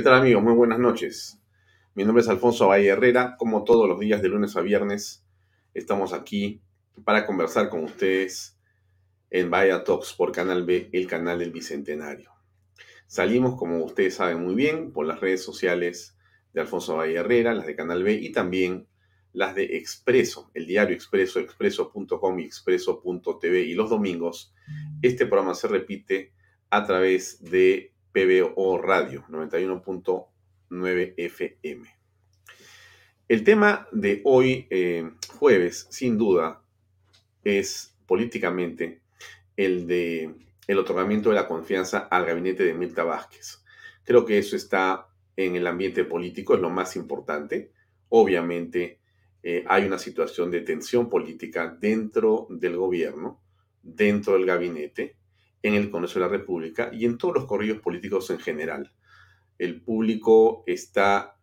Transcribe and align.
¿Qué 0.00 0.04
tal 0.04 0.14
amigos? 0.14 0.42
Muy 0.42 0.54
buenas 0.54 0.78
noches. 0.78 1.38
Mi 1.94 2.04
nombre 2.04 2.22
es 2.22 2.28
Alfonso 2.30 2.68
Valle 2.68 2.88
Herrera. 2.88 3.36
Como 3.36 3.64
todos 3.64 3.86
los 3.86 4.00
días 4.00 4.22
de 4.22 4.30
lunes 4.30 4.56
a 4.56 4.62
viernes, 4.62 5.26
estamos 5.74 6.14
aquí 6.14 6.62
para 7.04 7.26
conversar 7.26 7.68
con 7.68 7.84
ustedes 7.84 8.58
en 9.28 9.50
Vaya 9.50 9.84
Talks 9.84 10.14
por 10.14 10.32
Canal 10.32 10.64
B, 10.64 10.88
el 10.94 11.06
canal 11.06 11.40
del 11.40 11.52
Bicentenario. 11.52 12.30
Salimos, 13.08 13.56
como 13.56 13.84
ustedes 13.84 14.14
saben 14.14 14.42
muy 14.42 14.54
bien, 14.54 14.90
por 14.90 15.04
las 15.04 15.20
redes 15.20 15.44
sociales 15.44 16.16
de 16.54 16.62
Alfonso 16.62 16.96
Valle 16.96 17.16
Herrera, 17.16 17.52
las 17.52 17.66
de 17.66 17.76
Canal 17.76 18.02
B 18.02 18.14
y 18.14 18.32
también 18.32 18.88
las 19.34 19.54
de 19.54 19.76
Expreso, 19.76 20.50
el 20.54 20.66
diario 20.66 20.96
Expreso, 20.96 21.40
expreso.com 21.40 22.40
y 22.40 22.44
expreso.tv. 22.44 23.60
Y 23.64 23.74
los 23.74 23.90
domingos, 23.90 24.54
este 25.02 25.26
programa 25.26 25.54
se 25.54 25.68
repite 25.68 26.32
a 26.70 26.86
través 26.86 27.44
de 27.44 27.89
PBO 28.12 28.78
Radio 28.78 29.24
91.9 29.28 31.14
FM. 31.16 31.88
El 33.28 33.44
tema 33.44 33.86
de 33.92 34.20
hoy, 34.24 34.66
eh, 34.70 35.10
jueves, 35.38 35.86
sin 35.90 36.18
duda, 36.18 36.62
es 37.44 37.96
políticamente 38.06 39.02
el 39.56 39.86
de 39.86 40.34
el 40.66 40.78
otorgamiento 40.78 41.30
de 41.30 41.34
la 41.34 41.48
confianza 41.48 41.98
al 41.98 42.26
gabinete 42.26 42.62
de 42.62 42.74
Mirta 42.74 43.02
Vázquez. 43.02 43.64
Creo 44.04 44.24
que 44.24 44.38
eso 44.38 44.54
está 44.54 45.08
en 45.36 45.56
el 45.56 45.66
ambiente 45.66 46.04
político, 46.04 46.54
es 46.54 46.60
lo 46.60 46.70
más 46.70 46.94
importante. 46.94 47.72
Obviamente 48.08 49.00
eh, 49.42 49.64
hay 49.66 49.84
una 49.84 49.98
situación 49.98 50.50
de 50.50 50.60
tensión 50.60 51.08
política 51.08 51.76
dentro 51.80 52.46
del 52.50 52.76
gobierno, 52.76 53.40
dentro 53.82 54.34
del 54.34 54.46
gabinete, 54.46 55.16
en 55.62 55.74
el 55.74 55.90
Congreso 55.90 56.18
de 56.18 56.26
la 56.26 56.32
República 56.32 56.90
y 56.92 57.04
en 57.04 57.18
todos 57.18 57.34
los 57.34 57.46
corridos 57.46 57.80
políticos 57.80 58.30
en 58.30 58.38
general. 58.38 58.92
El 59.58 59.80
público 59.82 60.64
está 60.66 61.36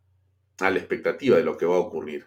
a 0.60 0.70
la 0.70 0.78
expectativa 0.78 1.36
de 1.36 1.44
lo 1.44 1.56
que 1.56 1.66
va 1.66 1.76
a 1.76 1.80
ocurrir. 1.80 2.26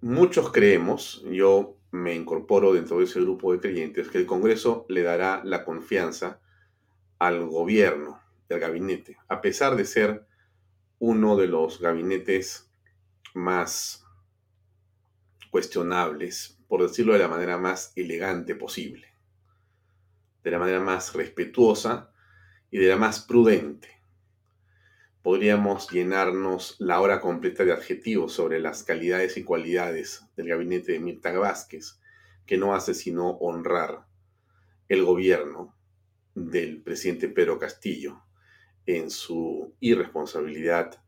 Muchos 0.00 0.50
creemos, 0.50 1.22
yo 1.30 1.76
me 1.90 2.14
incorporo 2.14 2.72
dentro 2.72 2.98
de 2.98 3.04
ese 3.04 3.20
grupo 3.20 3.52
de 3.52 3.60
creyentes, 3.60 4.08
que 4.08 4.18
el 4.18 4.26
Congreso 4.26 4.86
le 4.88 5.02
dará 5.02 5.42
la 5.44 5.64
confianza 5.64 6.40
al 7.18 7.46
gobierno, 7.46 8.20
del 8.48 8.60
gabinete, 8.60 9.16
a 9.28 9.40
pesar 9.40 9.76
de 9.76 9.84
ser 9.84 10.26
uno 10.98 11.36
de 11.36 11.46
los 11.46 11.80
gabinetes 11.80 12.70
más 13.34 14.04
cuestionables, 15.50 16.58
por 16.66 16.82
decirlo 16.82 17.12
de 17.12 17.20
la 17.20 17.28
manera 17.28 17.58
más 17.58 17.92
elegante 17.94 18.54
posible 18.54 19.11
de 20.42 20.50
la 20.50 20.58
manera 20.58 20.80
más 20.80 21.12
respetuosa 21.14 22.12
y 22.70 22.78
de 22.78 22.88
la 22.88 22.96
más 22.96 23.20
prudente. 23.20 23.88
Podríamos 25.22 25.90
llenarnos 25.90 26.76
la 26.80 27.00
hora 27.00 27.20
completa 27.20 27.64
de 27.64 27.72
adjetivos 27.72 28.32
sobre 28.32 28.58
las 28.58 28.82
calidades 28.82 29.36
y 29.36 29.44
cualidades 29.44 30.24
del 30.36 30.48
gabinete 30.48 30.92
de 30.92 31.00
Mirta 31.00 31.30
Vázquez, 31.32 32.00
que 32.44 32.58
no 32.58 32.74
hace 32.74 32.94
sino 32.94 33.30
honrar 33.30 34.06
el 34.88 35.04
gobierno 35.04 35.76
del 36.34 36.82
presidente 36.82 37.28
Pedro 37.28 37.58
Castillo 37.58 38.22
en 38.86 39.10
su 39.10 39.74
irresponsabilidad, 39.80 41.02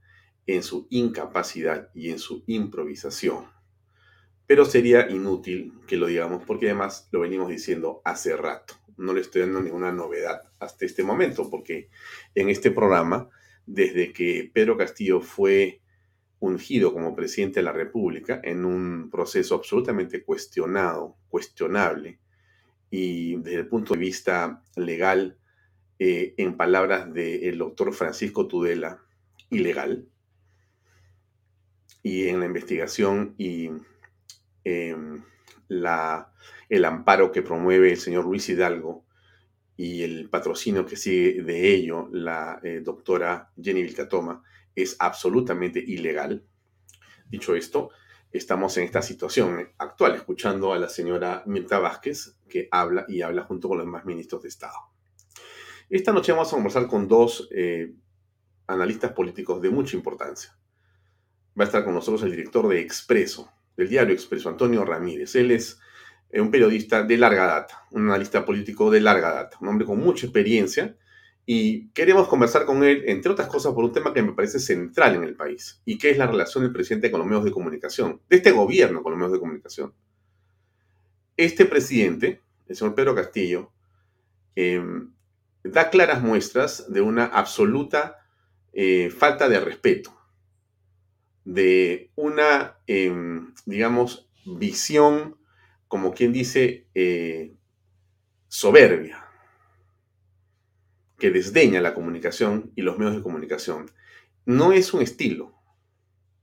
en 0.47 0.63
su 0.63 0.87
incapacidad 0.91 1.91
y 1.95 2.11
en 2.11 2.19
su 2.19 2.45
improvisación. 2.47 3.54
Pero 4.47 4.65
sería 4.65 5.09
inútil 5.11 5.73
que 5.87 5.97
lo 5.97 6.07
digamos 6.07 6.43
porque 6.45 6.67
además 6.67 7.09
lo 7.13 7.21
venimos 7.21 7.49
diciendo 7.49 8.03
hace 8.05 8.37
rato. 8.37 8.75
No 8.97 9.13
le 9.13 9.21
estoy 9.21 9.43
dando 9.43 9.61
ninguna 9.61 9.93
novedad 9.93 10.43
hasta 10.59 10.85
este 10.85 11.03
momento, 11.03 11.51
porque 11.51 11.89
en 12.35 12.49
este 12.49 12.71
programa, 12.71 13.29
desde 13.67 14.13
que 14.13 14.51
Pedro 14.53 14.77
Castillo 14.77 15.21
fue 15.21 15.81
ungido 16.39 16.93
como 16.93 17.17
presidente 17.17 17.61
de 17.61 17.65
la 17.65 17.73
República 17.73 18.41
en 18.45 18.65
un 18.65 19.09
proceso 19.11 19.55
absolutamente 19.55 20.23
cuestionado, 20.23 21.17
cuestionable, 21.29 22.21
y 22.91 23.37
desde 23.37 23.61
el 23.61 23.69
punto 23.69 23.95
de 23.95 24.01
vista 24.01 24.63
legal, 24.77 25.39
eh, 25.99 26.35
en 26.37 26.57
palabras 26.57 27.13
del 27.13 27.59
doctor 27.59 27.93
Francisco 27.93 28.47
Tudela, 28.47 29.03
ilegal, 29.51 30.07
y 32.03 32.29
en 32.29 32.41
la 32.41 32.47
investigación 32.47 33.35
y 33.39 33.71
em, 34.65 35.23
el 35.69 36.85
amparo 36.85 37.33
que 37.33 37.43
promueve 37.43 37.93
el 37.93 37.99
señor 37.99 38.25
Luis 38.25 38.49
Hidalgo 38.49 39.05
y 39.77 40.03
el 40.03 40.29
patrocinio 40.31 40.87
que 40.87 40.97
sigue 40.97 41.43
de 41.43 41.75
ello 41.75 42.09
la 42.13 42.61
eh, 42.63 42.81
doctora 42.83 43.51
Jenny 43.61 43.83
Vilcatoma 43.83 44.43
es 44.75 44.97
absolutamente 44.99 45.79
ilegal. 45.79 46.45
Dicho 47.29 47.55
esto, 47.55 47.91
estamos 48.33 48.77
en 48.77 48.85
esta 48.85 49.03
situación 49.03 49.69
actual, 49.79 50.15
escuchando 50.15 50.73
a 50.73 50.79
la 50.79 50.89
señora 50.89 51.43
Mirta 51.47 51.79
Vázquez, 51.79 52.37
que 52.49 52.69
habla 52.71 53.05
y 53.09 53.23
habla 53.23 53.45
junto 53.45 53.69
con 53.69 53.79
los 53.79 53.87
demás 53.87 54.05
ministros 54.05 54.43
de 54.43 54.49
Estado. 54.49 54.77
Esta 55.89 56.13
noche 56.13 56.33
vamos 56.33 56.49
a 56.49 56.57
conversar 56.57 56.87
con 56.87 57.07
dos 57.07 57.49
eh, 57.53 57.95
analistas 58.67 59.13
políticos 59.13 59.61
de 59.61 59.71
mucha 59.71 59.97
importancia. 59.97 60.57
Va 61.59 61.65
a 61.65 61.67
estar 61.67 61.85
con 61.85 61.95
nosotros 61.95 62.23
el 62.23 62.31
director 62.31 62.67
de 62.69 62.81
Expreso, 62.81 63.53
del 63.77 63.89
diario 63.89 64.15
Expreso, 64.15 64.49
Antonio 64.49 64.85
Ramírez. 64.85 65.35
Él 65.35 65.51
es 65.51 65.81
un 66.33 66.51
periodista 66.51 67.03
de 67.03 67.17
larga 67.17 67.47
data, 67.47 67.87
un 67.93 68.09
analista 68.09 68.45
político 68.45 68.91
de 68.91 69.01
larga 69.01 69.33
data, 69.33 69.57
un 69.61 69.69
hombre 69.69 69.87
con 69.87 69.99
mucha 69.99 70.27
experiencia, 70.27 70.97
y 71.47 71.89
queremos 71.91 72.27
conversar 72.27 72.65
con 72.65 72.83
él, 72.83 73.05
entre 73.07 73.31
otras 73.31 73.49
cosas, 73.49 73.73
por 73.75 73.85
un 73.85 73.93
tema 73.93 74.15
que 74.15 74.23
me 74.23 74.33
parece 74.33 74.59
central 74.59 75.15
en 75.15 75.25
el 75.25 75.37
país, 75.37 75.81
y 75.85 75.99
que 75.99 76.11
es 76.11 76.19
la 76.19 76.27
relación 76.27 76.65
del 76.65 76.73
presidente 76.73 77.11
con 77.11 77.21
los 77.21 77.29
medios 77.29 77.45
de 77.45 77.53
comunicación, 77.53 78.21
de 78.29 78.37
este 78.37 78.51
gobierno 78.51 79.03
con 79.03 79.13
los 79.13 79.19
medios 79.19 79.33
de 79.33 79.41
comunicación. 79.41 79.93
Este 81.37 81.67
presidente, 81.67 82.41
el 82.67 82.77
señor 82.77 82.95
Pedro 82.95 83.15
Castillo, 83.15 83.73
em, 84.57 85.13
da 85.63 85.91
claras 85.91 86.23
muestras 86.23 86.93
de 86.93 87.01
una 87.01 87.27
absoluta 87.27 88.19
eh, 88.73 89.11
falta 89.11 89.49
de 89.49 89.61
respeto, 89.61 90.17
de 91.45 92.11
una, 92.17 92.79
em, 92.87 93.55
digamos, 93.67 94.29
visión 94.45 95.37
como 95.89 96.13
quien 96.13 96.33
dice, 96.33 96.89
eh, 96.95 97.55
soberbia, 98.49 99.25
que 101.19 101.31
desdeña 101.31 101.81
la 101.81 101.95
comunicación 101.95 102.73
y 102.75 102.83
los 102.83 102.99
medios 102.99 103.17
de 103.17 103.23
comunicación. 103.23 103.91
No 104.45 104.73
es 104.73 104.93
un 104.93 105.03
estilo, 105.03 105.55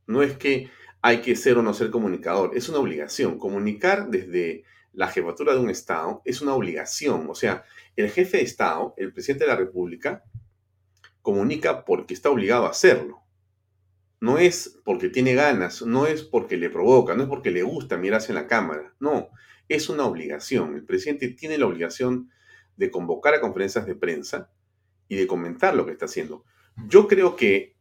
no 0.08 0.24
es 0.24 0.38
que 0.38 0.70
hay 1.02 1.22
que 1.22 1.36
ser 1.36 1.58
o 1.58 1.64
no 1.64 1.74
ser 1.74 1.90
comunicador, 1.90 2.56
es 2.56 2.70
una 2.70 2.80
obligación. 2.80 3.38
Comunicar 3.38 4.10
desde 4.10 4.64
la 4.94 5.08
jefatura 5.08 5.54
de 5.54 5.60
un 5.60 5.70
Estado 5.70 6.22
es 6.26 6.42
una 6.42 6.54
obligación. 6.54 7.28
O 7.30 7.36
sea, 7.36 7.64
el 7.96 8.10
jefe 8.10 8.38
de 8.38 8.44
Estado, 8.44 8.94
el 8.98 9.12
presidente 9.12 9.46
de 9.46 9.52
la 9.52 9.58
República, 9.58 10.24
comunica 11.22 11.86
porque 11.86 12.14
está 12.14 12.30
obligado 12.30 12.66
a 12.66 12.70
hacerlo. 12.70 13.22
No 14.22 14.38
es 14.38 14.80
porque 14.86 15.10
tiene 15.10 15.34
ganas, 15.34 15.82
no 15.82 16.08
es 16.08 16.24
porque 16.24 16.56
le 16.56 16.70
provoca, 16.70 17.16
no 17.16 17.24
es 17.24 17.30
porque 17.30 17.52
le 17.52 17.64
gusta 17.64 17.98
mirarse 17.98 18.32
en 18.32 18.36
la 18.36 18.48
cámara, 18.48 18.94
no, 19.00 19.30
es 19.68 19.90
una 19.90 20.06
obligación. 20.06 20.76
El 20.76 20.86
presidente 20.86 21.28
tiene 21.30 21.58
la 21.58 21.66
obligación 21.66 22.30
de 22.78 22.92
convocar 22.92 23.34
a 23.34 23.42
conferencias 23.42 23.86
de 23.86 23.96
prensa 23.96 24.50
y 25.08 25.16
de 25.16 25.28
comentar 25.28 25.76
lo 25.76 25.86
que 25.86 25.92
está 25.92 26.06
haciendo. 26.06 26.46
Yo 26.88 27.08
creo 27.08 27.36
que 27.36 27.76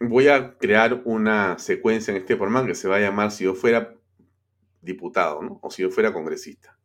voy 0.00 0.28
a 0.28 0.56
crear 0.58 1.02
una 1.04 1.58
secuencia 1.58 2.12
en 2.12 2.18
este 2.18 2.36
programa 2.36 2.66
que 2.66 2.74
se 2.74 2.88
va 2.88 2.96
a 2.96 3.00
llamar 3.00 3.32
si 3.32 3.44
yo 3.44 3.54
fuera 3.54 3.94
diputado, 4.82 5.42
¿no? 5.42 5.58
O 5.62 5.70
si 5.70 5.82
yo 5.82 5.90
fuera 5.90 6.12
congresista. 6.12 6.78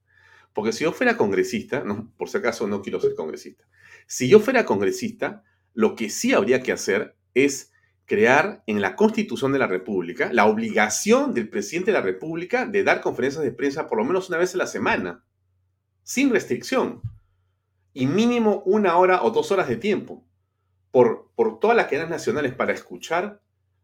Porque 0.54 0.74
si 0.74 0.84
yo 0.84 0.92
fuera 0.92 1.18
congresista, 1.18 1.84
por 2.18 2.30
si 2.30 2.38
acaso 2.38 2.68
no 2.68 2.82
quiero 2.82 3.00
ser 3.00 3.16
congresista. 3.16 3.66
Si 4.08 4.28
yo 4.28 4.40
fuera 4.40 4.66
congresista, 4.66 5.44
lo 5.74 5.96
que 5.96 6.10
sí 6.10 6.34
habría 6.34 6.62
que 6.62 6.72
hacer 6.72 7.16
es 7.34 7.71
crear 8.12 8.62
en 8.68 8.82
la 8.82 8.98
Constitución 8.98 9.54
de 9.54 9.60
la 9.60 9.68
República 9.68 10.34
la 10.34 10.46
obligación 10.46 11.34
del 11.34 11.48
presidente 11.48 11.92
de 11.92 11.98
la 11.98 12.04
República 12.04 12.66
de 12.66 12.84
dar 12.84 13.00
conferencias 13.00 13.42
de 13.42 13.54
prensa 13.54 13.88
por 13.88 14.00
lo 14.00 14.04
menos 14.04 14.28
una 14.28 14.38
vez 14.38 14.54
a 14.54 14.58
la 14.58 14.68
semana, 14.68 15.24
sin 16.04 16.30
restricción, 16.30 17.02
y 17.94 18.08
mínimo 18.08 18.64
una 18.66 18.98
hora 18.98 19.24
o 19.24 19.32
dos 19.32 19.54
horas 19.54 19.70
de 19.70 19.78
tiempo, 19.78 20.28
por, 20.92 21.32
por 21.38 21.62
todas 21.62 21.78
las 21.78 21.86
cadenas 21.86 22.10
nacionales 22.10 22.54
para 22.54 22.74
escuchar 22.74 23.42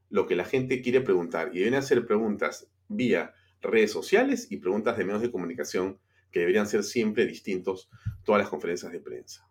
lo 0.10 0.28
que 0.28 0.36
la 0.36 0.44
gente 0.44 0.82
quiere 0.82 1.00
preguntar. 1.00 1.52
Y 1.54 1.60
deben 1.60 1.76
hacer 1.76 2.06
preguntas 2.06 2.70
vía 2.90 3.34
redes 3.62 3.94
sociales 3.94 4.48
y 4.52 4.58
preguntas 4.58 4.98
de 4.98 5.06
medios 5.06 5.22
de 5.22 5.32
comunicación 5.32 6.02
que 6.32 6.42
deberían 6.42 6.68
ser 6.68 6.84
siempre 6.84 7.26
distintos 7.26 7.90
todas 8.26 8.42
las 8.42 8.50
conferencias 8.50 8.92
de 8.92 9.00
prensa. 9.00 9.48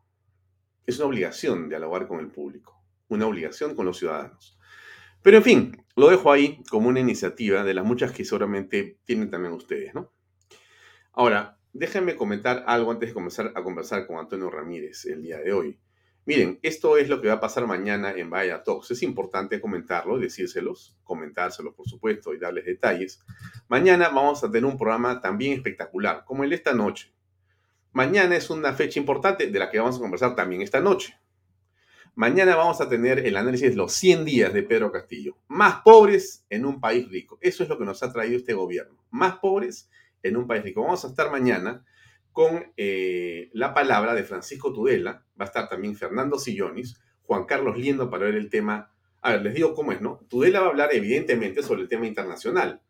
Es 0.84 0.98
una 0.98 1.06
obligación 1.06 1.70
dialogar 1.70 2.06
con 2.06 2.20
el 2.20 2.28
público, 2.28 2.78
una 3.08 3.26
obligación 3.26 3.74
con 3.74 3.86
los 3.86 3.96
ciudadanos. 3.96 4.55
Pero 5.26 5.38
en 5.38 5.42
fin, 5.42 5.84
lo 5.96 6.08
dejo 6.08 6.30
ahí 6.30 6.62
como 6.70 6.88
una 6.88 7.00
iniciativa 7.00 7.64
de 7.64 7.74
las 7.74 7.84
muchas 7.84 8.12
que 8.12 8.24
seguramente 8.24 9.00
tienen 9.04 9.28
también 9.28 9.54
ustedes, 9.54 9.92
¿no? 9.92 10.12
Ahora, 11.12 11.58
déjenme 11.72 12.14
comentar 12.14 12.62
algo 12.68 12.92
antes 12.92 13.08
de 13.08 13.14
comenzar 13.14 13.50
a 13.56 13.64
conversar 13.64 14.06
con 14.06 14.18
Antonio 14.18 14.48
Ramírez 14.50 15.04
el 15.06 15.22
día 15.22 15.38
de 15.38 15.52
hoy. 15.52 15.80
Miren, 16.26 16.60
esto 16.62 16.96
es 16.96 17.08
lo 17.08 17.20
que 17.20 17.26
va 17.26 17.34
a 17.34 17.40
pasar 17.40 17.66
mañana 17.66 18.12
en 18.12 18.30
Vaya 18.30 18.62
Talks. 18.62 18.92
Es 18.92 19.02
importante 19.02 19.60
comentarlo, 19.60 20.16
decírselos, 20.16 20.96
comentárselos, 21.02 21.74
por 21.74 21.88
supuesto, 21.88 22.32
y 22.32 22.38
darles 22.38 22.64
detalles. 22.64 23.20
Mañana 23.66 24.10
vamos 24.10 24.44
a 24.44 24.46
tener 24.52 24.64
un 24.64 24.78
programa 24.78 25.20
también 25.20 25.54
espectacular, 25.54 26.22
como 26.24 26.44
el 26.44 26.50
de 26.50 26.56
esta 26.56 26.72
noche. 26.72 27.12
Mañana 27.90 28.36
es 28.36 28.48
una 28.48 28.74
fecha 28.74 29.00
importante 29.00 29.50
de 29.50 29.58
la 29.58 29.72
que 29.72 29.80
vamos 29.80 29.96
a 29.96 29.98
conversar 29.98 30.36
también 30.36 30.62
esta 30.62 30.80
noche. 30.80 31.18
Mañana 32.18 32.56
vamos 32.56 32.80
a 32.80 32.88
tener 32.88 33.26
el 33.26 33.36
análisis 33.36 33.68
de 33.68 33.76
los 33.76 33.92
100 33.92 34.24
días 34.24 34.54
de 34.54 34.62
Pedro 34.62 34.90
Castillo. 34.90 35.36
Más 35.48 35.82
pobres 35.84 36.46
en 36.48 36.64
un 36.64 36.80
país 36.80 37.06
rico. 37.10 37.36
Eso 37.42 37.62
es 37.62 37.68
lo 37.68 37.76
que 37.76 37.84
nos 37.84 38.02
ha 38.02 38.10
traído 38.10 38.38
este 38.38 38.54
gobierno. 38.54 39.04
Más 39.10 39.36
pobres 39.36 39.90
en 40.22 40.38
un 40.38 40.46
país 40.46 40.64
rico. 40.64 40.80
Vamos 40.80 41.04
a 41.04 41.08
estar 41.08 41.30
mañana 41.30 41.84
con 42.32 42.72
eh, 42.78 43.50
la 43.52 43.74
palabra 43.74 44.14
de 44.14 44.24
Francisco 44.24 44.72
Tudela, 44.72 45.26
va 45.38 45.44
a 45.44 45.48
estar 45.48 45.68
también 45.68 45.94
Fernando 45.94 46.38
Sillonis, 46.38 46.98
Juan 47.24 47.44
Carlos 47.44 47.76
Liendo 47.76 48.08
para 48.08 48.24
ver 48.24 48.36
el 48.36 48.48
tema. 48.48 48.94
A 49.20 49.32
ver, 49.32 49.42
les 49.42 49.52
digo 49.52 49.74
cómo 49.74 49.92
es, 49.92 50.00
¿no? 50.00 50.20
Tudela 50.26 50.60
va 50.60 50.68
a 50.68 50.70
hablar 50.70 50.94
evidentemente 50.94 51.62
sobre 51.62 51.82
el 51.82 51.88
tema 51.88 52.06
internacional. 52.06 52.80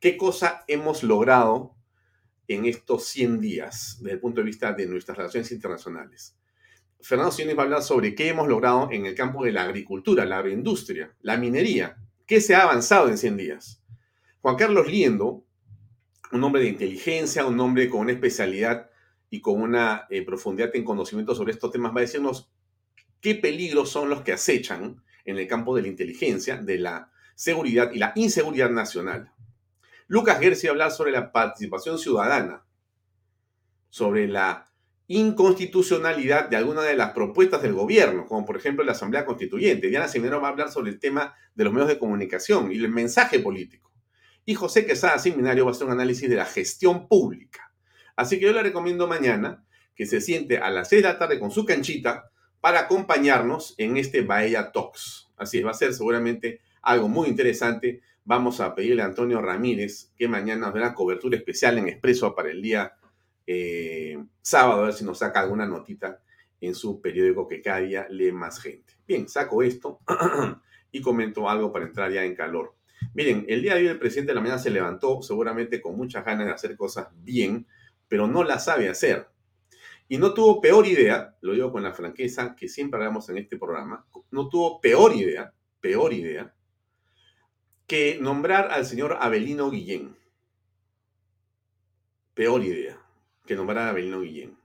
¿Qué 0.00 0.16
cosa 0.16 0.64
hemos 0.66 1.04
logrado 1.04 1.76
en 2.48 2.64
estos 2.66 3.06
100 3.06 3.40
días 3.40 3.98
desde 4.00 4.14
el 4.14 4.20
punto 4.20 4.40
de 4.40 4.46
vista 4.46 4.72
de 4.72 4.88
nuestras 4.88 5.18
relaciones 5.18 5.52
internacionales? 5.52 6.36
Fernando 7.06 7.30
Sillonis 7.30 7.56
va 7.56 7.62
a 7.62 7.66
hablar 7.66 7.82
sobre 7.84 8.16
qué 8.16 8.30
hemos 8.30 8.48
logrado 8.48 8.88
en 8.90 9.06
el 9.06 9.14
campo 9.14 9.44
de 9.44 9.52
la 9.52 9.62
agricultura, 9.62 10.24
la 10.24 10.38
agroindustria, 10.38 11.14
la 11.20 11.36
minería, 11.36 11.98
qué 12.26 12.40
se 12.40 12.56
ha 12.56 12.64
avanzado 12.64 13.08
en 13.08 13.16
100 13.16 13.36
días. 13.36 13.80
Juan 14.40 14.56
Carlos 14.56 14.88
Liendo 14.88 15.44
un 16.32 16.42
hombre 16.42 16.62
de 16.62 16.68
inteligencia, 16.68 17.46
un 17.46 17.60
hombre 17.60 17.88
con 17.88 18.00
una 18.00 18.10
especialidad 18.10 18.90
y 19.30 19.40
con 19.40 19.60
una 19.62 20.08
eh, 20.10 20.24
profundidad 20.24 20.74
en 20.74 20.82
conocimiento 20.82 21.36
sobre 21.36 21.52
estos 21.52 21.70
temas, 21.70 21.92
va 21.94 21.98
a 21.98 22.00
decirnos 22.00 22.50
qué 23.20 23.36
peligros 23.36 23.88
son 23.88 24.10
los 24.10 24.22
que 24.22 24.32
acechan 24.32 25.00
en 25.24 25.38
el 25.38 25.46
campo 25.46 25.76
de 25.76 25.82
la 25.82 25.88
inteligencia, 25.88 26.56
de 26.56 26.78
la 26.78 27.12
seguridad 27.36 27.92
y 27.92 27.98
la 28.00 28.14
inseguridad 28.16 28.70
nacional. 28.70 29.30
Lucas 30.08 30.40
Gersi 30.40 30.66
va 30.66 30.70
a 30.70 30.72
hablar 30.72 30.90
sobre 30.90 31.12
la 31.12 31.30
participación 31.30 32.00
ciudadana, 32.00 32.64
sobre 33.90 34.26
la 34.26 34.72
inconstitucionalidad 35.08 36.48
de 36.48 36.56
alguna 36.56 36.82
de 36.82 36.96
las 36.96 37.12
propuestas 37.12 37.62
del 37.62 37.74
gobierno, 37.74 38.26
como 38.26 38.44
por 38.44 38.56
ejemplo 38.56 38.84
la 38.84 38.92
Asamblea 38.92 39.24
Constituyente. 39.24 39.88
Diana 39.88 40.08
Seminero 40.08 40.40
va 40.40 40.48
a 40.48 40.50
hablar 40.50 40.70
sobre 40.70 40.90
el 40.90 40.98
tema 40.98 41.34
de 41.54 41.64
los 41.64 41.72
medios 41.72 41.88
de 41.88 41.98
comunicación 41.98 42.72
y 42.72 42.76
el 42.76 42.88
mensaje 42.88 43.38
político. 43.38 43.92
Y 44.44 44.54
José 44.54 44.86
Quesada 44.86 45.18
Seminario 45.18 45.64
va 45.64 45.70
a 45.70 45.74
hacer 45.74 45.86
un 45.86 45.92
análisis 45.92 46.28
de 46.28 46.36
la 46.36 46.44
gestión 46.44 47.08
pública. 47.08 47.72
Así 48.16 48.38
que 48.38 48.46
yo 48.46 48.52
le 48.52 48.62
recomiendo 48.62 49.06
mañana 49.06 49.64
que 49.94 50.06
se 50.06 50.20
siente 50.20 50.58
a 50.58 50.70
las 50.70 50.88
6 50.88 51.02
de 51.02 51.08
la 51.08 51.18
tarde 51.18 51.38
con 51.38 51.50
su 51.50 51.64
canchita 51.64 52.30
para 52.60 52.80
acompañarnos 52.80 53.74
en 53.78 53.96
este 53.96 54.22
Bahía 54.22 54.72
Talks. 54.72 55.30
Así 55.36 55.58
es, 55.58 55.66
va 55.66 55.70
a 55.70 55.74
ser 55.74 55.94
seguramente 55.94 56.60
algo 56.82 57.08
muy 57.08 57.28
interesante. 57.28 58.02
Vamos 58.24 58.60
a 58.60 58.74
pedirle 58.74 59.02
a 59.02 59.06
Antonio 59.06 59.40
Ramírez 59.40 60.12
que 60.16 60.26
mañana 60.26 60.66
nos 60.66 60.74
dé 60.74 60.80
una 60.80 60.94
cobertura 60.94 61.36
especial 61.36 61.78
en 61.78 61.88
Expreso 61.88 62.34
para 62.34 62.50
el 62.50 62.60
día 62.60 62.95
eh, 63.46 64.18
sábado, 64.42 64.82
a 64.82 64.86
ver 64.86 64.94
si 64.94 65.04
nos 65.04 65.18
saca 65.18 65.40
alguna 65.40 65.66
notita 65.66 66.20
en 66.60 66.74
su 66.74 67.00
periódico 67.00 67.46
que 67.46 67.62
cada 67.62 67.80
día 67.80 68.06
lee 68.10 68.32
más 68.32 68.60
gente. 68.60 68.94
Bien, 69.06 69.28
saco 69.28 69.62
esto 69.62 70.00
y 70.90 71.00
comento 71.00 71.48
algo 71.48 71.72
para 71.72 71.84
entrar 71.84 72.10
ya 72.10 72.24
en 72.24 72.34
calor. 72.34 72.74
Miren, 73.14 73.44
el 73.48 73.62
día 73.62 73.74
de 73.74 73.82
hoy 73.82 73.86
el 73.88 73.98
presidente 73.98 74.32
de 74.32 74.36
la 74.36 74.40
mañana 74.40 74.58
se 74.58 74.70
levantó 74.70 75.22
seguramente 75.22 75.80
con 75.80 75.96
muchas 75.96 76.24
ganas 76.24 76.46
de 76.46 76.52
hacer 76.52 76.76
cosas 76.76 77.08
bien, 77.14 77.66
pero 78.08 78.26
no 78.26 78.42
las 78.42 78.64
sabe 78.64 78.88
hacer. 78.88 79.28
Y 80.08 80.18
no 80.18 80.34
tuvo 80.34 80.60
peor 80.60 80.86
idea, 80.86 81.36
lo 81.40 81.52
digo 81.52 81.72
con 81.72 81.82
la 81.82 81.92
franqueza 81.92 82.54
que 82.54 82.68
siempre 82.68 82.98
hablamos 82.98 83.28
en 83.28 83.38
este 83.38 83.58
programa, 83.58 84.06
no 84.30 84.48
tuvo 84.48 84.80
peor 84.80 85.14
idea, 85.14 85.52
peor 85.80 86.12
idea, 86.12 86.54
que 87.86 88.18
nombrar 88.20 88.70
al 88.70 88.86
señor 88.86 89.18
Abelino 89.20 89.70
Guillén. 89.70 90.16
Peor 92.34 92.62
idea 92.62 93.05
que 93.46 93.54
nombrar 93.54 93.86
a 93.86 93.90
Abelino 93.90 94.20
Guillén. 94.20 94.56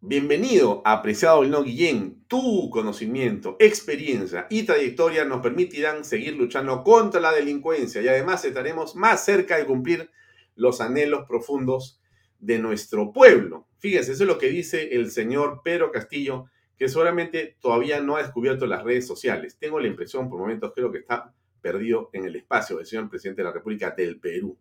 Bienvenido, 0.00 0.82
apreciado 0.84 1.42
Lino 1.42 1.62
Guillén. 1.62 2.24
Tu 2.28 2.68
conocimiento, 2.70 3.56
experiencia 3.58 4.46
y 4.50 4.64
trayectoria 4.64 5.24
nos 5.24 5.40
permitirán 5.40 6.04
seguir 6.04 6.36
luchando 6.36 6.84
contra 6.84 7.20
la 7.20 7.32
delincuencia 7.32 8.02
y 8.02 8.08
además 8.08 8.44
estaremos 8.44 8.94
más 8.94 9.24
cerca 9.24 9.56
de 9.56 9.64
cumplir 9.64 10.10
los 10.54 10.80
anhelos 10.80 11.24
profundos 11.26 12.00
de 12.38 12.58
nuestro 12.58 13.12
pueblo. 13.12 13.66
Fíjense, 13.78 14.12
eso 14.12 14.24
es 14.24 14.28
lo 14.28 14.38
que 14.38 14.50
dice 14.50 14.94
el 14.94 15.10
señor 15.10 15.62
Pedro 15.64 15.90
Castillo, 15.90 16.46
que 16.76 16.88
seguramente 16.88 17.56
todavía 17.60 18.00
no 18.00 18.16
ha 18.16 18.22
descubierto 18.22 18.66
las 18.66 18.84
redes 18.84 19.06
sociales. 19.06 19.56
Tengo 19.58 19.80
la 19.80 19.88
impresión, 19.88 20.28
por 20.28 20.38
momentos 20.38 20.72
creo 20.74 20.92
que 20.92 20.98
está 20.98 21.32
perdido 21.60 22.10
en 22.12 22.26
el 22.26 22.36
espacio 22.36 22.76
del 22.76 22.86
señor 22.86 23.08
presidente 23.08 23.42
de 23.42 23.48
la 23.48 23.54
República 23.54 23.92
del 23.92 24.20
Perú. 24.20 24.58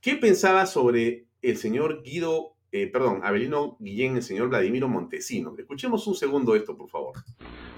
¿Qué 0.00 0.16
pensaba 0.16 0.66
sobre 0.66 1.26
el 1.40 1.56
señor 1.58 2.02
Guido 2.02 2.53
eh, 2.74 2.88
perdón, 2.88 3.20
Abelino 3.22 3.76
Guillén, 3.78 4.16
el 4.16 4.22
señor 4.22 4.48
Vladimiro 4.48 4.88
Montesino. 4.88 5.54
Escuchemos 5.56 6.04
un 6.08 6.16
segundo 6.16 6.56
esto, 6.56 6.76
por 6.76 6.88
favor. 6.88 7.12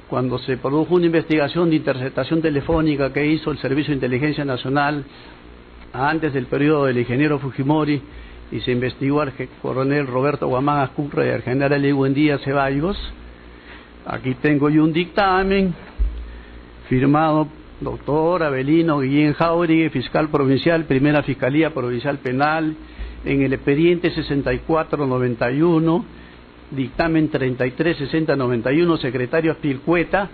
Cuando 0.09 0.39
se 0.39 0.57
produjo 0.57 0.95
una 0.95 1.05
investigación 1.05 1.69
de 1.69 1.77
interceptación 1.77 2.41
telefónica 2.41 3.13
que 3.13 3.27
hizo 3.27 3.51
el 3.51 3.59
Servicio 3.59 3.91
de 3.91 3.97
Inteligencia 3.97 4.47
Nacional 4.47 5.05
antes 5.93 6.33
del 6.33 6.47
periodo 6.47 6.87
del 6.87 6.97
ingeniero 6.97 7.39
Fujimori 7.39 8.01
y 8.51 8.61
se 8.61 8.73
investigó 8.73 9.21
al 9.21 9.35
coronel 9.61 10.07
Roberto 10.07 10.49
Guamán 10.49 10.79
Ascurra 10.79 11.27
y 11.27 11.31
al 11.31 11.43
general 11.43 12.15
Díaz 12.15 12.41
Ceballos, 12.43 12.97
aquí 14.07 14.35
tengo 14.37 14.71
yo 14.71 14.83
un 14.83 14.95
dictamen 14.95 15.75
firmado 16.89 17.49
doctor 17.83 18.45
Abelino 18.45 19.01
Guillén 19.01 19.35
Jauregui, 19.35 19.91
fiscal 19.91 20.31
provincial, 20.31 20.85
primera 20.85 21.23
Fiscalía 21.23 21.75
Provincial 21.75 22.17
Penal, 22.17 22.75
en 23.27 23.43
el 23.43 23.53
expediente 23.53 24.11
6491, 24.11 26.05
dictamen 26.71 27.29
336091, 27.29 28.97
secretario 28.99 29.53
Aspilcueta, 29.53 30.31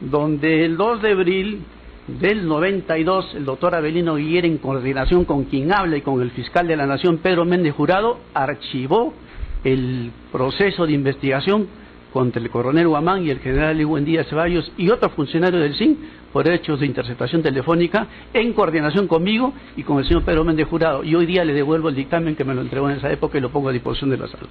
donde 0.00 0.64
el 0.64 0.76
2 0.76 1.02
de 1.02 1.10
abril 1.12 1.62
del 2.08 2.46
92, 2.46 3.36
el 3.36 3.44
doctor 3.44 3.76
Abelino 3.76 4.16
Guillermo, 4.16 4.50
en 4.50 4.58
coordinación 4.58 5.24
con 5.24 5.44
quien 5.44 5.72
habla 5.72 5.96
y 5.96 6.00
con 6.00 6.20
el 6.20 6.32
fiscal 6.32 6.66
de 6.66 6.76
la 6.76 6.86
Nación, 6.86 7.18
Pedro 7.18 7.44
Méndez 7.44 7.74
Jurado, 7.74 8.18
archivó 8.34 9.14
el 9.62 10.10
proceso 10.32 10.84
de 10.86 10.92
investigación 10.92 11.68
contra 12.12 12.40
el 12.42 12.50
coronel 12.50 12.88
Guamán 12.88 13.24
y 13.24 13.30
el 13.30 13.38
general 13.40 13.78
Díaz 14.04 14.28
Ceballos 14.28 14.70
y 14.76 14.90
otros 14.90 15.12
funcionarios 15.12 15.62
del 15.62 15.74
CIN 15.74 15.98
por 16.32 16.48
hechos 16.48 16.80
de 16.80 16.86
interceptación 16.86 17.42
telefónica 17.42 18.06
en 18.32 18.52
coordinación 18.52 19.06
conmigo 19.06 19.52
y 19.76 19.82
con 19.82 19.98
el 19.98 20.06
señor 20.06 20.22
Pedro 20.24 20.44
Méndez 20.44 20.68
Jurado. 20.68 21.04
Y 21.04 21.14
hoy 21.14 21.26
día 21.26 21.44
le 21.44 21.54
devuelvo 21.54 21.88
el 21.88 21.94
dictamen 21.94 22.36
que 22.36 22.44
me 22.44 22.54
lo 22.54 22.62
entregó 22.62 22.90
en 22.90 22.96
esa 22.96 23.10
época 23.10 23.38
y 23.38 23.40
lo 23.40 23.50
pongo 23.50 23.68
a 23.68 23.72
disposición 23.72 24.10
de 24.10 24.18
la 24.18 24.28
sala. 24.28 24.44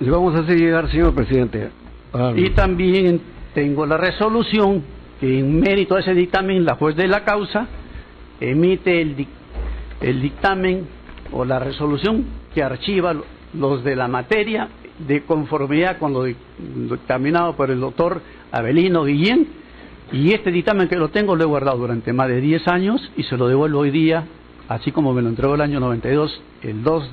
Le 0.00 0.10
vamos 0.10 0.34
a 0.34 0.40
hacer 0.40 0.58
llegar, 0.58 0.90
señor 0.90 1.14
presidente. 1.14 1.70
Y 2.36 2.50
también 2.50 3.20
tengo 3.54 3.86
la 3.86 3.96
resolución 3.96 4.82
que 5.20 5.38
en 5.38 5.60
mérito 5.60 5.94
a 5.94 6.00
ese 6.00 6.14
dictamen 6.14 6.64
la 6.64 6.74
juez 6.74 6.96
de 6.96 7.06
la 7.06 7.24
causa 7.24 7.68
emite 8.40 9.00
el, 9.00 9.26
el 10.00 10.20
dictamen 10.20 10.86
o 11.30 11.44
la 11.44 11.58
resolución 11.58 12.24
que 12.54 12.62
archiva 12.62 13.14
los 13.54 13.84
de 13.84 13.96
la 13.96 14.08
materia 14.08 14.68
de 14.98 15.22
conformidad 15.22 15.98
con 15.98 16.12
lo 16.12 16.24
dictaminado 16.24 17.56
por 17.56 17.70
el 17.70 17.80
doctor 17.80 18.20
Abelino 18.50 19.04
Guillén. 19.04 19.48
Y 20.12 20.32
este 20.32 20.50
dictamen 20.50 20.88
que 20.88 20.96
lo 20.96 21.08
tengo 21.08 21.36
lo 21.36 21.44
he 21.44 21.46
guardado 21.46 21.78
durante 21.78 22.12
más 22.12 22.28
de 22.28 22.40
10 22.40 22.68
años 22.68 23.10
y 23.16 23.22
se 23.22 23.36
lo 23.36 23.48
devuelvo 23.48 23.80
hoy 23.80 23.90
día, 23.90 24.24
así 24.68 24.92
como 24.92 25.14
me 25.14 25.22
lo 25.22 25.28
entregó 25.28 25.54
el 25.54 25.62
año 25.62 25.80
92, 25.80 26.42
el 26.62 26.82
2 26.82 27.10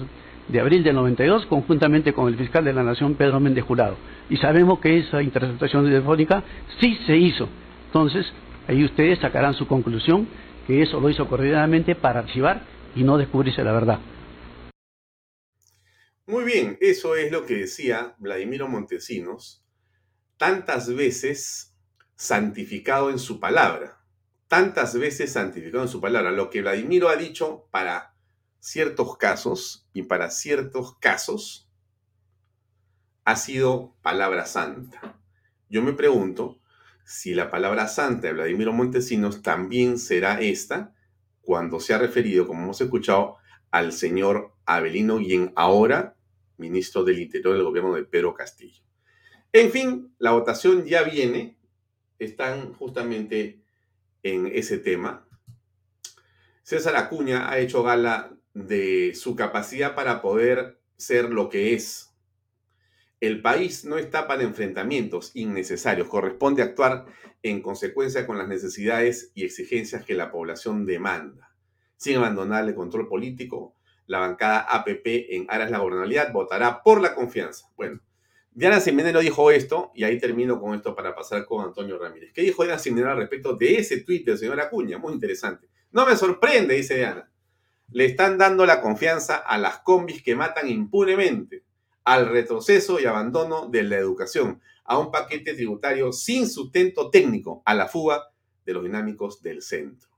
de 0.50 0.60
abril 0.60 0.84
del 0.84 0.96
92, 0.96 1.46
conjuntamente 1.46 2.12
con 2.12 2.28
el 2.28 2.36
fiscal 2.36 2.66
de 2.66 2.74
la 2.74 2.84
Nación, 2.84 3.16
Pedro 3.16 3.40
Méndez 3.40 3.64
Jurado. 3.64 3.96
Y 4.30 4.38
sabemos 4.38 4.80
que 4.80 4.98
esa 4.98 5.22
interceptación 5.22 5.86
telefónica 5.86 6.44
sí 6.80 6.98
se 7.06 7.16
hizo. 7.16 7.48
Entonces, 7.86 8.26
ahí 8.68 8.84
ustedes 8.84 9.20
sacarán 9.20 9.54
su 9.54 9.68
conclusión, 9.68 10.28
que 10.68 10.82
eso 10.82 11.00
lo 11.00 11.10
hizo 11.10 11.28
coordinadamente 11.28 11.96
para 11.96 12.20
archivar 12.20 12.62
y 12.96 13.04
no 13.04 13.18
descubrirse 13.18 13.64
la 13.64 13.72
verdad. 13.72 14.00
Muy 16.30 16.44
bien, 16.44 16.78
eso 16.80 17.16
es 17.16 17.32
lo 17.32 17.48
que 17.48 17.56
decía 17.56 18.14
Vladimiro 18.20 18.68
Montesinos, 18.68 19.66
tantas 20.38 20.94
veces 20.94 21.74
santificado 22.16 23.10
en 23.10 23.18
su 23.18 23.40
palabra, 23.40 24.06
tantas 24.48 24.94
veces 24.94 25.34
santificado 25.34 25.82
en 25.82 25.90
su 25.90 26.00
palabra. 26.00 26.30
Lo 26.30 26.52
que 26.52 26.62
Vladimiro 26.62 27.10
ha 27.10 27.16
dicho 27.16 27.68
para 27.72 28.14
ciertos 28.60 29.18
casos 29.18 29.90
y 29.92 30.04
para 30.04 30.30
ciertos 30.30 31.00
casos 31.00 31.68
ha 33.26 33.36
sido 33.36 33.96
palabra 34.04 34.46
santa. 34.46 35.20
Yo 35.68 35.82
me 35.82 35.94
pregunto 35.94 36.62
si 37.06 37.34
la 37.34 37.50
palabra 37.50 37.88
santa 37.88 38.28
de 38.28 38.34
Vladimiro 38.34 38.72
Montesinos 38.72 39.42
también 39.42 39.98
será 39.98 40.40
esta 40.42 40.94
cuando 41.42 41.80
se 41.80 41.96
ha 41.96 41.98
referido, 41.98 42.46
como 42.46 42.66
hemos 42.66 42.82
escuchado, 42.82 43.38
al 43.72 43.94
señor 43.94 44.54
Abelino, 44.68 45.18
quien 45.18 45.54
ahora 45.56 46.18
ministro 46.60 47.04
del 47.04 47.20
Interior 47.20 47.56
del 47.56 47.64
gobierno 47.64 47.96
de 47.96 48.04
Pedro 48.04 48.34
Castillo. 48.34 48.84
En 49.52 49.72
fin, 49.72 50.14
la 50.20 50.32
votación 50.32 50.86
ya 50.86 51.04
viene. 51.04 51.58
Están 52.20 52.74
justamente 52.74 53.64
en 54.24 54.48
ese 54.48 54.78
tema. 54.78 55.26
César 56.64 56.98
Acuña 56.98 57.50
ha 57.50 57.58
hecho 57.58 57.82
gala 57.82 58.38
de 58.54 59.16
su 59.16 59.36
capacidad 59.36 59.96
para 59.96 60.22
poder 60.22 60.80
ser 60.98 61.32
lo 61.32 61.50
que 61.50 61.74
es. 61.74 62.14
El 63.22 63.42
país 63.42 63.86
no 63.86 63.98
está 63.98 64.28
para 64.28 64.44
enfrentamientos 64.44 65.32
innecesarios. 65.34 66.08
Corresponde 66.08 66.62
actuar 66.62 67.06
en 67.42 67.62
consecuencia 67.62 68.28
con 68.28 68.38
las 68.38 68.48
necesidades 68.48 69.32
y 69.34 69.46
exigencias 69.46 70.06
que 70.06 70.14
la 70.14 70.32
población 70.32 70.86
demanda. 70.86 71.56
Sin 71.98 72.18
abandonar 72.18 72.68
el 72.68 72.76
control 72.76 73.08
político, 73.08 73.76
la 74.10 74.18
bancada 74.18 74.62
APP 74.62 75.06
en 75.30 75.46
aras 75.50 75.68
de 75.68 75.74
la 75.74 75.78
gobernabilidad 75.78 76.34
votará 76.34 76.82
por 76.82 77.00
la 77.00 77.14
confianza. 77.14 77.68
Bueno, 77.78 78.02
Diana 78.50 78.80
Simenero 78.80 79.20
dijo 79.20 79.52
esto, 79.52 79.92
y 79.94 80.04
ahí 80.04 80.18
termino 80.18 80.60
con 80.60 80.74
esto 80.74 80.96
para 80.96 81.14
pasar 81.14 81.46
con 81.46 81.64
Antonio 81.64 82.00
Ramírez. 82.00 82.32
¿Qué 82.34 82.42
dijo 82.42 82.64
Diana 82.64 82.80
Simenero 82.80 83.12
al 83.12 83.18
respecto 83.18 83.56
de 83.56 83.78
ese 83.78 84.02
tuit 84.02 84.26
del 84.26 84.40
señor 84.40 84.60
Acuña? 84.62 84.98
Muy 84.98 85.14
interesante. 85.14 85.70
No 85.92 86.08
me 86.08 86.16
sorprende, 86.16 86.74
dice 86.74 86.96
Diana. 86.96 87.32
Le 87.92 88.06
están 88.06 88.40
dando 88.40 88.66
la 88.66 88.82
confianza 88.82 89.36
a 89.36 89.60
las 89.60 89.78
combis 89.82 90.24
que 90.24 90.36
matan 90.36 90.68
impunemente, 90.68 91.64
al 92.04 92.30
retroceso 92.30 93.00
y 93.00 93.06
abandono 93.06 93.68
de 93.68 93.84
la 93.84 93.98
educación, 93.98 94.60
a 94.86 94.98
un 94.98 95.12
paquete 95.12 95.54
tributario 95.54 96.12
sin 96.14 96.50
sustento 96.50 97.12
técnico, 97.12 97.62
a 97.64 97.76
la 97.76 97.88
fuga 97.88 98.24
de 98.66 98.74
los 98.74 98.84
dinámicos 98.84 99.44
del 99.44 99.62
centro. 99.62 100.10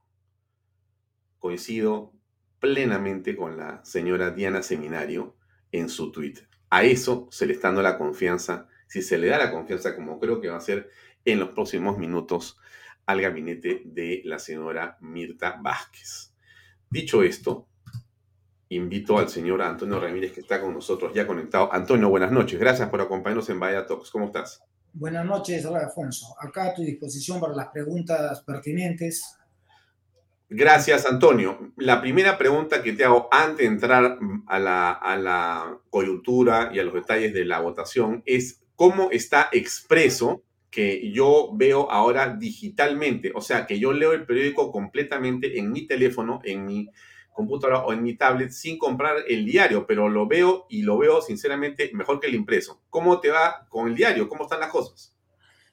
Coincido 1.38 2.14
plenamente 2.62 3.34
con 3.34 3.56
la 3.56 3.84
señora 3.84 4.30
Diana 4.30 4.62
Seminario 4.62 5.34
en 5.72 5.88
su 5.88 6.12
tuit. 6.12 6.38
A 6.70 6.84
eso 6.84 7.26
se 7.32 7.44
le 7.44 7.54
está 7.54 7.68
dando 7.68 7.82
la 7.82 7.98
confianza, 7.98 8.68
si 8.86 9.02
se 9.02 9.18
le 9.18 9.26
da 9.26 9.36
la 9.36 9.50
confianza, 9.50 9.96
como 9.96 10.20
creo 10.20 10.40
que 10.40 10.48
va 10.48 10.58
a 10.58 10.60
ser 10.60 10.88
en 11.24 11.40
los 11.40 11.48
próximos 11.48 11.98
minutos, 11.98 12.56
al 13.04 13.20
gabinete 13.20 13.82
de 13.84 14.22
la 14.24 14.38
señora 14.38 14.96
Mirta 15.00 15.58
Vázquez. 15.60 16.34
Dicho 16.88 17.24
esto, 17.24 17.66
invito 18.68 19.18
al 19.18 19.28
señor 19.28 19.60
Antonio 19.60 19.98
Ramírez 19.98 20.30
que 20.30 20.40
está 20.40 20.60
con 20.60 20.72
nosotros 20.72 21.12
ya 21.12 21.26
conectado. 21.26 21.68
Antonio, 21.72 22.08
buenas 22.10 22.30
noches. 22.30 22.60
Gracias 22.60 22.88
por 22.88 23.00
acompañarnos 23.00 23.50
en 23.50 23.58
Vaya 23.58 23.86
Talks. 23.86 24.08
¿Cómo 24.12 24.26
estás? 24.26 24.62
Buenas 24.92 25.26
noches, 25.26 25.66
Alfonso. 25.66 26.36
Acá 26.38 26.66
a 26.66 26.74
tu 26.74 26.82
disposición 26.82 27.40
para 27.40 27.56
las 27.56 27.70
preguntas 27.70 28.40
pertinentes. 28.42 29.36
Gracias, 30.54 31.06
Antonio. 31.06 31.72
La 31.76 32.00
primera 32.00 32.36
pregunta 32.36 32.82
que 32.82 32.92
te 32.92 33.04
hago 33.04 33.28
antes 33.30 33.58
de 33.58 33.64
entrar 33.66 34.18
a 34.46 34.58
la, 34.58 34.92
a 34.92 35.16
la 35.16 35.78
coyuntura 35.88 36.70
y 36.74 36.78
a 36.78 36.84
los 36.84 36.92
detalles 36.92 37.32
de 37.32 37.44
la 37.46 37.60
votación 37.60 38.22
es 38.26 38.60
cómo 38.76 39.10
está 39.10 39.48
expreso 39.52 40.42
que 40.70 41.10
yo 41.10 41.50
veo 41.54 41.90
ahora 41.90 42.34
digitalmente, 42.34 43.32
o 43.34 43.40
sea, 43.40 43.66
que 43.66 43.78
yo 43.78 43.92
leo 43.92 44.12
el 44.12 44.26
periódico 44.26 44.70
completamente 44.72 45.58
en 45.58 45.70
mi 45.70 45.86
teléfono, 45.86 46.40
en 46.44 46.66
mi 46.66 46.88
computadora 47.32 47.80
o 47.80 47.92
en 47.92 48.02
mi 48.02 48.14
tablet 48.14 48.50
sin 48.50 48.78
comprar 48.78 49.16
el 49.28 49.46
diario, 49.46 49.86
pero 49.86 50.08
lo 50.08 50.26
veo 50.26 50.66
y 50.68 50.82
lo 50.82 50.98
veo 50.98 51.22
sinceramente 51.22 51.90
mejor 51.94 52.20
que 52.20 52.26
el 52.26 52.34
impreso. 52.34 52.82
¿Cómo 52.90 53.20
te 53.20 53.30
va 53.30 53.66
con 53.68 53.88
el 53.88 53.94
diario? 53.94 54.28
¿Cómo 54.28 54.44
están 54.44 54.60
las 54.60 54.70
cosas? 54.70 55.14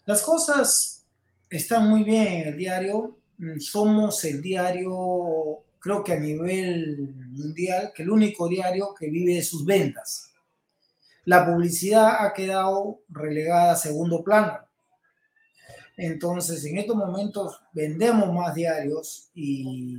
Las 0.06 0.22
cosas 0.22 1.06
están 1.50 1.90
muy 1.90 2.04
bien 2.04 2.28
en 2.28 2.48
el 2.48 2.58
diario. 2.58 3.19
Mm, 3.40 3.60
somos 3.60 4.24
el 4.26 4.42
diario, 4.42 5.64
creo 5.80 6.04
que 6.04 6.14
a 6.14 6.20
nivel 6.20 7.16
mundial, 7.32 7.92
que 7.96 8.04
el 8.04 8.12
único 8.12 8.48
diario 8.48 8.94
que 8.94 9.10
vive 9.10 9.36
de 9.36 9.44
sus 9.44 9.66
ventas. 9.66 10.32
La 11.26 11.46
publicidad 11.46 12.26
ha 12.26 12.34
quedado 12.34 13.02
relegada 13.10 13.74
a 13.74 13.78
segundo 13.78 14.24
plano. 14.24 14.60
Entonces, 15.98 16.64
en 16.66 16.78
estos 16.78 16.96
momentos 16.96 17.62
vendemos 17.74 18.32
más 18.34 18.56
diarios 18.56 19.30
y, 19.34 19.98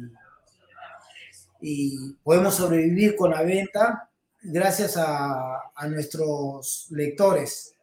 y 1.60 2.14
podemos 2.22 2.54
sobrevivir 2.54 3.16
con 3.16 3.30
la 3.30 3.42
venta 3.42 4.10
gracias 4.42 4.96
a, 4.96 5.62
nuestros 5.88 6.86
lectores. 6.90 7.74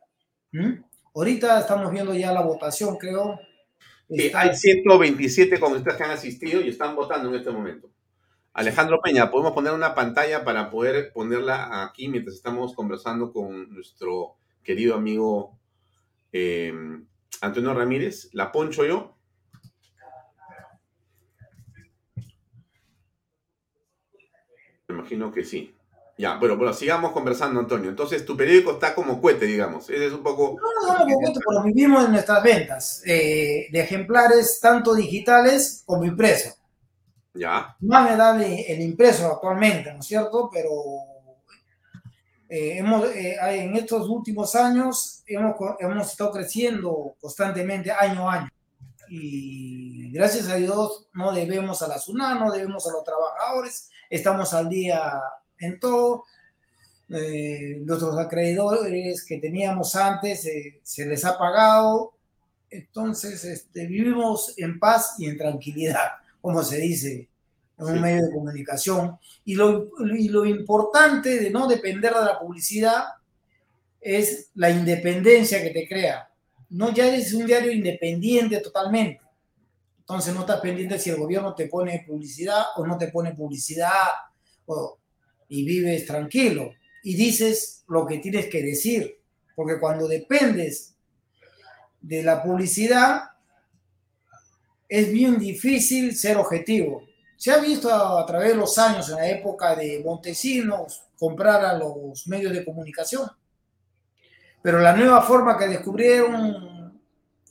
¿Mm? 0.51 0.83
Ahorita 1.15 1.59
estamos 1.59 1.91
viendo 1.91 2.13
ya 2.13 2.31
la 2.31 2.41
votación, 2.41 2.97
creo, 2.97 3.39
eh, 4.09 4.31
hay 4.33 4.55
127 4.55 5.59
congresistas 5.59 5.95
que 5.95 6.03
han 6.03 6.11
asistido 6.11 6.61
y 6.61 6.69
están 6.69 6.95
votando 6.95 7.29
en 7.29 7.35
este 7.35 7.51
momento. 7.51 7.89
Alejandro 8.53 8.99
Peña, 9.03 9.29
podemos 9.29 9.53
poner 9.53 9.73
una 9.73 9.93
pantalla 9.93 10.43
para 10.43 10.71
poder 10.71 11.11
ponerla 11.13 11.83
aquí 11.83 12.07
mientras 12.07 12.35
estamos 12.35 12.73
conversando 12.73 13.31
con 13.31 13.71
nuestro 13.71 14.37
querido 14.63 14.95
amigo 14.95 15.59
eh, 16.31 16.73
Antonio 17.41 17.73
Ramírez. 17.73 18.29
¿La 18.33 18.51
poncho 18.51 18.83
yo? 18.85 19.15
Me 24.87 24.95
imagino 24.95 25.31
que 25.31 25.43
sí. 25.43 25.76
Ya, 26.17 26.35
bueno, 26.37 26.57
bueno, 26.57 26.73
sigamos 26.73 27.11
conversando, 27.11 27.59
Antonio. 27.59 27.91
Entonces, 27.91 28.25
tu 28.25 28.35
periódico 28.35 28.71
está 28.71 28.95
como 28.95 29.21
cohete, 29.21 29.45
digamos. 29.45 29.87
Ese 29.87 30.07
es 30.07 30.13
un 30.13 30.23
poco. 30.23 30.57
No, 30.59 30.87
no, 30.87 31.05
no, 31.05 31.15
cohete, 31.15 31.39
pero 31.47 31.63
vivimos 31.63 32.05
en 32.05 32.11
nuestras 32.13 32.41
ventas 32.41 33.03
eh, 33.05 33.67
de 33.71 33.79
ejemplares 33.79 34.59
tanto 34.59 34.95
digitales 34.95 35.83
como 35.85 36.05
impresos. 36.05 36.55
Ya. 37.35 37.75
Más 37.81 38.09
me 38.09 38.17
da 38.17 38.43
el, 38.43 38.81
impreso 38.81 39.27
actualmente, 39.27 39.93
¿no 39.93 39.99
es 39.99 40.07
cierto? 40.07 40.49
Pero 40.51 40.71
eh, 42.49 42.79
hemos, 42.79 43.05
eh, 43.11 43.37
en 43.39 43.75
estos 43.75 44.09
últimos 44.09 44.55
años 44.55 45.23
hemos, 45.27 45.55
hemos 45.79 46.11
estado 46.11 46.31
creciendo 46.31 47.15
constantemente 47.21 47.91
año 47.91 48.27
a 48.27 48.33
año. 48.33 48.49
Y 49.07 50.11
gracias 50.11 50.49
a 50.49 50.55
Dios 50.55 51.09
no 51.13 51.31
debemos 51.31 51.79
a 51.83 51.87
la 51.87 51.99
SUNA, 51.99 52.33
no 52.33 52.51
debemos 52.51 52.87
a 52.87 52.91
los 52.91 53.03
trabajadores, 53.03 53.91
estamos 54.09 54.51
al 54.55 54.67
día 54.67 55.21
en 55.59 55.79
todo. 55.79 56.25
Eh, 57.09 57.81
nuestros 57.85 58.17
acreedores 58.17 59.23
que 59.23 59.37
teníamos 59.37 59.95
antes 59.95 60.45
eh, 60.45 60.79
se 60.83 61.05
les 61.05 61.23
ha 61.25 61.37
pagado. 61.37 62.13
Entonces, 62.69 63.43
este, 63.45 63.85
vivimos 63.85 64.53
en 64.57 64.77
paz 64.77 65.15
y 65.17 65.25
en 65.25 65.37
tranquilidad, 65.37 66.09
como 66.41 66.61
se 66.63 66.77
dice 66.77 67.29
en 67.77 67.85
un 67.85 68.01
medio 68.01 68.25
de 68.25 68.33
comunicación. 68.33 69.17
Y 69.45 69.55
lo, 69.55 69.89
y 70.15 70.29
lo 70.29 70.45
importante 70.45 71.39
de 71.39 71.49
no 71.49 71.67
depender 71.67 72.13
de 72.13 72.25
la 72.25 72.39
publicidad 72.39 73.03
es 74.01 74.49
la 74.55 74.69
independencia 74.69 75.61
que 75.61 75.69
te 75.69 75.87
crea. 75.87 76.29
No 76.69 76.91
ya 76.91 77.07
eres 77.07 77.33
un 77.33 77.45
diario 77.45 77.71
independiente 77.71 78.59
totalmente. 78.59 79.21
Entonces 79.99 80.33
no 80.33 80.41
estás 80.41 80.59
pendiente 80.61 80.99
si 80.99 81.09
el 81.09 81.17
gobierno 81.17 81.53
te 81.53 81.67
pone 81.67 82.03
publicidad 82.07 82.67
o 82.75 82.85
no 82.85 82.97
te 82.97 83.09
pone 83.09 83.33
publicidad. 83.33 84.07
O, 84.65 84.97
y 85.49 85.65
vives 85.65 86.05
tranquilo 86.05 86.71
y 87.03 87.15
dices 87.15 87.83
lo 87.87 88.05
que 88.05 88.17
tienes 88.17 88.47
que 88.47 88.61
decir, 88.61 89.21
porque 89.55 89.79
cuando 89.79 90.07
dependes 90.07 90.95
de 92.01 92.23
la 92.23 92.43
publicidad 92.43 93.23
es 94.87 95.11
bien 95.11 95.37
difícil 95.37 96.15
ser 96.15 96.37
objetivo. 96.37 97.03
Se 97.35 97.51
ha 97.51 97.57
visto 97.57 97.93
a, 97.93 98.25
través 98.25 98.49
de 98.49 98.55
los 98.55 98.77
años, 98.77 99.09
en 99.09 99.15
la 99.15 99.29
época 99.29 99.75
de 99.75 100.01
Montesinos, 100.03 101.03
comprar 101.19 101.63
a 101.63 101.77
los 101.77 102.27
medios 102.27 102.53
de 102.53 102.65
comunicación. 102.65 103.29
Pero 104.61 104.79
la 104.79 104.95
nueva 104.95 105.21
forma 105.21 105.57
que 105.57 105.67
descubrieron 105.67 106.99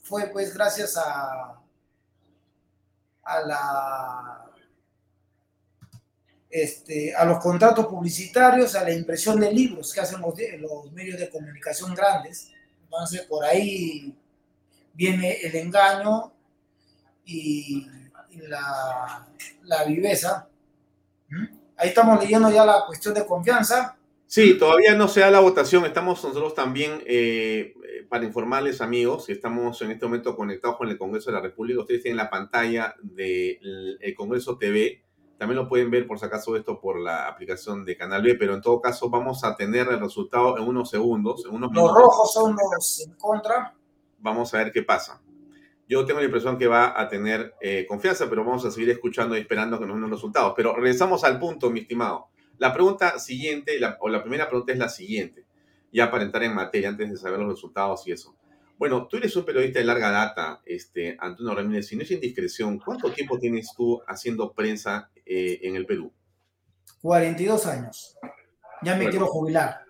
fue 0.03 0.27
pues 0.27 0.53
gracias 0.53 0.97
a, 0.97 1.59
a 3.23 3.41
la 3.41 4.46
este, 6.49 7.13
a 7.13 7.25
los 7.25 7.39
contratos 7.39 7.87
publicitarios, 7.87 8.75
a 8.75 8.83
la 8.83 8.93
impresión 8.93 9.39
de 9.39 9.51
libros 9.51 9.93
que 9.93 9.99
hacen 9.99 10.21
los, 10.21 10.33
los, 10.59 10.91
medios 10.91 11.19
de 11.19 11.29
comunicación 11.29 11.93
grandes. 11.93 12.51
Entonces, 12.83 13.21
por 13.23 13.43
ahí 13.43 14.15
viene 14.93 15.39
el 15.41 15.55
engaño 15.55 16.31
y, 17.25 17.85
y 18.31 18.37
la, 18.47 19.27
la, 19.63 19.83
viveza. 19.83 20.47
¿Mm? 21.29 21.45
Ahí 21.75 21.89
estamos 21.89 22.19
leyendo 22.19 22.49
ya 22.49 22.65
la 22.65 22.85
cuestión 22.85 23.13
de 23.13 23.25
confianza. 23.25 23.97
Sí, 24.25 24.57
todavía 24.57 24.95
no 24.95 25.07
se 25.07 25.19
da 25.19 25.29
la 25.29 25.39
votación. 25.39 25.85
Estamos 25.85 26.23
nosotros 26.23 26.55
también, 26.55 27.03
eh, 27.05 27.73
para 28.09 28.25
informarles, 28.25 28.81
amigos, 28.81 29.29
estamos 29.29 29.81
en 29.81 29.91
este 29.91 30.05
momento 30.05 30.35
conectados 30.35 30.77
con 30.77 30.89
el 30.89 30.97
Congreso 30.97 31.29
de 31.29 31.37
la 31.37 31.43
República. 31.43 31.81
Ustedes 31.81 32.03
tienen 32.03 32.17
la 32.17 32.29
pantalla 32.29 32.95
del 33.01 33.99
Congreso 34.15 34.57
TV 34.57 35.06
también 35.37 35.57
lo 35.57 35.69
pueden 35.69 35.91
ver 35.91 36.07
por 36.07 36.17
si 36.17 36.25
acaso 36.25 36.55
esto 36.55 36.79
por 36.79 36.99
la 36.99 37.27
aplicación 37.27 37.85
de 37.85 37.95
Canal 37.95 38.23
B, 38.23 38.35
pero 38.35 38.55
en 38.55 38.61
todo 38.61 38.81
caso 38.81 39.09
vamos 39.09 39.43
a 39.43 39.55
tener 39.55 39.87
el 39.87 39.99
resultado 39.99 40.57
en 40.57 40.67
unos 40.67 40.89
segundos. 40.89 41.45
En 41.45 41.53
unos 41.53 41.71
los 41.73 41.93
rojos 41.93 42.33
son 42.33 42.55
los 42.55 43.05
en 43.05 43.13
contra. 43.13 43.75
Vamos 44.19 44.53
a 44.53 44.57
ver 44.57 44.71
qué 44.71 44.81
pasa. 44.81 45.21
Yo 45.87 46.05
tengo 46.05 46.19
la 46.19 46.25
impresión 46.25 46.57
que 46.57 46.67
va 46.67 46.99
a 46.99 47.07
tener 47.07 47.53
eh, 47.61 47.85
confianza, 47.87 48.27
pero 48.29 48.43
vamos 48.43 48.65
a 48.65 48.71
seguir 48.71 48.89
escuchando 48.89 49.37
y 49.37 49.41
esperando 49.41 49.79
que 49.79 49.85
nos 49.85 49.95
den 49.95 50.01
los 50.01 50.11
resultados. 50.11 50.53
Pero 50.55 50.75
regresamos 50.75 51.23
al 51.23 51.39
punto, 51.39 51.69
mi 51.69 51.81
estimado. 51.81 52.29
La 52.57 52.73
pregunta 52.73 53.19
siguiente, 53.19 53.79
o 53.99 54.09
la 54.09 54.21
primera 54.21 54.47
pregunta 54.49 54.73
es 54.73 54.79
la 54.79 54.89
siguiente. 54.89 55.45
ya 55.91 56.11
para 56.11 56.23
entrar 56.23 56.43
en 56.43 56.53
materia, 56.53 56.89
antes 56.89 57.09
de 57.09 57.17
saber 57.17 57.39
los 57.39 57.49
resultados 57.49 58.05
y 58.07 58.11
eso. 58.11 58.35
Bueno, 58.77 59.07
tú 59.07 59.17
eres 59.17 59.35
un 59.35 59.43
periodista 59.43 59.79
de 59.79 59.85
larga 59.85 60.11
data, 60.11 60.61
este, 60.65 61.17
Antonio 61.19 61.55
Ramírez. 61.55 61.87
Si 61.87 61.95
no 61.95 62.03
es 62.03 62.11
indiscreción, 62.11 62.79
¿cuánto 62.79 63.11
tiempo 63.11 63.39
tienes 63.39 63.73
tú 63.75 64.01
haciendo 64.07 64.53
prensa 64.53 65.09
eh, 65.25 65.59
en 65.63 65.75
el 65.75 65.85
Perú? 65.85 66.11
42 67.01 67.65
años. 67.65 68.17
Ya 68.83 68.95
me 68.95 69.09
quiero 69.09 69.25
jubilar. 69.25 69.81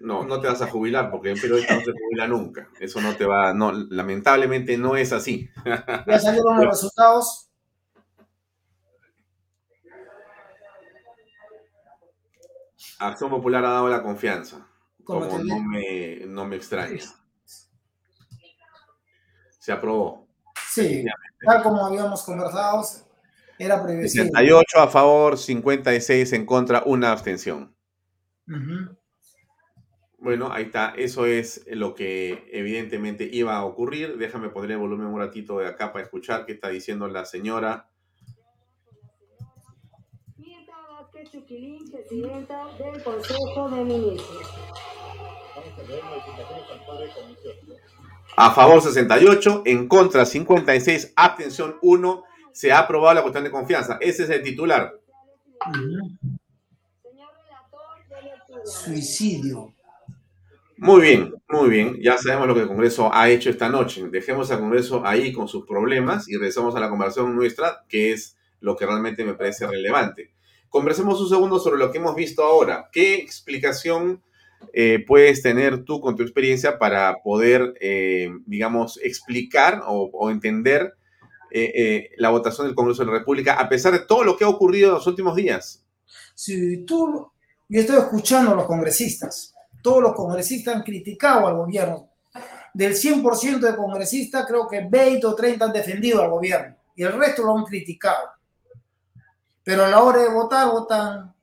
No, 0.00 0.24
no 0.24 0.40
te 0.40 0.48
vas 0.48 0.62
a 0.62 0.66
jubilar 0.66 1.10
porque 1.10 1.32
el 1.32 1.40
periodista 1.40 1.74
no 1.74 1.82
se 1.82 1.92
jubila 1.92 2.26
nunca. 2.26 2.68
Eso 2.80 3.02
no 3.02 3.14
te 3.14 3.26
va, 3.26 3.52
no, 3.52 3.70
lamentablemente 3.72 4.78
no 4.78 4.96
es 4.96 5.12
así. 5.12 5.50
¿Ya 6.06 6.18
salieron 6.18 6.56
los 6.56 6.66
resultados? 6.70 7.50
Acción 12.98 13.30
Popular 13.30 13.64
ha 13.64 13.70
dado 13.70 13.88
la 13.88 14.02
confianza. 14.02 14.66
Como 15.04 15.38
no 15.38 15.60
me, 15.60 16.20
no 16.26 16.46
me 16.46 16.56
extraña. 16.56 17.00
Se 19.70 19.74
aprobó. 19.74 20.26
Sí, 20.68 21.04
tal 21.46 21.62
como 21.62 21.86
habíamos 21.86 22.24
conversado, 22.24 22.84
era 23.56 23.80
previsible. 23.80 24.30
68 24.30 24.80
a 24.80 24.88
favor, 24.88 25.38
56 25.38 26.32
en 26.32 26.44
contra, 26.44 26.82
una 26.86 27.12
abstención. 27.12 27.72
Bueno, 30.18 30.52
ahí 30.52 30.64
está. 30.64 30.92
Eso 30.96 31.24
es 31.24 31.64
lo 31.68 31.94
que 31.94 32.48
evidentemente 32.50 33.28
iba 33.30 33.56
a 33.56 33.64
ocurrir. 33.64 34.18
Déjame 34.18 34.48
poner 34.48 34.72
el 34.72 34.78
volumen 34.78 35.06
un 35.06 35.20
ratito 35.20 35.60
de 35.60 35.68
acá 35.68 35.92
para 35.92 36.02
escuchar 36.04 36.46
qué 36.46 36.54
está 36.54 36.68
diciendo 36.68 37.06
la 37.06 37.24
señora. 37.24 37.88
presidenta 41.12 42.66
del 42.76 43.04
Consejo 43.04 43.70
de 43.70 43.84
Ministros. 43.84 44.48
A 45.56 45.60
favor 48.52 48.80
68, 48.80 49.62
en 49.66 49.86
contra 49.86 50.24
56, 50.24 51.12
abstención 51.16 51.76
1. 51.82 52.24
Se 52.52 52.72
ha 52.72 52.78
aprobado 52.78 53.14
la 53.14 53.22
cuestión 53.22 53.44
de 53.44 53.50
confianza. 53.50 53.98
Ese 54.00 54.24
es 54.24 54.30
el 54.30 54.42
titular. 54.42 54.98
Suicidio. 58.64 59.74
Muy 60.78 61.02
bien, 61.02 61.34
muy 61.50 61.68
bien. 61.68 61.98
Ya 62.00 62.16
sabemos 62.16 62.48
lo 62.48 62.54
que 62.54 62.62
el 62.62 62.68
Congreso 62.68 63.10
ha 63.12 63.28
hecho 63.28 63.50
esta 63.50 63.68
noche. 63.68 64.08
Dejemos 64.10 64.50
al 64.50 64.60
Congreso 64.60 65.04
ahí 65.04 65.30
con 65.30 65.46
sus 65.46 65.66
problemas 65.66 66.26
y 66.26 66.36
regresamos 66.36 66.74
a 66.74 66.80
la 66.80 66.88
conversación 66.88 67.36
nuestra, 67.36 67.84
que 67.86 68.12
es 68.12 68.38
lo 68.60 68.76
que 68.76 68.86
realmente 68.86 69.22
me 69.24 69.34
parece 69.34 69.66
relevante. 69.66 70.32
Conversemos 70.70 71.20
un 71.20 71.28
segundo 71.28 71.58
sobre 71.58 71.78
lo 71.78 71.92
que 71.92 71.98
hemos 71.98 72.14
visto 72.14 72.42
ahora. 72.42 72.88
¿Qué 72.90 73.16
explicación 73.16 74.22
eh, 74.72 75.04
puedes 75.06 75.42
tener 75.42 75.84
tú 75.84 76.00
con 76.00 76.16
tu 76.16 76.22
experiencia 76.22 76.78
para 76.78 77.22
poder, 77.22 77.74
eh, 77.80 78.30
digamos, 78.46 78.98
explicar 79.02 79.82
o, 79.86 80.30
entender 80.30 80.94
eh, 81.50 82.10
la 82.18 82.30
votación 82.30 82.66
del 82.66 82.76
Congreso 82.76 83.04
de 83.04 83.10
la 83.10 83.18
República 83.18 83.54
a 83.54 83.68
pesar 83.68 83.92
de 83.92 84.00
todo 84.00 84.22
lo 84.22 84.36
que 84.36 84.44
ha 84.44 84.48
ocurrido 84.48 84.88
en 84.88 84.94
los 84.94 85.06
últimos 85.06 85.34
días? 85.34 85.84
Sí, 86.34 86.84
tú, 86.84 87.30
yo 87.68 87.80
estoy 87.80 87.96
escuchando 87.96 88.52
a 88.52 88.56
los 88.56 88.66
congresistas. 88.66 89.54
Todos 89.82 90.02
los 90.02 90.14
congresistas 90.14 90.76
han 90.76 90.82
criticado 90.82 91.46
al 91.46 91.56
gobierno. 91.56 92.08
Del 92.72 92.94
100% 92.94 93.58
de 93.58 93.76
congresistas, 93.76 94.46
creo 94.46 94.68
que 94.68 94.86
20 94.88 95.26
o 95.26 95.34
30 95.34 95.64
han 95.64 95.72
defendido 95.72 96.22
al 96.22 96.30
gobierno 96.30 96.76
y 96.94 97.02
el 97.02 97.12
resto 97.12 97.42
lo 97.42 97.56
han 97.56 97.64
criticado 97.64 98.40
pero 99.62 99.84
a 99.84 99.88
la 99.88 100.02
hora 100.02 100.22
de 100.22 100.30
votar 100.30 100.68
votan 100.68 101.34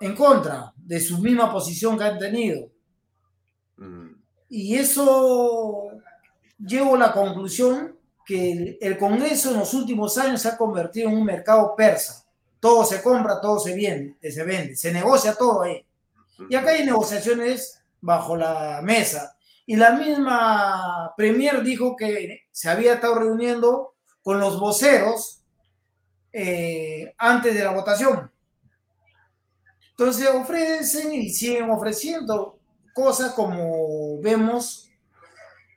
en 0.00 0.14
contra 0.14 0.72
de 0.76 1.00
su 1.00 1.18
misma 1.18 1.50
posición 1.50 1.98
que 1.98 2.04
han 2.04 2.18
tenido. 2.18 2.68
Mm. 3.76 4.12
Y 4.48 4.76
eso 4.76 5.90
llevo 6.58 6.94
a 6.94 6.98
la 6.98 7.12
conclusión 7.12 7.96
que 8.24 8.78
el, 8.80 8.98
Congreso 8.98 9.52
en 9.52 9.58
los 9.58 9.72
últimos 9.74 10.18
años 10.18 10.42
se 10.42 10.48
ha 10.48 10.56
convertido 10.56 11.08
en 11.08 11.16
un 11.16 11.24
mercado 11.24 11.74
persa. 11.76 12.24
Todo 12.58 12.84
se 12.84 13.02
compra, 13.02 13.40
todo 13.40 13.60
se 13.60 13.74
vende, 13.74 14.16
se 14.30 14.42
vende, 14.42 14.76
se 14.76 14.92
negocia 14.92 15.34
todo 15.34 15.62
ahí. 15.62 15.84
Y 16.50 16.54
acá 16.54 16.70
hay 16.70 16.84
negociaciones 16.84 17.80
bajo 18.00 18.36
la 18.36 18.80
mesa. 18.82 19.36
Y 19.64 19.76
la 19.76 19.92
misma 19.92 21.12
Premier 21.16 21.62
dijo 21.62 21.96
que 21.96 22.46
se 22.50 22.68
había 22.68 22.94
estado 22.94 23.16
reuniendo 23.16 23.94
con 24.22 24.40
los 24.40 24.58
voceros 24.58 25.40
eh, 26.32 27.14
antes 27.18 27.54
de 27.54 27.64
la 27.64 27.70
votación. 27.70 28.30
Entonces 29.98 30.28
ofrecen 30.28 31.14
y 31.14 31.30
siguen 31.30 31.70
ofreciendo 31.70 32.58
cosas 32.92 33.32
como 33.32 34.20
vemos 34.20 34.90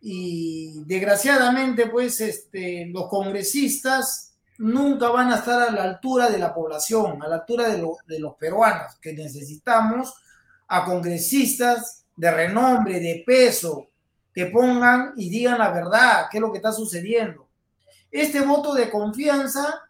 y 0.02 0.84
desgraciadamente 0.84 1.88
pues 1.88 2.20
este, 2.20 2.88
los 2.88 3.08
congresistas 3.08 4.34
nunca 4.58 5.08
van 5.08 5.32
a 5.32 5.38
estar 5.38 5.62
a 5.62 5.72
la 5.72 5.84
altura 5.84 6.30
de 6.30 6.38
la 6.38 6.54
población, 6.54 7.24
a 7.24 7.30
la 7.30 7.36
altura 7.36 7.70
de, 7.70 7.82
de 8.08 8.20
los 8.20 8.36
peruanos, 8.36 8.98
que 9.02 9.14
necesitamos 9.14 10.14
a 10.68 10.84
congresistas 10.84 12.06
de 12.14 12.30
renombre, 12.30 13.00
de 13.00 13.24
peso, 13.26 13.88
que 14.34 14.48
pongan 14.48 15.14
y 15.16 15.30
digan 15.30 15.60
la 15.60 15.72
verdad, 15.72 16.26
qué 16.30 16.40
es 16.40 16.42
lo 16.42 16.52
que 16.52 16.58
está 16.58 16.74
sucediendo. 16.74 17.48
Este 18.12 18.42
voto 18.42 18.74
de 18.74 18.90
confianza 18.90 19.82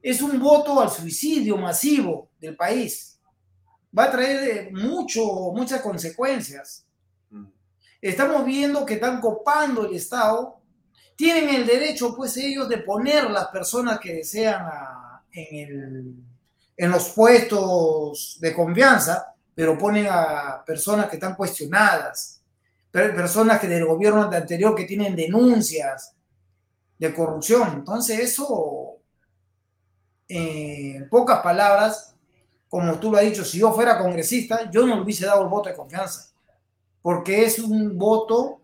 es 0.00 0.22
un 0.22 0.40
voto 0.40 0.80
al 0.80 0.90
suicidio 0.90 1.58
masivo 1.58 2.30
del 2.40 2.56
país. 2.56 3.17
Va 3.96 4.04
a 4.04 4.10
traer 4.10 4.72
mucho, 4.72 5.52
muchas 5.52 5.80
consecuencias. 5.80 6.84
Mm. 7.30 7.46
Estamos 8.00 8.44
viendo 8.44 8.84
que 8.84 8.94
están 8.94 9.20
copando 9.20 9.86
el 9.86 9.94
Estado. 9.94 10.60
Tienen 11.16 11.54
el 11.54 11.66
derecho, 11.66 12.14
pues, 12.14 12.36
ellos 12.36 12.68
de 12.68 12.78
poner 12.78 13.30
las 13.30 13.48
personas 13.48 13.98
que 13.98 14.14
desean 14.14 14.66
en, 15.32 16.24
en 16.76 16.90
los 16.90 17.10
puestos 17.10 18.38
de 18.40 18.54
confianza, 18.54 19.34
pero 19.54 19.76
ponen 19.76 20.06
a 20.08 20.62
personas 20.64 21.08
que 21.08 21.16
están 21.16 21.34
cuestionadas, 21.34 22.40
personas 22.90 23.58
que 23.58 23.66
del 23.66 23.84
gobierno 23.84 24.22
anterior 24.22 24.74
que 24.74 24.84
tienen 24.84 25.16
denuncias 25.16 26.14
de 26.98 27.12
corrupción. 27.12 27.72
Entonces, 27.74 28.20
eso 28.20 28.98
en 30.28 31.08
pocas 31.08 31.40
palabras, 31.40 32.14
como 32.68 32.98
tú 32.98 33.10
lo 33.10 33.18
has 33.18 33.24
dicho, 33.24 33.44
si 33.44 33.58
yo 33.58 33.72
fuera 33.72 33.98
congresista, 33.98 34.70
yo 34.70 34.86
no 34.86 34.96
le 34.96 35.02
hubiese 35.02 35.26
dado 35.26 35.42
el 35.42 35.48
voto 35.48 35.68
de 35.68 35.76
confianza, 35.76 36.32
porque 37.02 37.44
es 37.44 37.58
un 37.58 37.96
voto 37.96 38.60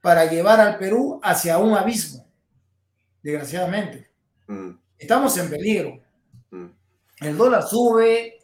para 0.00 0.24
llevar 0.26 0.60
al 0.60 0.78
Perú 0.78 1.20
hacia 1.22 1.58
un 1.58 1.74
abismo, 1.74 2.24
desgraciadamente. 3.22 4.10
Mm. 4.46 4.70
Estamos 4.98 5.36
en 5.38 5.50
peligro. 5.50 6.00
Mm. 6.50 6.66
El 7.20 7.36
dólar 7.36 7.66
sube, 7.66 8.36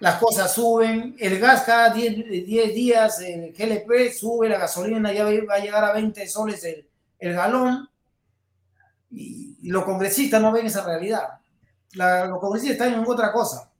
las 0.00 0.18
cosas 0.18 0.52
suben, 0.52 1.16
el 1.18 1.38
gas 1.38 1.62
cada 1.62 1.90
10 1.90 2.74
días, 2.74 3.20
el 3.20 3.52
GLP 3.52 4.12
sube, 4.12 4.48
la 4.48 4.58
gasolina 4.58 5.12
ya 5.12 5.24
va 5.24 5.54
a 5.54 5.58
llegar 5.60 5.84
a 5.84 5.92
20 5.92 6.26
soles 6.28 6.62
el, 6.64 6.86
el 7.18 7.34
galón 7.34 7.88
y, 9.10 9.70
los 9.70 9.84
congresistas 9.84 10.42
no 10.42 10.52
ven 10.52 10.66
esa 10.66 10.84
realidad. 10.84 11.40
Los 11.94 12.38
congresistas 12.40 12.78
están 12.78 12.94
en 12.94 13.08
otra 13.08 13.32
cosa. 13.32 13.70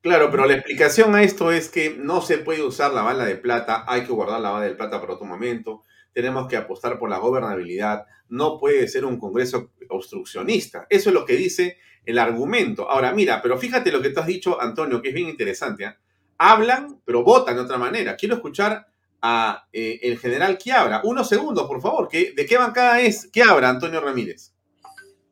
Claro, 0.00 0.30
pero 0.30 0.44
la 0.44 0.54
explicación 0.54 1.14
a 1.14 1.22
esto 1.22 1.50
es 1.50 1.68
que 1.70 1.96
no 1.98 2.20
se 2.20 2.38
puede 2.38 2.62
usar 2.62 2.92
la 2.92 3.02
bala 3.02 3.24
de 3.24 3.36
plata, 3.36 3.84
hay 3.86 4.04
que 4.04 4.12
guardar 4.12 4.40
la 4.40 4.50
bala 4.50 4.66
de 4.66 4.74
plata 4.74 5.00
para 5.00 5.14
otro 5.14 5.24
momento, 5.26 5.82
tenemos 6.12 6.46
que 6.46 6.58
apostar 6.58 6.98
por 6.98 7.08
la 7.08 7.18
gobernabilidad, 7.18 8.04
no 8.28 8.58
puede 8.58 8.86
ser 8.88 9.04
un 9.04 9.18
Congreso 9.18 9.72
obstruccionista. 9.88 10.86
Eso 10.90 11.10
es 11.10 11.14
lo 11.14 11.24
que 11.24 11.36
dice 11.36 11.78
el 12.04 12.18
argumento. 12.18 12.88
Ahora, 12.88 13.12
mira, 13.12 13.40
pero 13.42 13.58
fíjate 13.58 13.90
lo 13.90 14.02
que 14.02 14.10
tú 14.10 14.20
has 14.20 14.26
dicho, 14.26 14.60
Antonio, 14.60 15.00
que 15.00 15.08
es 15.08 15.14
bien 15.14 15.28
interesante. 15.28 15.84
¿eh? 15.84 15.94
Hablan, 16.38 17.00
pero 17.04 17.24
votan 17.24 17.56
de 17.56 17.62
otra 17.62 17.78
manera. 17.78 18.16
Quiero 18.16 18.36
escuchar 18.36 18.86
a 19.22 19.66
eh, 19.72 20.00
el 20.02 20.18
general 20.18 20.58
Quiabra. 20.58 21.00
Unos 21.04 21.28
segundos, 21.28 21.66
por 21.66 21.80
favor. 21.80 22.08
¿De 22.10 22.46
qué 22.46 22.58
bancada 22.58 23.00
es 23.00 23.28
Quiabra, 23.32 23.70
Antonio 23.70 24.00
Ramírez? 24.00 24.53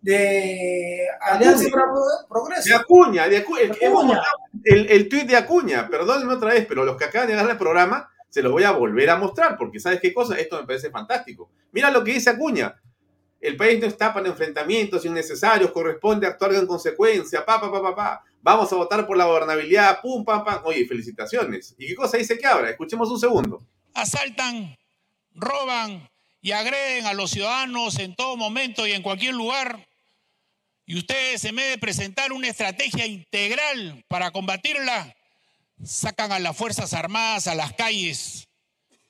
De 0.02 1.06
Alianza 1.20 1.68
Progreso. 2.28 2.68
De 2.68 2.74
Acuña, 2.74 3.28
de 3.28 3.38
Acuña. 3.38 4.22
El, 4.64 4.90
el 4.90 5.08
tuit 5.08 5.26
de 5.26 5.36
Acuña, 5.36 5.88
perdónenme 5.88 6.34
otra 6.34 6.52
vez, 6.52 6.66
pero 6.66 6.84
los 6.84 6.96
que 6.96 7.04
acaban 7.04 7.28
de 7.28 7.34
agarrar 7.34 7.52
el 7.52 7.58
programa, 7.58 8.10
se 8.28 8.42
los 8.42 8.52
voy 8.52 8.64
a 8.64 8.72
volver 8.72 9.10
a 9.10 9.16
mostrar, 9.16 9.56
porque 9.56 9.78
¿sabes 9.78 10.00
qué 10.00 10.12
cosa? 10.12 10.36
Esto 10.36 10.60
me 10.60 10.66
parece 10.66 10.90
fantástico. 10.90 11.50
Mira 11.70 11.90
lo 11.90 12.02
que 12.02 12.14
dice 12.14 12.30
Acuña. 12.30 12.74
El 13.40 13.56
país 13.56 13.80
no 13.80 13.86
está 13.86 14.14
para 14.14 14.28
enfrentamientos 14.28 15.04
innecesarios, 15.04 15.72
corresponde 15.72 16.26
actuar 16.26 16.54
en 16.54 16.66
consecuencia, 16.66 17.44
pa, 17.44 17.60
pa, 17.60 17.72
pa, 17.72 17.82
pa, 17.82 17.94
pa. 17.94 18.24
Vamos 18.40 18.72
a 18.72 18.76
votar 18.76 19.06
por 19.06 19.16
la 19.16 19.24
gobernabilidad, 19.24 20.00
pum, 20.00 20.24
pam, 20.24 20.44
pam. 20.44 20.62
Oye, 20.64 20.86
felicitaciones. 20.86 21.74
¿Y 21.78 21.88
qué 21.88 21.94
cosa 21.94 22.18
dice 22.18 22.38
que 22.38 22.46
ahora? 22.46 22.70
Escuchemos 22.70 23.10
un 23.10 23.18
segundo. 23.18 23.62
Asaltan, 23.94 24.76
roban 25.34 26.08
y 26.40 26.52
agreden 26.52 27.06
a 27.06 27.14
los 27.14 27.30
ciudadanos 27.30 27.98
en 27.98 28.14
todo 28.14 28.36
momento 28.36 28.86
y 28.86 28.92
en 28.92 29.02
cualquier 29.02 29.34
lugar 29.34 29.86
y 30.92 30.98
ustedes, 30.98 31.42
en 31.46 31.57
vez 31.57 31.70
de 31.70 31.78
presentar 31.78 32.35
una 32.35 32.48
estrategia 32.48 33.07
integral 33.07 34.05
para 34.09 34.31
combatirla, 34.31 35.16
sacan 35.83 36.33
a 36.33 36.38
las 36.38 36.55
Fuerzas 36.55 36.92
Armadas 36.92 37.46
a 37.46 37.55
las 37.55 37.72
calles 37.72 38.46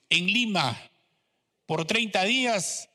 en 0.09 0.27
Lima 0.27 0.79
por 1.65 1.83
30 1.83 2.23
días 2.23 2.89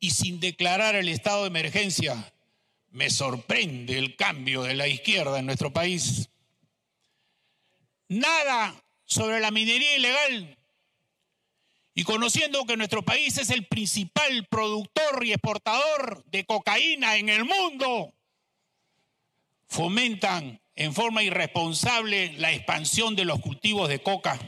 y 0.00 0.10
sin 0.10 0.40
declarar 0.40 0.96
el 0.96 1.08
estado 1.08 1.42
de 1.42 1.46
emergencia. 1.46 2.34
Me 2.90 3.08
sorprende 3.08 3.98
el 3.98 4.16
cambio 4.16 4.64
de 4.64 4.74
la 4.74 4.88
izquierda 4.88 5.38
en 5.38 5.46
nuestro 5.46 5.72
país. 5.72 6.28
Nada 8.08 8.74
sobre 9.04 9.38
la 9.38 9.52
minería 9.52 9.96
ilegal. 9.96 10.58
Y 11.94 12.02
conociendo 12.02 12.66
que 12.66 12.76
nuestro 12.76 13.02
país 13.02 13.38
es 13.38 13.50
el 13.50 13.64
principal 13.68 14.44
productor 14.50 15.24
y 15.24 15.32
exportador 15.32 16.24
de 16.24 16.44
cocaína 16.44 17.16
en 17.16 17.28
el 17.28 17.44
mundo, 17.44 18.12
fomentan 19.74 20.60
en 20.76 20.94
forma 20.94 21.24
irresponsable 21.24 22.32
la 22.34 22.52
expansión 22.52 23.16
de 23.16 23.24
los 23.24 23.40
cultivos 23.40 23.88
de 23.88 24.00
coca. 24.00 24.38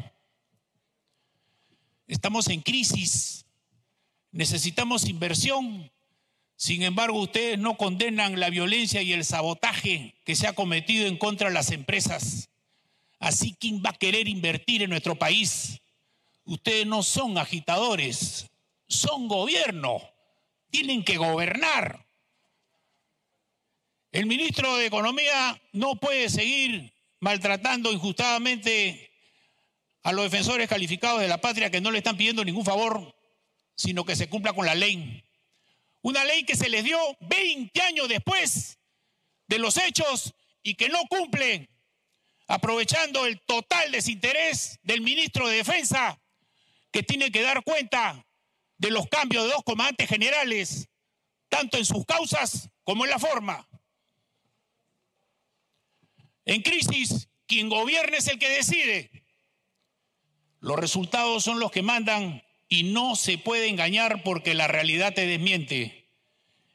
Estamos 2.07 2.47
en 2.49 2.61
crisis, 2.61 3.45
necesitamos 4.31 5.09
inversión. 5.09 5.91
Sin 6.55 6.85
embargo, 6.85 7.19
ustedes 7.19 7.59
no 7.59 7.77
condenan 7.77 8.39
la 8.39 8.51
violencia 8.51 9.03
y 9.03 9.13
el 9.13 9.25
sabotaje 9.25 10.15
que 10.25 10.37
se 10.37 10.47
ha 10.47 10.53
cometido 10.53 11.09
en 11.09 11.19
contra 11.19 11.49
de 11.49 11.55
las 11.55 11.73
empresas. 11.73 12.49
Así, 13.19 13.57
¿quién 13.59 13.83
va 13.85 13.91
a 13.91 13.99
querer 13.99 14.29
invertir 14.29 14.83
en 14.83 14.91
nuestro 14.91 15.17
país? 15.17 15.81
Ustedes 16.45 16.87
no 16.87 17.03
son 17.03 17.37
agitadores, 17.37 18.49
son 18.87 19.27
gobierno, 19.27 20.01
tienen 20.71 21.03
que 21.03 21.17
gobernar. 21.17 22.06
El 24.17 24.25
ministro 24.25 24.79
de 24.79 24.87
Economía 24.87 25.61
no 25.73 25.97
puede 25.97 26.31
seguir 26.31 26.91
maltratando 27.21 27.93
injustamente 27.93 29.13
a 30.05 30.13
los 30.15 30.31
defensores 30.31 30.71
calificados 30.71 31.21
de 31.21 31.29
la 31.29 31.43
patria 31.43 31.71
que 31.71 31.83
no 31.83 31.91
le 31.91 31.99
están 31.99 32.17
pidiendo 32.17 32.43
ningún 32.43 32.65
favor, 32.65 33.15
sino 33.77 34.07
que 34.07 34.17
se 34.17 34.31
cumpla 34.31 34.55
con 34.55 34.65
la 34.65 34.75
ley. 34.75 35.23
Una 36.01 36.25
ley 36.25 36.45
que 36.45 36.57
se 36.57 36.71
les 36.71 36.83
dio 36.83 36.99
20 37.29 37.79
años 37.83 38.09
después 38.09 38.79
de 39.49 39.59
los 39.59 39.77
hechos 39.77 40.33
y 40.63 40.77
que 40.77 40.89
no 40.89 41.01
cumple, 41.11 41.69
aprovechando 42.47 43.27
el 43.27 43.39
total 43.43 43.93
desinterés 43.93 44.79
del 44.83 45.03
ministro 45.03 45.47
de 45.47 45.59
Defensa, 45.59 46.19
que 46.91 47.03
tiene 47.03 47.31
que 47.31 47.43
dar 47.43 47.63
cuenta 47.65 48.27
de 48.79 48.91
los 48.91 49.09
cambios 49.09 49.45
de 49.45 49.51
dos 49.51 49.63
comandantes 49.63 50.09
generales, 50.09 50.89
tanto 51.51 51.77
en 51.77 51.85
sus 51.85 52.07
causas 52.07 52.71
como 52.83 53.05
en 53.05 53.11
la 53.11 53.19
forma. 53.19 53.69
En 56.47 56.63
crisis, 56.63 57.29
quien 57.47 57.69
gobierna 57.69 58.17
es 58.17 58.29
el 58.29 58.39
que 58.39 58.49
decide. 58.49 59.11
Los 60.61 60.79
resultados 60.79 61.45
son 61.45 61.61
los 61.61 61.73
que 61.73 61.83
mandan 61.83 62.43
y 62.69 62.85
no 62.85 63.17
se 63.17 63.37
puede 63.37 63.69
engañar 63.69 64.23
porque 64.23 64.55
la 64.55 64.69
realidad 64.69 65.13
te 65.13 65.27
desmiente. 65.27 66.09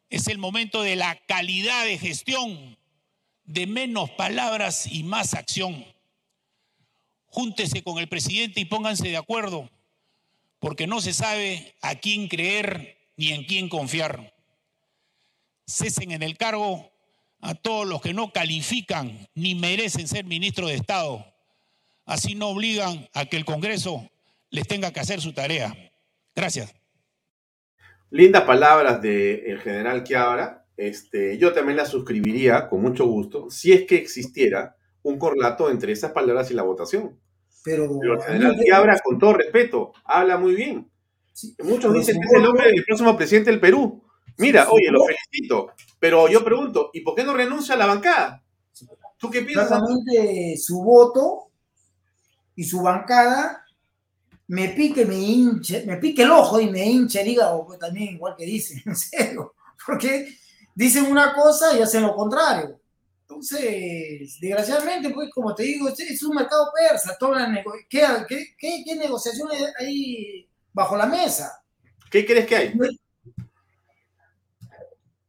Es 0.09 0.27
el 0.27 0.37
momento 0.37 0.81
de 0.81 0.97
la 0.97 1.15
calidad 1.25 1.85
de 1.85 1.97
gestión, 1.97 2.77
de 3.45 3.65
menos 3.65 4.09
palabras 4.11 4.87
y 4.87 5.03
más 5.03 5.33
acción. 5.33 5.85
Júntese 7.27 7.81
con 7.81 7.97
el 7.97 8.09
presidente 8.09 8.59
y 8.59 8.65
pónganse 8.65 9.07
de 9.07 9.15
acuerdo, 9.15 9.69
porque 10.59 10.85
no 10.85 10.99
se 10.99 11.13
sabe 11.13 11.75
a 11.81 11.95
quién 11.95 12.27
creer 12.27 12.97
ni 13.15 13.31
en 13.31 13.45
quién 13.45 13.69
confiar. 13.69 14.35
Cesen 15.65 16.11
en 16.11 16.23
el 16.23 16.37
cargo 16.37 16.90
a 17.41 17.55
todos 17.55 17.87
los 17.87 18.01
que 18.01 18.13
no 18.13 18.31
califican 18.31 19.27
ni 19.35 19.55
merecen 19.55 20.07
ser 20.07 20.25
ministros 20.25 20.69
de 20.69 20.75
Estado. 20.75 21.25
Así 22.05 22.35
no 22.35 22.49
obligan 22.49 23.07
a 23.13 23.25
que 23.25 23.37
el 23.37 23.45
Congreso 23.45 24.09
les 24.49 24.67
tenga 24.67 24.91
que 24.91 24.99
hacer 24.99 25.21
su 25.21 25.33
tarea. 25.33 25.75
Gracias. 26.35 26.73
Lindas 28.09 28.43
palabras 28.43 29.01
del 29.01 29.59
general 29.59 30.03
Quiabra. 30.03 30.65
Este, 30.77 31.37
yo 31.37 31.53
también 31.53 31.77
las 31.77 31.89
suscribiría 31.89 32.67
con 32.67 32.81
mucho 32.81 33.05
gusto 33.05 33.49
si 33.51 33.71
es 33.71 33.85
que 33.85 33.95
existiera 33.95 34.75
un 35.03 35.19
correlato 35.19 35.69
entre 35.69 35.91
esas 35.91 36.11
palabras 36.11 36.51
y 36.51 36.53
la 36.53 36.63
votación. 36.63 37.19
Pero, 37.63 37.85
el 38.01 38.21
general 38.21 38.57
Quiabra, 38.57 38.99
con 39.03 39.19
todo 39.19 39.33
respeto, 39.33 39.93
habla 40.03 40.37
muy 40.37 40.55
bien. 40.55 40.89
Muchos 41.63 41.93
dicen 41.93 42.19
que 42.19 42.27
es 42.27 42.33
el 42.33 42.43
nombre 42.43 42.67
del 42.67 42.83
próximo 42.83 43.15
presidente 43.15 43.51
del 43.51 43.59
Perú. 43.59 44.03
Mira, 44.37 44.67
oye, 44.69 44.89
lo 44.91 45.05
Pero 45.99 46.29
yo 46.29 46.43
pregunto, 46.43 46.89
¿y 46.93 47.01
por 47.01 47.15
qué 47.15 47.23
no 47.23 47.33
renuncia 47.33 47.75
a 47.75 47.77
la 47.77 47.85
bancada? 47.85 48.43
¿Tú 49.17 49.29
qué 49.29 49.41
piensas? 49.43 49.67
Claramente 49.67 50.57
su 50.57 50.81
voto 50.81 51.51
y 52.55 52.63
su 52.63 52.81
bancada 52.81 53.65
me 54.47 54.69
pique, 54.69 55.05
me 55.05 55.15
hinche, 55.15 55.85
me 55.85 55.97
pique 55.97 56.23
el 56.23 56.31
ojo 56.31 56.59
y 56.59 56.69
me 56.69 56.85
hinche 56.85 57.21
el 57.21 57.27
hígado, 57.29 57.65
pues 57.65 57.79
también 57.79 58.15
igual 58.15 58.35
que 58.37 58.45
dicen, 58.45 58.81
en 58.85 58.95
serio. 58.95 59.55
Porque 59.85 60.35
dicen 60.75 61.05
una 61.05 61.33
cosa 61.33 61.77
y 61.77 61.81
hacen 61.81 62.03
lo 62.03 62.15
contrario. 62.15 62.79
Entonces, 63.21 64.37
desgraciadamente, 64.41 65.09
pues 65.11 65.29
como 65.33 65.55
te 65.55 65.63
digo, 65.63 65.87
es 65.87 66.23
un 66.23 66.35
mercado 66.35 66.69
persa. 66.75 67.17
¿Qué, 67.89 68.03
qué, 68.27 68.55
qué, 68.57 68.83
qué 68.85 68.95
negociaciones 68.95 69.73
hay 69.79 70.49
bajo 70.73 70.97
la 70.97 71.05
mesa? 71.05 71.63
¿Qué 72.09 72.25
crees 72.25 72.45
que 72.45 72.55
hay? 72.57 72.73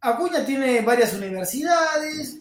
Acuña 0.05 0.45
tiene 0.45 0.81
varias 0.81 1.15
universidades 1.15 2.41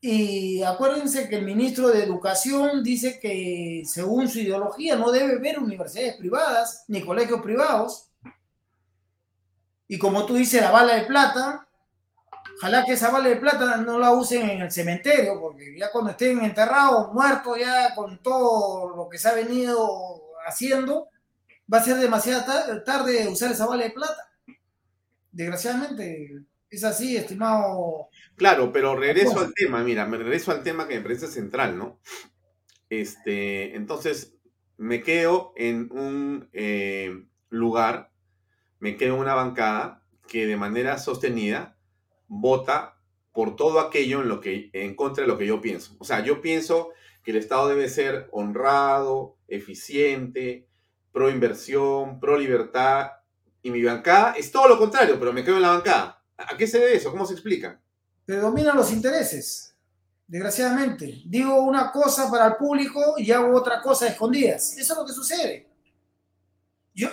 y 0.00 0.62
acuérdense 0.62 1.28
que 1.28 1.36
el 1.36 1.44
ministro 1.44 1.88
de 1.88 2.02
Educación 2.02 2.82
dice 2.82 3.20
que 3.20 3.82
según 3.84 4.28
su 4.28 4.38
ideología 4.38 4.96
no 4.96 5.10
debe 5.10 5.34
haber 5.34 5.58
universidades 5.58 6.16
privadas 6.16 6.84
ni 6.88 7.04
colegios 7.04 7.42
privados. 7.42 8.08
Y 9.88 9.98
como 9.98 10.24
tú 10.24 10.36
dices, 10.36 10.62
la 10.62 10.70
bala 10.70 10.94
de 10.94 11.02
plata, 11.02 11.68
ojalá 12.56 12.82
que 12.86 12.94
esa 12.94 13.10
bala 13.10 13.28
de 13.28 13.36
plata 13.36 13.76
no 13.76 13.98
la 13.98 14.12
usen 14.12 14.48
en 14.48 14.62
el 14.62 14.72
cementerio, 14.72 15.38
porque 15.38 15.78
ya 15.78 15.90
cuando 15.90 16.12
estén 16.12 16.42
enterrados, 16.42 17.12
muertos, 17.12 17.58
ya 17.58 17.94
con 17.94 18.22
todo 18.22 18.96
lo 18.96 19.06
que 19.10 19.18
se 19.18 19.28
ha 19.28 19.34
venido 19.34 20.22
haciendo, 20.46 21.08
va 21.70 21.78
a 21.78 21.84
ser 21.84 21.98
demasiado 21.98 22.82
tarde 22.84 23.28
usar 23.28 23.52
esa 23.52 23.66
bala 23.66 23.84
de 23.84 23.90
plata 23.90 24.27
desgraciadamente 25.38 26.42
es 26.68 26.82
así, 26.82 27.16
estimado. 27.16 28.08
Claro, 28.34 28.72
pero 28.72 28.96
regreso 28.96 29.38
al 29.38 29.54
tema, 29.54 29.84
mira, 29.84 30.04
me 30.04 30.18
regreso 30.18 30.50
al 30.50 30.64
tema 30.64 30.88
que 30.88 30.96
me 30.96 31.02
parece 31.02 31.28
central, 31.28 31.78
¿no? 31.78 32.00
Este, 32.90 33.76
entonces, 33.76 34.36
me 34.76 35.00
quedo 35.00 35.52
en 35.56 35.90
un 35.92 36.48
eh, 36.52 37.24
lugar, 37.50 38.10
me 38.80 38.96
quedo 38.96 39.14
en 39.14 39.20
una 39.20 39.34
bancada 39.34 40.04
que 40.26 40.46
de 40.46 40.56
manera 40.56 40.98
sostenida 40.98 41.78
vota 42.26 43.00
por 43.32 43.54
todo 43.54 43.78
aquello 43.78 44.20
en 44.20 44.28
lo 44.28 44.40
que 44.40 44.70
en 44.72 44.96
contra 44.96 45.22
de 45.22 45.28
lo 45.28 45.38
que 45.38 45.46
yo 45.46 45.60
pienso. 45.60 45.94
O 46.00 46.04
sea, 46.04 46.24
yo 46.24 46.42
pienso 46.42 46.90
que 47.22 47.30
el 47.30 47.36
Estado 47.36 47.68
debe 47.68 47.88
ser 47.88 48.28
honrado, 48.32 49.36
eficiente, 49.46 50.66
pro 51.12 51.30
inversión, 51.30 52.18
pro 52.18 52.36
libertad 52.36 53.17
y 53.62 53.70
mi 53.70 53.82
bancada 53.82 54.32
es 54.32 54.50
todo 54.50 54.68
lo 54.68 54.78
contrario, 54.78 55.18
pero 55.18 55.32
me 55.32 55.44
quedo 55.44 55.56
en 55.56 55.62
la 55.62 55.70
bancada. 55.70 56.22
¿A 56.36 56.56
qué 56.56 56.66
se 56.66 56.78
debe 56.78 56.96
eso? 56.96 57.10
¿Cómo 57.10 57.26
se 57.26 57.34
explica? 57.34 57.80
Predominan 58.24 58.76
los 58.76 58.92
intereses, 58.92 59.74
desgraciadamente. 60.26 61.22
Digo 61.24 61.62
una 61.62 61.90
cosa 61.90 62.30
para 62.30 62.46
el 62.46 62.56
público 62.56 63.14
y 63.16 63.32
hago 63.32 63.56
otra 63.56 63.80
cosa 63.80 64.06
escondidas. 64.06 64.76
Eso 64.76 64.92
es 64.92 64.98
lo 64.98 65.06
que 65.06 65.12
sucede. 65.12 65.68
Yo, 66.94 67.08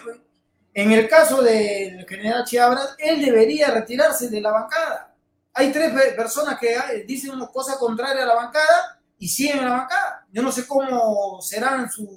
en 0.73 0.91
el 0.91 1.07
caso 1.07 1.41
del 1.41 2.05
general 2.07 2.43
Chiabra, 2.45 2.81
él 2.97 3.23
debería 3.23 3.71
retirarse 3.71 4.29
de 4.29 4.41
la 4.41 4.51
bancada. 4.51 5.15
Hay 5.53 5.71
tres 5.71 5.93
personas 6.15 6.59
que 6.59 7.05
dicen 7.07 7.31
una 7.31 7.47
cosa 7.47 7.77
contraria 7.79 8.23
a 8.23 8.27
la 8.27 8.35
bancada 8.35 8.99
y 9.17 9.27
siguen 9.27 9.59
en 9.59 9.65
la 9.65 9.77
bancada. 9.77 10.27
Yo 10.31 10.41
no 10.41 10.51
sé 10.51 10.67
cómo 10.67 11.41
serán 11.41 11.89
sus 11.89 12.09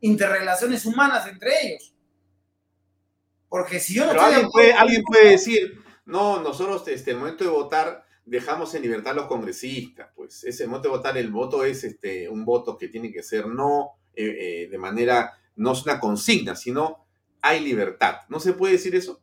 interrelaciones 0.00 0.84
humanas 0.84 1.26
entre 1.28 1.66
ellos. 1.66 1.94
Porque 3.48 3.80
si 3.80 3.94
yo 3.94 4.12
no 4.12 4.20
alguien, 4.20 4.48
puede, 4.50 4.72
alguien 4.72 5.02
puede 5.02 5.30
decir, 5.30 5.82
no, 6.04 6.40
nosotros 6.40 6.86
este, 6.88 7.12
el 7.12 7.18
momento 7.18 7.44
de 7.44 7.50
votar 7.50 8.04
dejamos 8.24 8.74
en 8.74 8.82
libertad 8.82 9.12
a 9.12 9.16
los 9.16 9.26
congresistas, 9.26 10.08
pues 10.14 10.42
ese 10.44 10.66
momento 10.66 10.88
de 10.88 10.96
votar, 10.96 11.16
el 11.16 11.30
voto 11.30 11.64
es 11.64 11.84
este, 11.84 12.28
un 12.28 12.44
voto 12.44 12.76
que 12.76 12.88
tiene 12.88 13.12
que 13.12 13.22
ser 13.22 13.46
no 13.46 13.98
eh, 14.14 14.64
eh, 14.64 14.68
de 14.68 14.78
manera, 14.78 15.38
no 15.56 15.72
es 15.72 15.84
una 15.84 16.00
consigna, 16.00 16.56
sino 16.56 17.06
hay 17.40 17.60
libertad. 17.60 18.16
¿No 18.28 18.40
se 18.40 18.52
puede 18.52 18.74
decir 18.74 18.94
eso? 18.96 19.20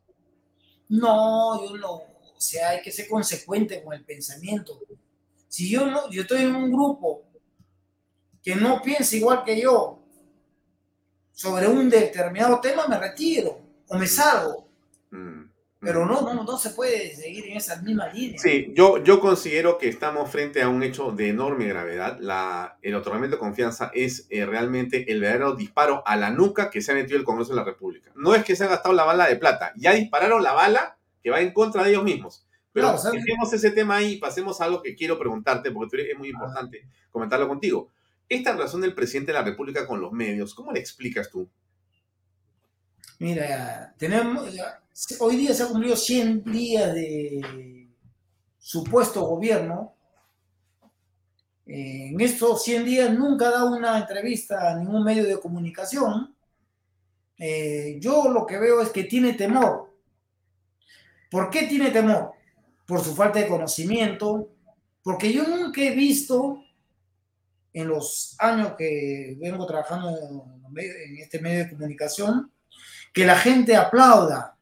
No, 0.88 1.62
yo 1.66 1.76
no, 1.76 1.92
o 1.92 2.40
sea, 2.40 2.70
hay 2.70 2.82
que 2.82 2.92
ser 2.92 3.08
consecuente 3.08 3.82
con 3.82 3.92
el 3.92 4.04
pensamiento. 4.04 4.80
Si 5.48 5.70
yo 5.70 5.86
no, 5.86 6.10
yo 6.10 6.22
estoy 6.22 6.42
en 6.42 6.54
un 6.54 6.72
grupo 6.72 7.24
que 8.42 8.56
no 8.56 8.80
piensa 8.82 9.16
igual 9.16 9.44
que 9.44 9.60
yo 9.60 10.02
sobre 11.32 11.68
un 11.68 11.90
determinado 11.90 12.60
tema, 12.60 12.86
me 12.88 12.98
retiro 12.98 13.63
o 13.88 13.98
me 13.98 14.06
salgo. 14.06 14.68
Mm, 15.10 15.44
Pero 15.80 16.06
no, 16.06 16.22
no, 16.22 16.44
no 16.44 16.56
se 16.58 16.70
puede 16.70 17.14
seguir 17.14 17.46
en 17.46 17.58
esa 17.58 17.80
misma 17.82 18.08
línea. 18.08 18.38
Sí, 18.38 18.72
yo, 18.74 19.02
yo 19.04 19.20
considero 19.20 19.76
que 19.76 19.88
estamos 19.88 20.30
frente 20.30 20.62
a 20.62 20.68
un 20.70 20.82
hecho 20.82 21.12
de 21.12 21.28
enorme 21.28 21.66
gravedad. 21.66 22.18
La, 22.20 22.78
el 22.80 22.94
otorgamiento 22.94 23.36
de 23.36 23.40
confianza 23.40 23.90
es 23.94 24.26
eh, 24.30 24.46
realmente 24.46 25.12
el 25.12 25.20
verdadero 25.20 25.54
disparo 25.54 26.02
a 26.06 26.16
la 26.16 26.30
nuca 26.30 26.70
que 26.70 26.80
se 26.80 26.92
ha 26.92 26.94
metido 26.94 27.18
el 27.18 27.24
Congreso 27.24 27.50
de 27.52 27.56
la 27.56 27.64
República. 27.64 28.10
No 28.14 28.34
es 28.34 28.44
que 28.44 28.56
se 28.56 28.64
ha 28.64 28.68
gastado 28.68 28.94
la 28.94 29.04
bala 29.04 29.28
de 29.28 29.36
plata, 29.36 29.72
ya 29.76 29.92
dispararon 29.92 30.42
la 30.42 30.52
bala 30.52 30.96
que 31.22 31.30
va 31.30 31.40
en 31.40 31.52
contra 31.52 31.82
de 31.84 31.90
ellos 31.90 32.04
mismos. 32.04 32.46
Pero 32.72 32.90
dejemos 33.12 33.52
ese 33.52 33.70
tema 33.70 33.96
ahí 33.96 34.14
y 34.14 34.16
pasemos 34.16 34.60
a 34.60 34.64
algo 34.64 34.82
que 34.82 34.96
quiero 34.96 35.16
preguntarte, 35.18 35.70
porque 35.70 36.10
es 36.10 36.18
muy 36.18 36.30
importante 36.30 36.88
comentarlo 37.10 37.46
contigo. 37.46 37.90
Esta 38.28 38.52
relación 38.52 38.80
del 38.80 38.94
presidente 38.94 39.32
de 39.32 39.38
la 39.38 39.44
República 39.44 39.86
con 39.86 40.00
los 40.00 40.10
medios, 40.12 40.54
¿cómo 40.54 40.72
le 40.72 40.80
explicas 40.80 41.30
tú? 41.30 41.48
Mira, 43.18 43.94
tenemos, 43.96 44.48
hoy 45.20 45.36
día 45.36 45.54
se 45.54 45.62
ha 45.62 45.68
cumplido 45.68 45.96
100 45.96 46.44
días 46.44 46.92
de 46.92 47.88
supuesto 48.58 49.24
gobierno. 49.24 49.94
En 51.66 52.20
estos 52.20 52.64
100 52.64 52.84
días 52.84 53.12
nunca 53.12 53.48
ha 53.48 53.52
dado 53.52 53.76
una 53.76 53.98
entrevista 53.98 54.70
a 54.70 54.74
ningún 54.76 55.04
medio 55.04 55.24
de 55.24 55.38
comunicación. 55.38 56.34
Eh, 57.38 57.98
yo 58.00 58.28
lo 58.28 58.46
que 58.46 58.58
veo 58.58 58.80
es 58.80 58.90
que 58.90 59.04
tiene 59.04 59.34
temor. 59.34 59.94
¿Por 61.30 61.50
qué 61.50 61.66
tiene 61.66 61.90
temor? 61.90 62.32
Por 62.86 63.02
su 63.02 63.14
falta 63.14 63.38
de 63.38 63.48
conocimiento. 63.48 64.50
Porque 65.02 65.32
yo 65.32 65.46
nunca 65.46 65.80
he 65.80 65.94
visto 65.94 66.64
en 67.72 67.88
los 67.88 68.34
años 68.38 68.74
que 68.76 69.36
vengo 69.38 69.66
trabajando 69.66 70.10
en 70.76 71.18
este 71.18 71.40
medio 71.40 71.64
de 71.64 71.70
comunicación 71.70 72.53
que 73.14 73.24
la 73.24 73.36
gente 73.36 73.76
aplauda 73.76 74.56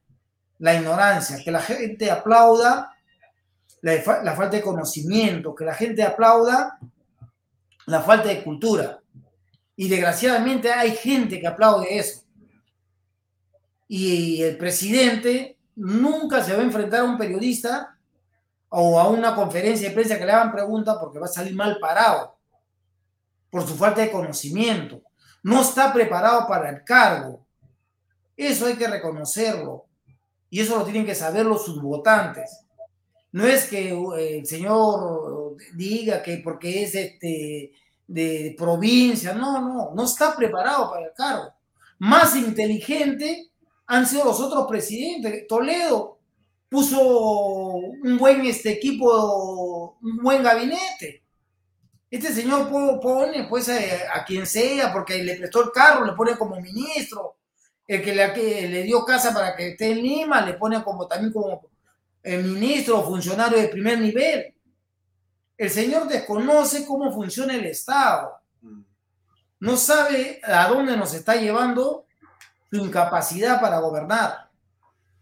la 0.59 0.75
ignorancia, 0.75 1.43
que 1.43 1.51
la 1.51 1.61
gente 1.61 2.11
aplauda 2.11 2.95
la, 3.81 4.01
falta 4.37 4.57
de 4.57 4.63
conocimiento, 4.63 5.55
que 5.55 5.65
la 5.65 5.75
gente 5.75 6.03
aplauda 6.05 6.79
la 7.87 8.03
falta 8.03 8.29
de 8.29 8.45
cultura. 8.45 9.01
Y 9.75 9.89
desgraciadamente 9.89 10.71
hay 10.71 10.95
gente 10.95 11.41
que 11.41 11.47
aplaude 11.47 11.99
eso. 11.99 12.23
Y 13.89 14.43
el 14.43 14.59
presidente 14.59 15.59
nunca 15.75 16.45
se 16.45 16.55
va 16.55 16.61
a 16.61 16.65
enfrentar 16.65 17.01
a 17.01 17.05
un 17.05 17.19
periodista 17.19 17.97
o 18.69 19.01
a 19.01 19.09
una 19.09 19.35
conferencia 19.35 19.89
de 19.89 19.95
prensa 19.95 20.19
que 20.19 20.27
le 20.27 20.33
hagan 20.33 20.53
preguntas 20.53 20.99
porque 21.01 21.19
va 21.19 21.27
a 21.27 21.31
salir 21.31 21.55
mal 21.55 21.79
parado 21.81 22.37
por 23.51 23.67
su 23.67 23.75
falta 23.77 24.03
de 24.03 24.13
conocimiento. 24.13 25.03
No 25.43 25.63
está 25.63 25.91
preparado 25.93 26.47
para 26.47 26.69
el 26.69 26.85
cargo. 26.85 27.47
Eso 28.47 28.67
hay 28.67 28.75
que 28.75 28.89
reconocerlo. 28.89 29.87
Y 30.51 30.61
eso 30.61 30.79
lo 30.79 30.85
tienen 30.85 31.07
que 31.07 31.15
saber 31.15 31.47
los 31.47 31.65
subvotantes. 31.65 32.67
No 33.33 33.47
es 33.47 33.65
que 33.65 33.91
eh, 33.91 34.39
el 34.39 34.47
señor 34.47 35.57
diga 35.75 36.23
que 36.23 36.39
porque 36.39 36.83
es 36.83 36.95
este, 36.95 37.73
de 38.07 38.55
provincia, 38.59 39.33
no, 39.33 39.61
no, 39.61 39.95
no 39.95 40.05
está 40.05 40.37
preparado 40.37 40.91
para 40.91 41.07
el 41.07 41.13
cargo. 41.15 41.55
Más 41.99 42.37
inteligente 42.37 43.51
han 43.87 44.07
sido 44.07 44.27
los 44.27 44.41
otros 44.41 44.67
presidentes. 44.69 45.47
Toledo 45.47 46.19
puso 46.69 47.01
un 47.01 48.19
buen 48.19 48.45
este 48.45 48.73
equipo, 48.73 49.97
un 50.03 50.17
buen 50.19 50.43
gabinete. 50.43 51.23
Este 52.11 52.31
señor 52.31 52.69
pone 53.01 53.45
pues 53.45 53.71
a 53.71 54.23
quien 54.27 54.47
sea, 54.47 54.93
porque 54.93 55.23
le 55.23 55.37
prestó 55.37 55.63
el 55.65 55.71
carro, 55.71 56.05
le 56.05 56.13
pone 56.13 56.37
como 56.37 56.61
ministro 56.61 57.37
el 57.95 58.03
que 58.03 58.15
le, 58.15 58.69
le, 58.69 58.83
dio 58.85 59.05
casa 59.05 59.35
para 59.35 59.55
que 59.55 59.69
esté 59.69 59.91
en 59.91 60.03
Lima, 60.03 60.41
le 60.41 60.55
pone 60.55 60.83
como 60.83 61.07
también 61.07 61.33
como 61.33 61.69
el 62.23 62.45
ministro 62.45 63.01
o 63.01 63.05
funcionario 63.05 63.59
de 63.59 63.69
primer 63.69 64.01
nivel. 64.01 64.55
El 65.59 65.71
señor 65.71 66.09
desconoce 66.09 66.87
cómo 66.87 67.13
funciona 67.13 67.55
el 67.55 67.67
Estado. 67.67 68.33
Mm. 68.63 68.83
No 69.61 69.77
sabe 69.77 70.41
a 70.43 70.69
dónde 70.69 70.97
nos 70.97 71.13
está 71.13 71.37
llevando 71.37 72.07
su 72.71 72.77
incapacidad 72.79 73.61
para 73.61 73.81
gobernar. 73.81 74.49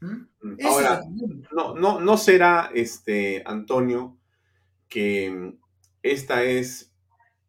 ¿Mm? 0.01 0.27
Mm. 0.43 0.57
Ahora, 0.65 1.03
no, 1.51 1.75
no, 1.75 2.01
no 2.01 2.17
será, 2.17 2.71
este, 2.73 3.43
Antonio, 3.45 4.17
que 4.89 5.55
esta 6.03 6.45
es 6.45 6.93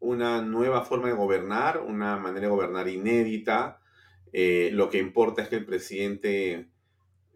una 0.00 0.42
nueva 0.42 0.84
forma 0.84 1.06
de 1.06 1.14
gobernar, 1.14 1.78
una 1.80 2.16
manera 2.16 2.46
de 2.46 2.52
gobernar 2.52 2.88
inédita, 2.88 3.78
eh, 4.32 4.70
lo 4.72 4.88
que 4.88 4.98
importa 4.98 5.42
es 5.42 5.48
que 5.48 5.56
el 5.56 5.66
presidente 5.66 6.68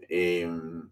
em, 0.08 0.88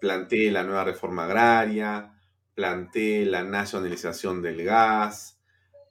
plantee 0.00 0.50
la 0.50 0.62
nueva 0.62 0.84
reforma 0.84 1.24
agraria, 1.24 2.12
plantee 2.54 3.24
la 3.24 3.42
nacionalización 3.42 4.42
del 4.42 4.64
gas, 4.64 5.40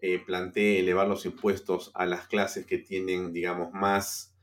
eh, 0.02 0.20
plantee 0.20 0.80
elevar 0.80 1.08
los 1.08 1.26
impuestos 1.26 1.92
a 1.96 2.06
las 2.06 2.28
clases 2.28 2.66
que 2.66 2.78
tienen, 2.78 3.34
digamos, 3.34 3.74
más 3.74 4.36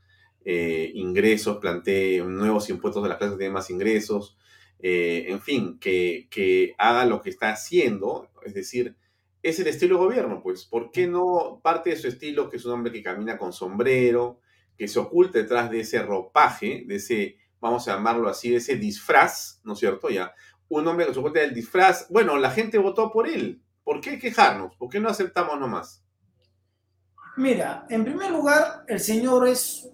eh, 0.43 0.91
ingresos, 0.93 1.57
plantee 1.57 2.21
nuevos 2.23 2.69
impuestos 2.69 3.05
a 3.05 3.07
las 3.07 3.17
clases 3.17 3.35
que 3.35 3.39
tienen 3.39 3.53
más 3.53 3.69
ingresos, 3.69 4.37
en 4.83 5.39
fin, 5.41 5.77
que, 5.77 6.27
que 6.31 6.73
haga 6.79 7.05
lo 7.05 7.21
que 7.21 7.29
está 7.29 7.51
haciendo, 7.51 8.31
es 8.43 8.55
decir, 8.55 8.95
es 9.43 9.59
el 9.59 9.67
estilo 9.67 9.99
gobierno, 9.99 10.41
pues, 10.41 10.65
¿por 10.65 10.89
qué 10.89 11.05
no 11.05 11.61
parte 11.63 11.91
de 11.91 11.97
su 11.97 12.07
estilo, 12.07 12.49
que 12.49 12.57
es 12.57 12.65
un 12.65 12.73
hombre 12.73 12.91
que 12.91 13.03
camina 13.03 13.37
con 13.37 13.53
sombrero, 13.53 14.40
que 14.81 14.87
se 14.87 14.97
oculta 14.97 15.37
detrás 15.37 15.69
de 15.69 15.81
ese 15.81 16.01
ropaje, 16.01 16.85
de 16.87 16.95
ese, 16.95 17.37
vamos 17.59 17.87
a 17.87 17.93
llamarlo 17.93 18.27
así, 18.27 18.49
de 18.49 18.55
ese 18.55 18.77
disfraz, 18.77 19.61
¿no 19.63 19.73
es 19.73 19.79
cierto? 19.79 20.09
Ya, 20.09 20.33
un 20.69 20.87
hombre 20.87 21.05
que 21.05 21.13
se 21.13 21.19
oculta 21.19 21.39
del 21.39 21.53
disfraz, 21.53 22.07
bueno, 22.09 22.35
la 22.35 22.49
gente 22.49 22.79
votó 22.79 23.11
por 23.11 23.29
él. 23.29 23.61
¿Por 23.83 24.01
qué 24.01 24.17
quejarnos? 24.17 24.75
¿Por 24.77 24.89
qué 24.89 24.99
no 24.99 25.07
aceptamos 25.07 25.59
nomás? 25.59 26.03
Mira, 27.37 27.85
en 27.91 28.03
primer 28.03 28.31
lugar, 28.31 28.83
el 28.87 28.99
señor 28.99 29.47
es, 29.47 29.87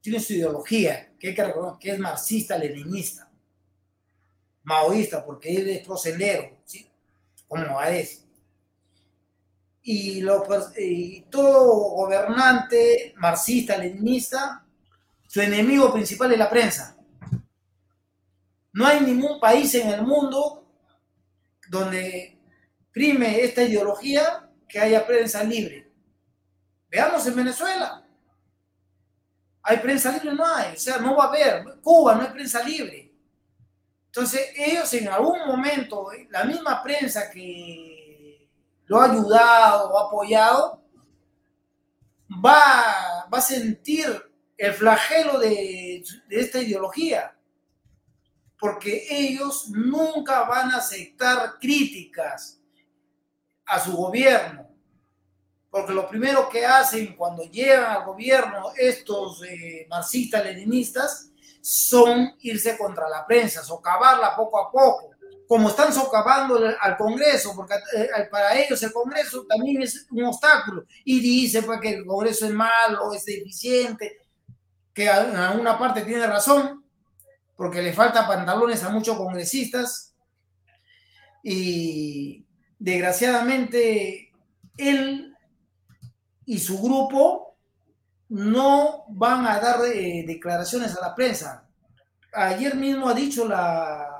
tiene 0.00 0.18
su 0.18 0.32
ideología, 0.32 1.12
que 1.18 1.28
hay 1.28 1.34
que 1.34 1.44
recordar 1.44 1.78
que 1.78 1.90
es 1.90 1.98
marxista-leninista, 1.98 3.30
maoísta, 4.62 5.22
porque 5.22 5.54
él 5.54 5.68
es 5.68 5.86
procedero, 5.86 6.56
¿sí? 6.64 6.90
como 7.46 7.82
es 7.82 8.26
y, 9.82 10.20
lo, 10.20 10.46
y 10.76 11.22
todo 11.22 11.90
gobernante 11.90 13.14
marxista, 13.16 13.76
leninista, 13.76 14.64
su 15.26 15.40
enemigo 15.40 15.92
principal 15.92 16.32
es 16.32 16.38
la 16.38 16.50
prensa. 16.50 16.96
No 18.72 18.86
hay 18.86 19.00
ningún 19.00 19.40
país 19.40 19.74
en 19.74 19.88
el 19.88 20.02
mundo 20.02 20.66
donde 21.68 22.38
prime 22.92 23.40
esta 23.42 23.62
ideología 23.62 24.48
que 24.68 24.78
haya 24.80 25.06
prensa 25.06 25.42
libre. 25.42 25.90
Veamos 26.88 27.26
en 27.26 27.36
Venezuela. 27.36 28.04
¿Hay 29.62 29.78
prensa 29.78 30.12
libre? 30.12 30.32
No 30.32 30.46
hay. 30.46 30.74
O 30.74 30.78
sea, 30.78 30.98
no 30.98 31.16
va 31.16 31.24
a 31.24 31.28
haber. 31.28 31.80
Cuba 31.80 32.14
no 32.14 32.22
hay 32.22 32.28
prensa 32.28 32.62
libre. 32.62 33.12
Entonces, 34.06 34.52
ellos 34.56 34.92
en 34.94 35.08
algún 35.08 35.38
momento, 35.46 36.08
la 36.30 36.44
misma 36.44 36.82
prensa 36.82 37.30
que 37.30 37.99
lo 38.90 39.00
ha 39.00 39.04
ayudado, 39.04 39.96
ha 39.96 40.06
apoyado, 40.08 40.82
va, 42.44 43.28
va 43.32 43.38
a 43.38 43.40
sentir 43.40 44.08
el 44.56 44.74
flagelo 44.74 45.38
de, 45.38 46.02
esta 46.28 46.60
ideología, 46.60 47.38
porque 48.58 49.06
ellos 49.08 49.68
nunca 49.68 50.42
van 50.42 50.72
a 50.72 50.78
aceptar 50.78 51.60
críticas 51.60 52.60
a 53.64 53.78
su 53.78 53.96
gobierno, 53.96 54.68
porque 55.70 55.92
lo 55.92 56.08
primero 56.08 56.48
que 56.48 56.66
hacen 56.66 57.14
cuando 57.14 57.44
llegan 57.44 57.92
al 57.92 58.04
gobierno 58.04 58.72
estos 58.76 59.44
eh, 59.44 59.86
marxistas 59.88 60.44
leninistas 60.44 61.30
son 61.60 62.34
irse 62.40 62.76
contra 62.76 63.08
la 63.08 63.24
prensa, 63.24 63.62
socavarla 63.62 64.34
poco 64.34 64.58
a 64.58 64.68
poco 64.68 65.10
como 65.50 65.68
están 65.68 65.92
socavando 65.92 66.60
al 66.80 66.96
Congreso, 66.96 67.56
porque 67.56 67.74
eh, 67.96 68.28
para 68.30 68.56
ellos 68.56 68.80
el 68.84 68.92
Congreso 68.92 69.46
también 69.48 69.82
es 69.82 70.06
un 70.12 70.22
obstáculo, 70.22 70.84
y 71.04 71.18
dice 71.18 71.64
pues, 71.64 71.80
que 71.80 71.88
el 71.88 72.06
Congreso 72.06 72.46
es 72.46 72.52
malo, 72.52 73.12
es 73.12 73.24
deficiente, 73.24 74.18
que 74.94 75.06
en 75.06 75.34
alguna 75.34 75.76
parte 75.76 76.02
tiene 76.02 76.24
razón, 76.24 76.84
porque 77.56 77.82
le 77.82 77.92
falta 77.92 78.28
pantalones 78.28 78.84
a 78.84 78.90
muchos 78.90 79.16
congresistas, 79.16 80.14
y 81.42 82.46
desgraciadamente 82.78 84.30
él 84.76 85.36
y 86.46 86.60
su 86.60 86.80
grupo 86.80 87.56
no 88.28 89.02
van 89.08 89.48
a 89.48 89.58
dar 89.58 89.80
eh, 89.84 90.22
declaraciones 90.24 90.96
a 90.96 91.08
la 91.08 91.12
prensa. 91.12 91.68
Ayer 92.32 92.76
mismo 92.76 93.08
ha 93.08 93.14
dicho 93.14 93.48
la 93.48 94.19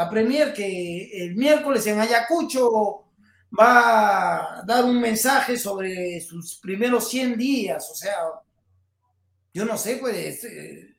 la 0.00 0.08
Premier 0.08 0.54
que 0.54 1.26
el 1.26 1.36
miércoles 1.36 1.86
en 1.86 2.00
Ayacucho 2.00 3.04
va 3.52 4.60
a 4.60 4.62
dar 4.62 4.82
un 4.82 4.98
mensaje 4.98 5.58
sobre 5.58 6.22
sus 6.22 6.56
primeros 6.56 7.10
100 7.10 7.36
días, 7.36 7.86
o 7.90 7.94
sea, 7.94 8.14
yo 9.52 9.66
no 9.66 9.76
sé, 9.76 9.96
pues, 9.96 10.42
eh, 10.44 10.96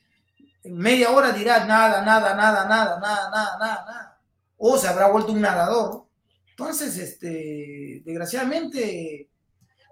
en 0.64 0.78
media 0.78 1.10
hora 1.10 1.32
dirá 1.32 1.66
nada, 1.66 2.04
nada, 2.04 2.36
nada, 2.36 2.68
nada, 2.68 3.00
nada, 3.00 3.30
nada, 3.32 3.58
nada, 3.58 3.86
nada. 3.86 4.20
O 4.58 4.78
se 4.78 4.88
habrá 4.88 5.08
vuelto 5.08 5.32
un 5.32 5.42
nadador. 5.42 6.06
Entonces, 6.52 6.96
este, 7.00 8.04
desgraciadamente, 8.06 9.30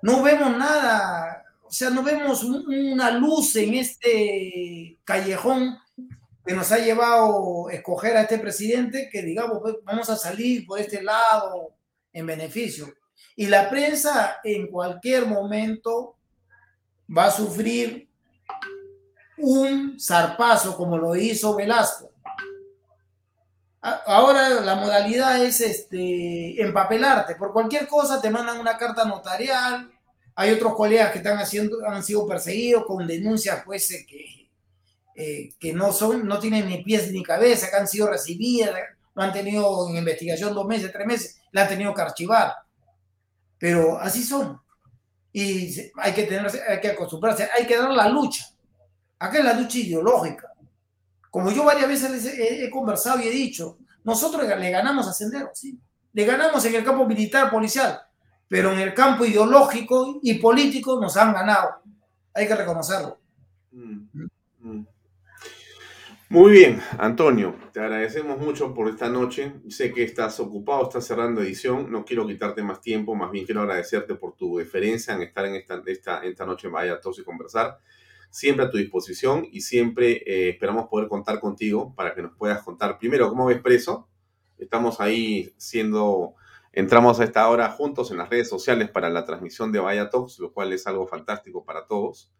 no 0.03 0.21
vemos 0.21 0.55
nada, 0.55 1.45
o 1.63 1.71
sea, 1.71 1.89
no 1.89 2.03
vemos 2.03 2.43
una 2.43 3.09
luz 3.09 3.55
en 3.55 3.73
este 3.73 4.99
callejón 5.03 5.79
que 6.49 6.55
nos 6.55 6.71
ha 6.71 6.79
llevado 6.79 7.67
a 7.67 7.73
escoger 7.73 8.17
a 8.17 8.21
este 8.21 8.39
presidente 8.39 9.07
que 9.11 9.21
digamos, 9.21 9.59
pues, 9.61 9.75
vamos 9.83 10.09
a 10.09 10.15
salir 10.15 10.65
por 10.65 10.79
este 10.79 11.03
lado 11.03 11.75
en 12.11 12.25
beneficio. 12.25 12.91
Y 13.35 13.45
la 13.45 13.69
prensa 13.69 14.37
en 14.43 14.65
cualquier 14.65 15.27
momento 15.27 16.15
va 17.15 17.25
a 17.25 17.31
sufrir 17.31 18.09
un 19.37 19.99
zarpazo 19.99 20.75
como 20.75 20.97
lo 20.97 21.15
hizo 21.15 21.55
Velasco. 21.55 22.09
Ahora 23.79 24.49
la 24.61 24.73
modalidad 24.73 25.45
es 25.45 25.61
este, 25.61 26.59
empapelarte. 26.63 27.35
Por 27.35 27.53
cualquier 27.53 27.87
cosa 27.87 28.19
te 28.19 28.31
mandan 28.31 28.59
una 28.59 28.75
carta 28.75 29.05
notarial. 29.05 29.91
Hay 30.33 30.49
otros 30.49 30.73
colegas 30.73 31.11
que 31.11 31.19
están 31.19 31.37
haciendo, 31.37 31.77
han 31.87 32.01
sido 32.03 32.25
perseguidos 32.25 32.85
con 32.87 33.05
denuncias 33.05 33.61
pues, 33.63 33.87
que, 34.07 34.48
eh, 35.21 35.53
que 35.59 35.73
no, 35.73 35.91
son, 35.91 36.25
no 36.25 36.39
tienen 36.39 36.65
ni 36.65 36.81
pies 36.81 37.11
ni 37.11 37.21
cabeza, 37.21 37.69
que 37.69 37.75
han 37.75 37.89
sido 37.89 38.09
recibidas, 38.09 38.73
no 39.13 39.21
han 39.21 39.33
tenido 39.33 39.89
en 39.89 39.97
investigación 39.97 40.53
dos 40.53 40.65
meses, 40.65 40.93
tres 40.93 41.05
meses, 41.05 41.41
la 41.51 41.63
han 41.63 41.67
tenido 41.67 41.93
que 41.93 42.01
archivar. 42.01 42.53
Pero 43.57 43.99
así 43.99 44.23
son. 44.23 44.61
Y 45.33 45.75
hay 45.97 46.13
que, 46.13 46.23
tener, 46.23 46.49
hay 46.69 46.79
que 46.79 46.91
acostumbrarse, 46.91 47.49
hay 47.53 47.67
que 47.67 47.75
dar 47.75 47.91
la 47.91 48.07
lucha. 48.07 48.45
Acá 49.19 49.39
es 49.39 49.43
la 49.43 49.55
lucha 49.55 49.79
ideológica. 49.79 50.53
Como 51.29 51.51
yo 51.51 51.65
varias 51.65 51.89
veces 51.89 52.25
he, 52.39 52.69
conversado 52.69 53.19
y 53.19 53.27
he 53.27 53.31
dicho, 53.31 53.77
nosotros 54.05 54.47
le 54.47 54.71
ganamos 54.71 55.05
a 55.05 55.11
Sendero, 55.11 55.51
sí. 55.53 55.77
Le 56.13 56.23
ganamos 56.23 56.63
en 56.63 56.75
el 56.75 56.85
campo 56.85 57.05
militar, 57.05 57.51
policial, 57.51 57.99
pero 58.47 58.71
en 58.71 58.79
el 58.79 58.93
campo 58.93 59.25
ideológico 59.25 60.21
y 60.23 60.35
político 60.35 60.97
nos 60.97 61.17
han 61.17 61.33
ganado. 61.33 61.81
Hay 62.33 62.47
que 62.47 62.55
reconocerlo. 62.55 63.19
Mm. 63.73 64.28
Muy 66.31 66.51
bien, 66.51 66.79
Antonio, 66.99 67.55
te 67.73 67.79
agradecemos 67.79 68.37
mucho 68.37 68.71
por 68.71 68.87
esta 68.87 69.09
noche. 69.09 69.51
Sé 69.67 69.91
que 69.91 70.03
estás 70.03 70.39
ocupado, 70.39 70.83
estás 70.83 71.07
cerrando 71.07 71.41
edición. 71.41 71.91
No 71.91 72.05
quiero 72.05 72.27
quitarte 72.27 72.61
más 72.61 72.81
tiempo, 72.81 73.15
más 73.15 73.31
bien 73.31 73.45
quiero 73.45 73.61
agradecerte 73.61 74.13
por 74.13 74.35
tu 74.35 74.57
deferencia 74.57 75.15
en 75.15 75.23
estar 75.23 75.45
en 75.47 75.55
esta, 75.55 75.81
esta, 75.87 76.19
esta 76.23 76.45
noche 76.45 76.67
en 76.67 76.73
Vaya 76.73 76.99
Todos 77.01 77.17
y 77.17 77.23
conversar 77.23 77.79
siempre 78.29 78.63
a 78.63 78.69
tu 78.69 78.77
disposición 78.77 79.47
y 79.51 79.61
siempre 79.61 80.21
eh, 80.23 80.49
esperamos 80.49 80.87
poder 80.87 81.07
contar 81.09 81.39
contigo 81.39 81.95
para 81.95 82.13
que 82.13 82.21
nos 82.21 82.35
puedas 82.37 82.61
contar 82.61 82.99
primero 82.99 83.27
cómo 83.27 83.47
ves 83.47 83.59
preso. 83.59 84.07
Estamos 84.59 85.01
ahí 85.01 85.51
siendo, 85.57 86.35
entramos 86.71 87.19
a 87.19 87.23
esta 87.23 87.49
hora 87.49 87.71
juntos 87.71 88.11
en 88.11 88.17
las 88.17 88.29
redes 88.29 88.47
sociales 88.47 88.91
para 88.91 89.09
la 89.09 89.25
transmisión 89.25 89.71
de 89.71 89.79
Vaya 89.79 90.11
Talks, 90.11 90.37
lo 90.37 90.53
cual 90.53 90.73
es 90.73 90.85
algo 90.85 91.07
fantástico 91.07 91.65
para 91.65 91.87
todos. 91.87 92.31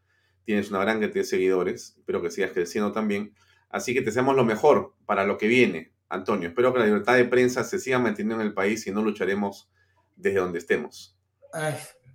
Tienes 0.43 0.69
una 0.69 0.80
gran 0.80 0.99
cantidad 0.99 1.23
de 1.23 1.28
seguidores, 1.28 1.95
espero 1.97 2.21
que 2.21 2.30
sigas 2.30 2.52
creciendo 2.52 2.91
también. 2.91 3.34
Así 3.69 3.93
que 3.93 4.01
te 4.01 4.08
deseamos 4.08 4.36
lo 4.36 4.43
mejor 4.43 4.95
para 5.05 5.25
lo 5.25 5.38
que 5.38 5.47
viene, 5.47 5.93
Antonio. 6.10 6.49
Espero 6.49 6.73
que 6.73 6.79
la 6.79 6.86
libertad 6.86 7.15
de 7.15 7.25
prensa 7.25 7.63
se 7.63 7.79
siga 7.79 7.99
manteniendo 7.99 8.41
en 8.41 8.47
el 8.47 8.53
país 8.53 8.86
y 8.88 8.91
no 8.91 9.03
lucharemos 9.03 9.69
desde 10.15 10.39
donde 10.39 10.60
estemos. 10.60 11.17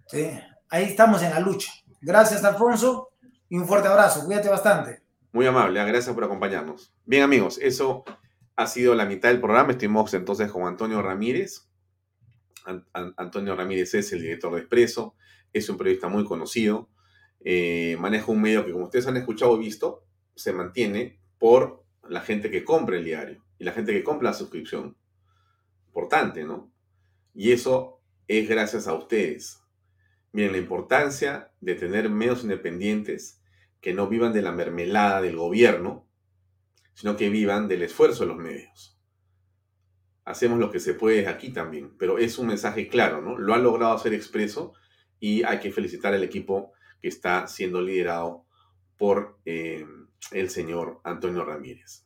sí. 0.09 0.31
Ahí 0.71 0.85
estamos 0.85 1.23
en 1.23 1.31
la 1.31 1.39
lucha. 1.39 1.71
Gracias, 2.01 2.43
Alfonso 2.43 3.15
y 3.49 3.57
un 3.57 3.67
fuerte 3.67 3.89
abrazo. 3.89 4.25
Cuídate 4.25 4.49
bastante. 4.49 5.03
Muy 5.33 5.47
amable, 5.47 5.81
¿eh? 5.81 5.87
gracias 5.87 6.15
por 6.15 6.25
acompañarnos. 6.25 6.93
Bien 7.05 7.23
amigos, 7.23 7.59
eso 7.63 8.05
ha 8.57 8.67
sido 8.67 8.95
la 8.95 9.05
mitad 9.05 9.29
del 9.29 9.41
programa. 9.41 9.73
Estuvimos 9.73 10.13
entonces 10.15 10.51
con 10.51 10.67
Antonio 10.67 11.03
Ramírez. 11.03 11.69
Antonio 12.93 13.55
Ramírez 13.55 13.95
es 13.95 14.13
el 14.13 14.23
director 14.23 14.53
de 14.55 14.61
Expreso, 14.61 15.17
es 15.53 15.69
un 15.69 15.77
periodista 15.77 16.09
muy 16.09 16.25
conocido, 16.25 16.89
eh, 17.41 17.97
maneja 18.01 18.33
un 18.33 18.41
medio 18.41 18.65
que 18.65 18.73
como 18.73 18.87
ustedes 18.87 19.07
han 19.07 19.19
escuchado 19.19 19.55
y 19.57 19.61
visto, 19.61 20.07
se 20.35 20.53
mantiene 20.55 21.21
por 21.39 21.85
la 22.09 22.21
gente 22.21 22.51
que 22.51 22.65
compra 22.65 22.97
el 22.97 23.05
diario 23.05 23.45
y 23.59 23.65
la 23.65 23.73
gente 23.73 23.93
que 23.93 24.05
compra 24.05 24.31
la 24.31 24.37
suscripción. 24.37 24.97
Importante, 25.87 26.45
¿no? 26.45 26.73
Y 27.35 27.53
eso 27.53 28.01
es 28.29 28.49
gracias 28.49 28.87
a 28.87 28.95
ustedes. 28.95 29.63
Miren, 30.33 30.53
la 30.53 30.59
importancia 30.59 31.53
de 31.61 31.75
tener 31.75 32.11
medios 32.11 32.43
independientes 32.43 33.41
que 33.81 33.95
no 33.95 34.09
vivan 34.09 34.33
de 34.33 34.43
la 34.43 34.53
mermelada 34.53 35.21
del 35.21 35.37
gobierno, 35.37 36.09
sino 36.95 37.17
que 37.17 37.29
vivan 37.29 37.69
del 37.69 37.83
esfuerzo 37.83 38.25
de 38.25 38.29
los 38.29 38.39
medios. 38.39 38.99
Hacemos 40.25 40.59
lo 40.59 40.71
que 40.71 40.81
se 40.81 40.95
puede 40.95 41.29
aquí 41.29 41.51
también, 41.51 41.97
pero 41.99 42.19
es 42.19 42.39
un 42.39 42.47
mensaje 42.47 42.89
claro, 42.89 43.21
¿no? 43.21 43.37
Lo 43.37 43.53
ha 43.53 43.59
logrado 43.59 43.93
hacer 43.93 44.15
expreso 44.15 44.73
y 45.21 45.43
hay 45.43 45.61
que 45.61 45.71
felicitar 45.71 46.15
al 46.15 46.25
equipo 46.25 46.73
que 47.03 47.09
está 47.09 47.47
siendo 47.47 47.83
liderado 47.83 48.47
por 48.97 49.39
eh, 49.45 49.85
el 50.31 50.51
señor 50.51 51.01
Antonio 51.05 51.45
Ramírez. 51.45 52.05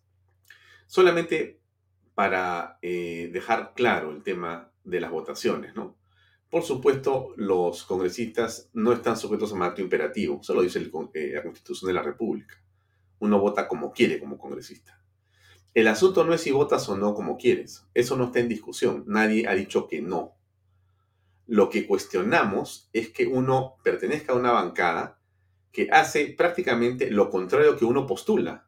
Solamente 0.87 1.61
para 2.15 2.79
eh, 2.83 3.31
dejar 3.33 3.75
claro 3.75 4.11
el 4.11 4.23
tema 4.23 4.73
de 4.85 5.01
las 5.01 5.11
votaciones, 5.11 5.75
¿no? 5.75 5.97
Por 6.51 6.63
supuesto, 6.63 7.35
los 7.37 7.85
congresistas 7.85 8.71
no 8.73 8.93
están 8.93 9.19
sujetos 9.19 9.53
a 9.53 9.57
mandato 9.57 9.83
imperativo, 9.83 10.43
solo 10.43 10.63
dice 10.63 10.81
eh, 11.15 11.33
la 11.35 11.43
Constitución 11.43 11.89
de 11.89 11.95
la 11.95 12.03
República. 12.03 12.57
Uno 13.19 13.39
vota 13.39 13.69
como 13.69 13.93
quiere 13.93 14.19
como 14.19 14.39
congresista. 14.39 14.99
El 15.75 15.89
asunto 15.89 16.25
no 16.25 16.33
es 16.33 16.41
si 16.41 16.51
votas 16.51 16.89
o 16.89 16.97
no 16.97 17.15
como 17.15 17.37
quieres, 17.37 17.87
eso 17.93 18.17
no 18.17 18.25
está 18.25 18.41
en 18.41 18.49
discusión, 18.49 19.05
nadie 19.07 19.47
ha 19.47 19.55
dicho 19.55 19.87
que 19.87 20.01
no. 20.01 20.35
Lo 21.47 21.69
que 21.69 21.87
cuestionamos 21.87 22.89
es 22.93 23.11
que 23.11 23.27
uno 23.27 23.77
pertenezca 23.85 24.33
a 24.33 24.37
una 24.37 24.53
bancada 24.53 25.18
que 25.73 25.89
hace 25.91 26.27
prácticamente 26.27 27.11
lo 27.11 27.31
contrario 27.31 27.77
que 27.77 27.85
uno 27.85 28.07
postula. 28.07 28.67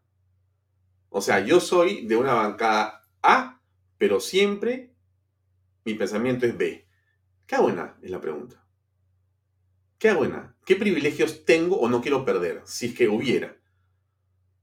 O 1.09 1.21
sea, 1.21 1.41
yo 1.41 1.61
soy 1.61 2.07
de 2.07 2.17
una 2.17 2.35
bancada 2.35 3.03
A, 3.23 3.61
pero 3.99 4.21
siempre 4.21 4.95
mi 5.85 5.95
pensamiento 5.95 6.47
es 6.47 6.57
B. 6.57 6.87
¿Qué 7.47 7.57
hago 7.57 7.69
en 7.69 7.81
Es 8.03 8.11
la 8.11 8.21
pregunta. 8.21 8.65
¿Qué 9.99 10.09
hago 10.09 10.25
¿Qué 10.65 10.77
privilegios 10.77 11.45
tengo 11.45 11.77
o 11.81 11.89
no 11.89 12.01
quiero 12.01 12.25
perder, 12.25 12.63
si 12.65 12.87
es 12.87 12.95
que 12.95 13.09
hubiera? 13.09 13.57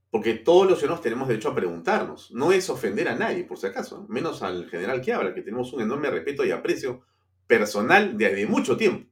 Porque 0.10 0.36
todos 0.36 0.68
los 0.68 0.80
ciudadanos 0.80 1.04
tenemos 1.04 1.28
derecho 1.28 1.50
a 1.50 1.56
preguntarnos. 1.56 2.32
No 2.32 2.52
es 2.52 2.70
ofender 2.70 3.10
a 3.10 3.16
nadie, 3.16 3.44
por 3.44 3.58
si 3.58 3.68
acaso, 3.68 4.06
menos 4.08 4.42
al 4.42 4.70
general 4.70 5.02
que 5.02 5.14
habla, 5.14 5.34
que 5.34 5.42
tenemos 5.42 5.74
un 5.74 5.82
enorme 5.82 6.10
respeto 6.10 6.46
y 6.46 6.52
aprecio 6.52 7.04
personal 7.46 8.18
desde 8.18 8.46
mucho 8.48 8.78
tiempo. 8.78 9.10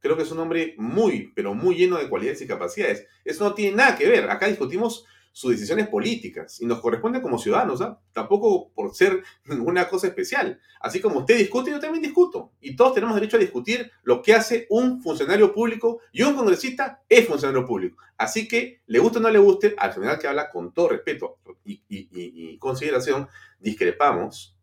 Creo 0.00 0.16
que 0.16 0.22
es 0.22 0.30
un 0.30 0.38
hombre 0.38 0.74
muy, 0.78 1.32
pero 1.34 1.54
muy 1.54 1.76
lleno 1.76 1.98
de 1.98 2.08
cualidades 2.08 2.40
y 2.42 2.46
capacidades. 2.46 3.06
Eso 3.24 3.44
no 3.44 3.54
tiene 3.54 3.76
nada 3.76 3.96
que 3.96 4.08
ver. 4.08 4.30
Acá 4.30 4.46
discutimos 4.46 5.04
sus 5.32 5.52
decisiones 5.52 5.86
políticas 5.86 6.60
y 6.60 6.66
nos 6.66 6.80
corresponde 6.80 7.22
como 7.22 7.38
ciudadanos, 7.38 7.80
¿ah? 7.80 8.00
tampoco 8.12 8.72
por 8.72 8.92
ser 8.94 9.22
ninguna 9.44 9.88
cosa 9.88 10.08
especial. 10.08 10.60
Así 10.80 11.00
como 11.00 11.20
usted 11.20 11.38
discute, 11.38 11.70
yo 11.70 11.78
también 11.78 12.02
discuto. 12.02 12.52
Y 12.60 12.74
todos 12.74 12.94
tenemos 12.94 13.14
derecho 13.14 13.36
a 13.36 13.40
discutir 13.40 13.90
lo 14.02 14.20
que 14.20 14.34
hace 14.34 14.66
un 14.70 15.00
funcionario 15.00 15.52
público 15.52 16.00
y 16.12 16.22
un 16.22 16.34
congresista 16.34 17.02
es 17.08 17.26
funcionario 17.26 17.66
público. 17.66 17.98
Así 18.16 18.48
que, 18.48 18.82
le 18.86 18.98
guste 18.98 19.18
o 19.18 19.20
no 19.20 19.30
le 19.30 19.38
guste, 19.38 19.76
al 19.78 19.92
general 19.92 20.18
que 20.18 20.26
habla 20.26 20.50
con 20.50 20.72
todo 20.72 20.88
respeto 20.88 21.38
y, 21.64 21.82
y 21.88 22.58
consideración, 22.58 23.28
discrepamos 23.60 24.56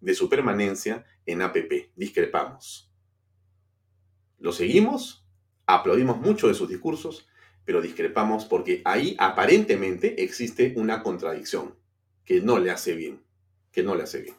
de 0.00 0.14
su 0.14 0.28
permanencia 0.28 1.04
en 1.26 1.42
APP. 1.42 1.92
Discrepamos. 1.94 2.91
Lo 4.42 4.50
seguimos, 4.50 5.24
aplaudimos 5.66 6.18
mucho 6.18 6.48
de 6.48 6.54
sus 6.54 6.68
discursos, 6.68 7.28
pero 7.64 7.80
discrepamos 7.80 8.44
porque 8.44 8.82
ahí 8.84 9.14
aparentemente 9.20 10.24
existe 10.24 10.72
una 10.74 11.04
contradicción 11.04 11.76
que 12.24 12.40
no 12.40 12.58
le 12.58 12.72
hace 12.72 12.96
bien, 12.96 13.22
que 13.70 13.84
no 13.84 13.94
le 13.94 14.02
hace 14.02 14.20
bien. 14.20 14.34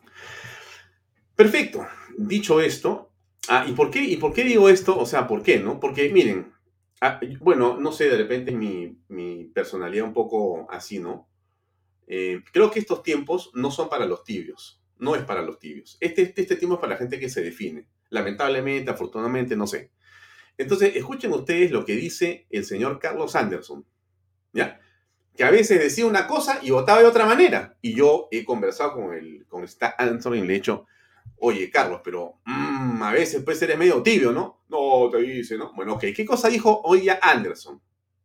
Perfecto. 1.38 1.88
Dicho 2.18 2.60
esto, 2.60 3.14
ah, 3.48 3.66
¿y 3.66 3.72
por 3.72 3.90
qué, 3.92 4.04
y 4.04 4.18
por 4.18 4.34
qué 4.34 4.44
digo 4.44 4.68
esto? 4.68 5.00
O 5.00 5.06
sea, 5.06 5.26
¿por 5.26 5.42
qué, 5.42 5.58
no? 5.58 5.80
Porque 5.80 6.10
miren, 6.12 6.52
ah, 7.00 7.22
bueno, 7.40 7.78
no 7.80 7.94
sé, 7.94 8.10
de 8.10 8.18
repente 8.18 8.52
mi, 8.52 8.98
personalidad 9.54 10.06
un 10.06 10.14
poco 10.14 10.68
así, 10.70 11.00
¿no? 11.00 11.30
Eh, 12.08 12.44
creo 12.52 12.70
que 12.72 12.80
estos 12.80 13.04
tiempos 13.04 13.52
no 13.54 13.72
son 13.72 13.88
para 13.88 14.06
los 14.06 14.26
tibios, 14.26 14.84
no 14.98 15.16
es 15.16 15.24
para 15.24 15.44
los 15.44 15.60
tibios. 15.60 15.96
Este, 16.02 16.24
este, 16.24 16.42
este 16.42 16.58
tiempo 16.58 16.76
es 16.76 16.82
para 16.82 16.96
la 16.96 17.00
gente 17.00 17.22
que 17.22 17.30
se 17.30 17.42
define. 17.42 17.88
Lamentablemente, 18.14 18.92
afortunadamente, 18.92 19.56
no 19.56 19.66
sé. 19.66 19.92
Entonces, 20.56 20.96
escuchen 20.96 21.34
ustedes 21.34 21.72
lo 21.72 21.84
que 21.84 21.96
dice 21.96 22.46
el 22.52 22.64
señor 22.64 23.00
Carlos 23.00 23.36
Anderson, 23.36 23.84
¿ya? 24.54 24.80
Que 25.36 25.44
a 25.44 25.50
veces 25.50 25.80
decía 25.80 26.06
una 26.06 26.28
cosa 26.28 26.60
y 26.62 26.70
votaba 26.70 27.00
de 27.00 27.08
otra 27.08 27.26
manera. 27.26 27.76
Y 27.82 27.96
yo 27.96 28.28
he 28.30 28.46
conversado 28.46 28.94
con 28.94 29.16
el 29.16 29.48
con 29.48 29.64
esta 29.64 29.96
Anderson 29.98 30.36
y 30.36 30.42
le 30.42 30.54
he 30.54 30.58
dicho, 30.58 30.86
oye, 31.38 31.72
Carlos, 31.72 32.02
pero 32.04 32.40
mm, 32.46 33.02
a 33.02 33.12
veces 33.12 33.44
puede 33.44 33.58
ser 33.58 33.76
medio 33.80 34.04
tibio, 34.04 34.32
¿no? 34.32 34.64
No, 34.70 35.10
te 35.12 35.18
dice, 35.18 35.58
¿no? 35.58 35.74
Bueno, 35.74 35.94
ok. 35.96 36.06
¿Qué 36.16 36.24
cosa 36.24 36.50
dijo 36.50 36.82
hoy 36.84 37.08
Anderson? 37.10 37.82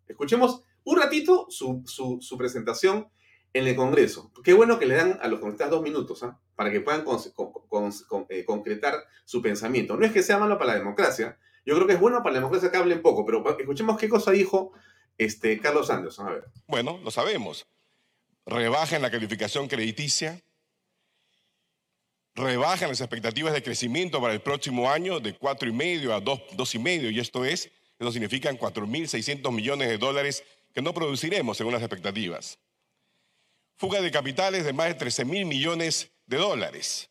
Escuchemos 0.07 0.62
un 0.84 0.99
ratito 0.99 1.47
su, 1.49 1.82
su, 1.86 2.36
presentación 2.36 3.09
en 3.53 3.66
el 3.66 3.76
Congreso. 3.76 4.30
Qué 4.44 4.53
bueno 4.53 4.78
que 4.78 4.86
le 4.86 4.94
dan 4.94 5.18
a 5.22 5.28
los 5.28 5.40
congresistas 5.40 5.70
dos 5.70 5.82
minutos 5.82 6.22
¿ah? 6.22 6.38
para 6.55 6.70
que 6.70 6.80
puedan 6.80 7.05
eh, 8.28 8.44
concretar 8.44 8.94
su 9.24 9.42
pensamiento. 9.42 9.96
No 9.96 10.05
es 10.05 10.12
que 10.12 10.22
sea 10.22 10.38
malo 10.38 10.59
para 10.59 10.72
la 10.72 10.78
democracia, 10.78 11.38
yo 11.64 11.74
creo 11.74 11.86
que 11.86 11.94
es 11.94 12.01
bueno 12.01 12.22
para 12.22 12.34
la 12.34 12.38
democracia 12.40 12.70
que 12.70 12.76
hablen 12.76 13.03
poco, 13.03 13.26
pero 13.26 13.44
escuchemos 13.59 13.99
qué 13.99 14.09
cosa 14.09 14.30
dijo 14.30 14.72
este, 15.18 15.59
Carlos 15.61 15.90
Anderson. 15.90 16.28
A 16.28 16.30
ver. 16.30 16.44
Bueno, 16.66 16.99
lo 17.03 17.11
sabemos. 17.11 17.66
Rebajan 18.46 19.03
la 19.03 19.11
calificación 19.11 19.68
crediticia, 19.68 20.40
rebajan 22.34 22.88
las 22.88 23.01
expectativas 23.01 23.53
de 23.53 23.62
crecimiento 23.62 24.20
para 24.20 24.32
el 24.32 24.40
próximo 24.40 24.90
año 24.90 25.20
de 25.20 25.36
cuatro 25.36 25.68
y 25.68 25.72
medio 25.72 26.14
a 26.14 26.20
dos, 26.20 26.40
dos 26.55 26.74
y 26.74 26.78
medio, 26.78 27.11
y 27.11 27.20
esto 27.20 27.44
es, 27.44 27.70
eso 27.99 28.12
significa 28.12 28.51
4.600 28.51 29.53
millones 29.53 29.88
de 29.88 29.99
dólares 29.99 30.44
que 30.72 30.80
no 30.80 30.94
produciremos 30.94 31.59
según 31.59 31.74
las 31.74 31.82
expectativas. 31.82 32.59
Fuga 33.79 34.01
de 34.01 34.11
capitales 34.11 34.64
de 34.64 34.72
más 34.72 34.89
de 34.89 34.95
13 34.95 35.24
mil 35.24 35.47
millones 35.47 36.11
de 36.26 36.37
dólares. 36.37 37.11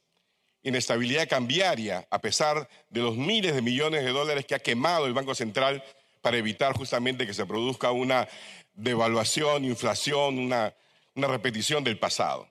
Inestabilidad 0.63 1.29
cambiaria, 1.29 2.05
a 2.11 2.19
pesar 2.19 2.67
de 2.89 2.99
los 2.99 3.15
miles 3.15 3.55
de 3.55 3.61
millones 3.61 4.03
de 4.03 4.11
dólares 4.11 4.45
que 4.45 4.53
ha 4.53 4.59
quemado 4.59 5.05
el 5.05 5.13
Banco 5.13 5.33
Central 5.33 5.81
para 6.21 6.35
evitar 6.35 6.73
justamente 6.73 7.25
que 7.25 7.33
se 7.33 7.45
produzca 7.45 7.91
una 7.91 8.27
devaluación, 8.73 9.63
inflación, 9.63 10.37
una, 10.37 10.75
repetición 11.15 11.85
del 11.85 11.97
pasado. 11.97 12.49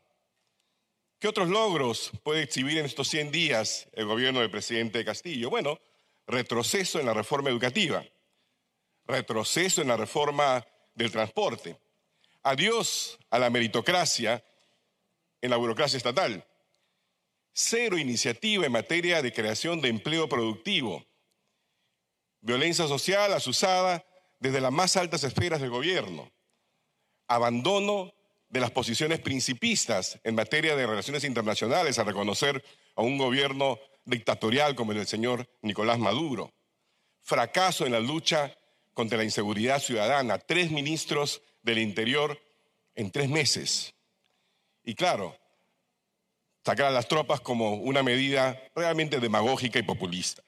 ¿Qué 1.18 1.28
otros 1.28 1.50
logros 1.50 2.10
puede 2.22 2.42
exhibir 2.42 2.78
en 2.78 2.86
estos 2.86 3.08
100 3.08 3.30
días 3.30 3.86
el 3.92 4.06
gobierno 4.06 4.40
del 4.40 4.50
presidente 4.50 5.04
Castillo? 5.04 5.50
Bueno, 5.50 5.78
retroceso 6.26 6.98
en 6.98 7.04
la 7.04 7.12
reforma 7.12 7.50
educativa, 7.50 8.02
retroceso 9.06 9.82
en 9.82 9.88
la 9.88 9.98
reforma 9.98 10.66
del 10.94 11.12
transporte, 11.12 11.76
adiós 12.46 13.18
a 13.30 13.40
la 13.40 13.50
meritocracia 13.50 14.44
en 15.40 15.50
la 15.50 15.56
burocracia 15.56 15.96
estatal, 15.96 16.46
cero 17.52 17.98
iniciativa 17.98 18.64
en 18.64 18.70
materia 18.70 19.20
de 19.20 19.32
creación 19.32 19.80
de 19.80 19.88
empleo 19.88 20.28
productivo, 20.28 21.04
violencia 22.40 22.86
social 22.86 23.32
asusada 23.32 24.06
desde 24.38 24.60
las 24.60 24.70
más 24.70 24.96
altas 24.96 25.24
esferas 25.24 25.60
del 25.60 25.70
gobierno, 25.70 26.30
abandono 27.26 28.12
de 28.48 28.60
las 28.60 28.70
posiciones 28.70 29.18
principistas 29.18 30.20
en 30.22 30.36
materia 30.36 30.76
de 30.76 30.86
relaciones 30.86 31.24
internacionales 31.24 31.98
a 31.98 32.04
reconocer 32.04 32.64
a 32.94 33.02
un 33.02 33.18
gobierno 33.18 33.80
dictatorial 34.04 34.76
como 34.76 34.92
el 34.92 34.98
del 34.98 35.08
señor 35.08 35.48
Nicolás 35.62 35.98
Maduro, 35.98 36.52
fracaso 37.22 37.86
en 37.86 37.92
la 37.92 38.00
lucha 38.00 38.56
contra 38.94 39.18
la 39.18 39.24
inseguridad 39.24 39.80
ciudadana, 39.80 40.38
tres 40.38 40.70
ministros 40.70 41.42
del 41.66 41.78
Interior 41.78 42.40
en 42.94 43.10
tres 43.10 43.28
meses. 43.28 43.92
Y 44.84 44.94
claro, 44.94 45.36
sacar 46.64 46.86
a 46.86 46.90
las 46.90 47.08
tropas 47.08 47.40
como 47.40 47.74
una 47.74 48.02
medida 48.02 48.62
realmente 48.74 49.20
demagógica 49.20 49.78
y 49.78 49.82
populista. 49.82 50.42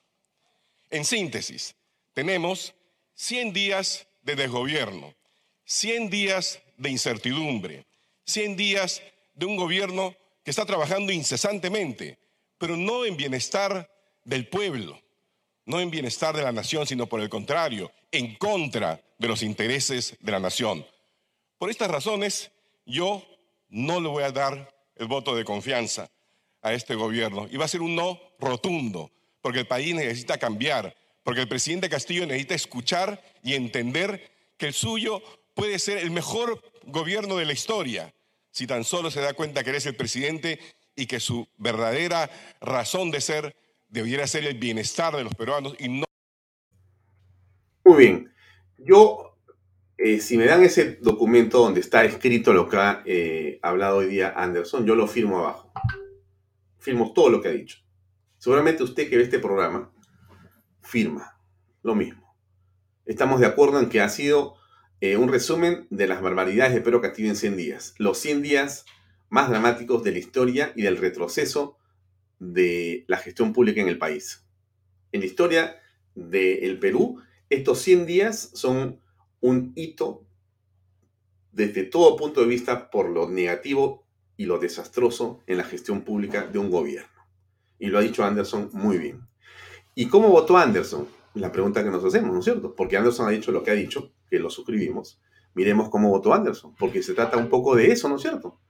En 0.91 1.05
síntesis, 1.05 1.75
tenemos 2.15 2.75
100 3.15 3.53
días 3.53 4.07
de 4.23 4.37
desgobierno, 4.37 5.15
100 5.65 6.09
días 6.09 6.63
de 6.77 6.91
incertidumbre, 6.91 7.85
100 8.25 8.57
días 8.57 9.03
de 9.35 9.47
un 9.47 9.57
gobierno 9.57 10.17
que 10.45 10.51
está 10.51 10.65
trabajando 10.65 11.13
incesantemente, 11.13 12.19
pero 12.59 12.77
no 12.77 13.05
en 13.05 13.17
bienestar 13.17 13.91
del 14.25 14.49
pueblo, 14.49 15.01
no 15.67 15.81
en 15.81 15.91
bienestar 15.91 16.35
de 16.37 16.43
la 16.43 16.53
nación, 16.53 16.87
sino 16.87 17.07
por 17.07 17.21
el 17.21 17.29
contrario, 17.29 17.93
en 18.13 18.37
contra 18.37 19.03
de 19.19 19.29
los 19.29 19.43
intereses 19.43 20.17
de 20.21 20.33
la 20.33 20.41
nación. 20.41 20.87
Por 21.59 21.71
estas 21.71 21.91
razones, 21.91 22.53
yo 22.87 23.23
no 23.69 24.01
le 24.01 24.09
voy 24.09 24.23
a 24.23 24.31
dar 24.31 24.75
el 24.97 25.09
voto 25.09 25.35
de 25.35 25.45
confianza 25.45 26.09
a 26.63 26.73
este 26.73 26.95
gobierno 26.95 27.47
y 27.51 27.57
va 27.57 27.65
a 27.65 27.69
ser 27.69 27.83
un 27.83 27.95
no 27.95 28.21
rotundo, 28.39 29.11
porque 29.41 29.61
el 29.61 29.67
país 29.67 29.95
necesita 29.95 30.39
cambiar, 30.39 30.97
porque 31.25 31.41
el 31.41 31.49
presidente 31.49 31.89
Castillo 31.89 32.27
necesita 32.27 32.55
escuchar 32.55 33.23
y 33.43 33.55
entender 33.55 34.31
que 34.57 34.67
el 34.67 34.73
suyo 34.73 35.23
puede 35.55 35.79
ser 35.79 35.99
el 35.99 36.11
mejor 36.11 36.63
gobierno 36.85 37.37
de 37.37 37.45
la 37.45 37.53
historia, 37.53 38.15
si 38.51 38.67
tan 38.67 38.85
solo 38.85 39.11
se 39.11 39.21
da 39.21 39.35
cuenta 39.35 39.63
que 39.63 39.71
eres 39.71 39.87
el 39.87 39.97
presidente 39.97 40.59
y 40.95 41.07
que 41.07 41.21
su 41.21 41.49
verdadera 41.57 42.31
razón 42.61 43.11
de 43.11 43.21
ser 43.21 43.57
debiera 43.89 44.27
ser 44.27 44.45
el 44.45 44.59
bienestar 44.59 45.17
de 45.17 45.25
los 45.25 45.35
peruanos 45.35 45.75
y 45.79 45.89
no... 45.89 46.07
Muy 47.85 47.99
bien. 47.99 48.35
Yo, 48.79 49.28
eh, 49.99 50.21
si 50.21 50.39
me 50.39 50.47
dan 50.47 50.63
ese 50.63 50.97
documento 51.03 51.59
donde 51.59 51.81
está 51.81 52.05
escrito 52.05 52.53
lo 52.53 52.69
que 52.69 52.77
ha 52.77 53.03
eh, 53.05 53.59
hablado 53.63 53.97
hoy 53.97 54.07
día 54.07 54.33
Anderson, 54.37 54.87
yo 54.87 54.95
lo 54.95 55.09
firmo 55.09 55.41
abajo. 55.41 55.73
Firmo 56.79 57.13
todo 57.13 57.31
lo 57.31 57.43
que 57.43 57.49
ha 57.49 57.53
dicho. 57.53 57.79
Seguramente 58.39 58.85
usted 58.85 59.11
que 59.11 59.17
ve 59.17 59.25
este 59.25 59.41
programa, 59.41 59.93
firma 60.81 61.37
lo 61.83 61.97
mismo. 61.97 62.37
Estamos 63.07 63.41
de 63.41 63.47
acuerdo 63.47 63.81
en 63.81 63.89
que 63.89 64.01
ha 64.01 64.09
sido 64.09 64.55
eh, 65.01 65.17
un 65.17 65.33
resumen 65.33 65.89
de 65.91 66.07
las 66.07 66.23
barbaridades 66.23 66.75
de 66.75 66.81
Pedro 66.81 67.01
Castillo 67.01 67.31
en 67.31 67.37
100 67.37 67.57
días. 67.57 67.95
Los 67.99 68.19
100 68.19 68.43
días 68.43 68.85
más 69.31 69.51
dramáticos 69.51 70.05
de 70.05 70.13
la 70.13 70.19
historia 70.19 70.73
y 70.77 70.83
del 70.83 70.97
retroceso 70.97 71.77
de 72.39 73.05
la 73.09 73.17
gestión 73.17 73.53
pública 73.53 73.81
en 73.81 73.89
el 73.89 73.99
país. 73.99 74.47
En 75.11 75.21
la 75.21 75.27
historia 75.27 75.81
del 76.15 76.79
Perú, 76.79 77.21
estos 77.51 77.81
100 77.81 78.07
días 78.07 78.51
son 78.55 79.01
un 79.41 79.73
hito 79.77 80.25
desde 81.53 81.85
todo 81.85 82.17
punto 82.17 82.41
de 82.41 82.47
vista 82.47 82.91
por 82.91 83.09
lo 83.09 83.29
negativo 83.29 84.07
y 84.37 84.47
lo 84.47 84.59
desastroso 84.59 85.41
en 85.47 85.59
la 85.59 85.65
gestión 85.65 86.03
pública 86.03 86.47
de 86.47 86.59
un 86.59 86.71
gobierno. 86.71 87.09
Y 87.79 87.89
lo 87.89 87.99
ha 87.99 88.03
dicho 88.03 88.25
Anderson 88.25 88.71
muy 88.73 88.99
bien. 88.99 89.29
¿Y 89.95 90.09
cómo 90.09 90.29
votó 90.29 90.57
Anderson? 90.57 91.09
La 91.35 91.51
pregunta 91.51 91.83
que 91.83 91.91
nos 91.91 92.05
hacemos, 92.05 92.33
¿no 92.33 92.39
es 92.39 92.45
cierto? 92.45 92.75
Porque 92.75 92.97
Anderson 92.97 93.27
ha 93.27 93.31
dicho 93.31 93.51
lo 93.53 93.63
que 93.63 93.71
ha 93.71 93.75
dicho 93.75 94.13
que 94.31 94.39
lo 94.39 94.51
suscribimos, 94.51 95.21
miremos 95.55 95.89
cómo 95.89 96.09
votó 96.09 96.33
Anderson, 96.33 96.75
porque 96.77 97.03
se 97.03 97.15
trata 97.15 97.37
un 97.37 97.49
poco 97.49 97.75
de 97.75 97.91
eso, 97.91 98.09
¿no 98.09 98.17
es 98.17 98.23
cierto? 98.23 98.61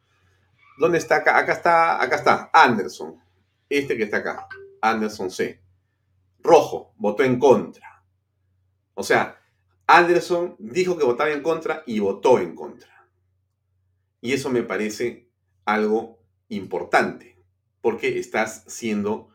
¿Dónde 0.79 0.99
está 0.99 1.17
acá? 1.17 1.37
Acá 1.37 1.53
está, 1.53 2.03
acá 2.03 2.17
está, 2.17 2.51
Anderson. 2.53 3.17
Este 3.69 3.97
que 3.97 4.05
está 4.05 4.19
acá, 4.19 4.49
Anderson 4.81 5.31
C. 5.31 5.61
Rojo, 6.41 6.95
votó 6.97 7.25
en 7.25 7.39
contra. 7.39 8.03
O 8.95 9.03
sea, 9.03 9.38
Anderson 9.89 10.55
dijo 10.61 10.97
que 10.97 11.05
votaba 11.05 11.33
en 11.33 11.43
contra 11.43 11.83
y 11.87 11.99
votó 11.99 12.39
en 12.39 12.55
contra. 12.55 13.09
Y 14.21 14.33
eso 14.33 14.51
me 14.51 14.63
parece 14.63 15.29
algo 15.65 16.23
importante, 16.49 17.43
porque 17.81 18.19
estás 18.19 18.65
siendo 18.69 19.31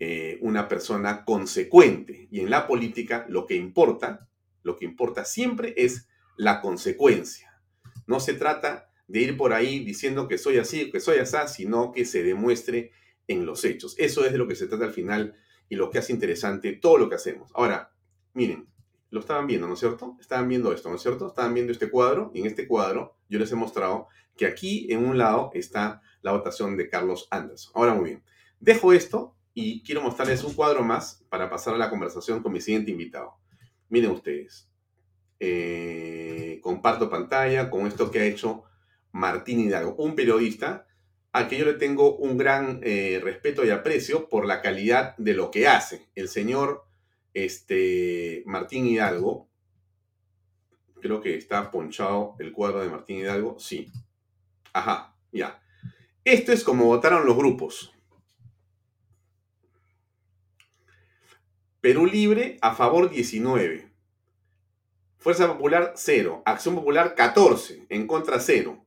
eh, 0.00 0.38
una 0.40 0.66
persona 0.66 1.24
consecuente. 1.24 2.26
Y 2.30 2.40
en 2.40 2.50
la 2.50 2.66
política 2.66 3.24
lo 3.28 3.46
que 3.46 3.54
importa 3.54 4.28
lo 4.68 4.76
que 4.76 4.84
importa 4.84 5.24
siempre 5.24 5.74
es 5.76 6.08
la 6.36 6.60
consecuencia. 6.60 7.60
No 8.06 8.20
se 8.20 8.34
trata 8.34 8.90
de 9.06 9.20
ir 9.20 9.36
por 9.36 9.52
ahí 9.52 9.80
diciendo 9.80 10.28
que 10.28 10.38
soy 10.38 10.58
así, 10.58 10.90
que 10.90 11.00
soy 11.00 11.18
así, 11.18 11.36
sino 11.48 11.92
que 11.92 12.04
se 12.04 12.22
demuestre 12.22 12.92
en 13.26 13.46
los 13.46 13.64
hechos. 13.64 13.94
Eso 13.98 14.24
es 14.24 14.32
de 14.32 14.38
lo 14.38 14.46
que 14.46 14.54
se 14.54 14.66
trata 14.66 14.84
al 14.84 14.92
final 14.92 15.34
y 15.68 15.76
lo 15.76 15.90
que 15.90 15.98
hace 15.98 16.12
interesante 16.12 16.72
todo 16.74 16.98
lo 16.98 17.08
que 17.08 17.14
hacemos. 17.14 17.50
Ahora, 17.54 17.92
miren, 18.34 18.68
lo 19.10 19.20
estaban 19.20 19.46
viendo, 19.46 19.66
¿no 19.66 19.74
es 19.74 19.80
cierto? 19.80 20.16
Estaban 20.20 20.48
viendo 20.48 20.72
esto, 20.72 20.88
¿no 20.88 20.96
es 20.96 21.02
cierto? 21.02 21.28
Estaban 21.28 21.54
viendo 21.54 21.72
este 21.72 21.90
cuadro 21.90 22.30
y 22.34 22.40
en 22.40 22.46
este 22.46 22.66
cuadro 22.66 23.16
yo 23.28 23.38
les 23.38 23.50
he 23.52 23.56
mostrado 23.56 24.08
que 24.36 24.46
aquí 24.46 24.86
en 24.90 25.04
un 25.04 25.18
lado 25.18 25.50
está 25.54 26.02
la 26.22 26.32
votación 26.32 26.76
de 26.76 26.88
Carlos 26.88 27.26
Anderson. 27.30 27.72
Ahora 27.74 27.94
muy 27.94 28.04
bien, 28.10 28.22
dejo 28.60 28.92
esto 28.92 29.34
y 29.54 29.82
quiero 29.82 30.02
mostrarles 30.02 30.44
un 30.44 30.54
cuadro 30.54 30.84
más 30.84 31.24
para 31.28 31.50
pasar 31.50 31.74
a 31.74 31.78
la 31.78 31.90
conversación 31.90 32.42
con 32.42 32.52
mi 32.52 32.60
siguiente 32.60 32.90
invitado. 32.90 33.34
Miren 33.88 34.10
ustedes, 34.10 34.68
eh, 35.40 36.60
comparto 36.62 37.08
pantalla 37.08 37.70
con 37.70 37.86
esto 37.86 38.10
que 38.10 38.20
ha 38.20 38.24
hecho 38.24 38.64
Martín 39.12 39.60
Hidalgo, 39.60 39.94
un 39.96 40.14
periodista 40.14 40.86
al 41.32 41.48
que 41.48 41.58
yo 41.58 41.64
le 41.64 41.74
tengo 41.74 42.16
un 42.16 42.36
gran 42.36 42.80
eh, 42.82 43.20
respeto 43.22 43.64
y 43.64 43.70
aprecio 43.70 44.28
por 44.28 44.46
la 44.46 44.62
calidad 44.62 45.16
de 45.16 45.34
lo 45.34 45.50
que 45.50 45.68
hace. 45.68 46.08
El 46.14 46.28
señor 46.28 46.87
este, 47.44 48.42
Martín 48.46 48.86
Hidalgo, 48.86 49.48
creo 51.00 51.20
que 51.20 51.36
está 51.36 51.70
ponchado 51.70 52.36
el 52.38 52.52
cuadro 52.52 52.80
de 52.80 52.88
Martín 52.88 53.18
Hidalgo, 53.18 53.58
sí. 53.58 53.90
Ajá, 54.72 55.16
ya. 55.32 55.60
Esto 56.24 56.52
es 56.52 56.64
como 56.64 56.84
votaron 56.84 57.26
los 57.26 57.36
grupos. 57.36 57.92
Perú 61.80 62.06
Libre 62.06 62.58
a 62.60 62.74
favor 62.74 63.08
19. 63.08 63.88
Fuerza 65.18 65.46
Popular 65.48 65.92
0. 65.96 66.42
Acción 66.44 66.74
Popular 66.74 67.14
14. 67.14 67.86
En 67.88 68.06
contra 68.06 68.40
0. 68.40 68.84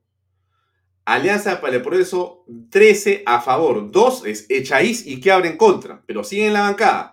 Alianza 1.04 1.60
para 1.60 1.76
el 1.76 1.82
Progreso 1.82 2.44
13 2.70 3.22
a 3.26 3.40
favor. 3.40 3.90
2 3.90 4.26
es 4.26 4.46
Echaíz 4.48 5.06
y 5.06 5.20
que 5.20 5.32
abre 5.32 5.48
en 5.48 5.56
contra. 5.56 6.02
Pero 6.06 6.22
sigue 6.22 6.46
en 6.46 6.52
la 6.52 6.62
bancada. 6.62 7.11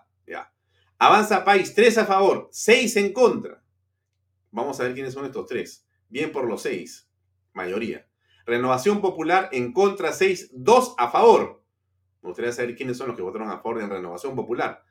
Avanza 1.00 1.44
País 1.44 1.74
3 1.74 1.98
a 2.00 2.06
favor. 2.06 2.50
6 2.52 2.96
en 2.98 3.14
contra. 3.14 3.64
Vamos 4.52 4.80
a 4.80 4.84
ver 4.84 4.94
quiénes 4.94 5.14
son 5.14 5.26
estos 5.26 5.46
tres. 5.48 5.88
Bien 6.10 6.32
por 6.32 6.46
los 6.46 6.64
seis. 6.64 7.10
Mayoría. 7.54 8.08
Renovación 8.46 9.00
Popular 9.00 9.50
en 9.52 9.74
contra 9.74 10.12
6, 10.12 10.52
2 10.54 10.96
a 10.98 11.10
favor. 11.10 11.64
Me 12.22 12.30
gustaría 12.30 12.52
saber 12.52 12.76
quiénes 12.76 12.98
son 12.98 13.08
los 13.08 13.16
que 13.16 13.22
votaron 13.22 13.50
a 13.50 13.58
favor 13.58 13.80
de 13.80 13.88
Renovación 13.88 14.36
Popular. 14.36 14.84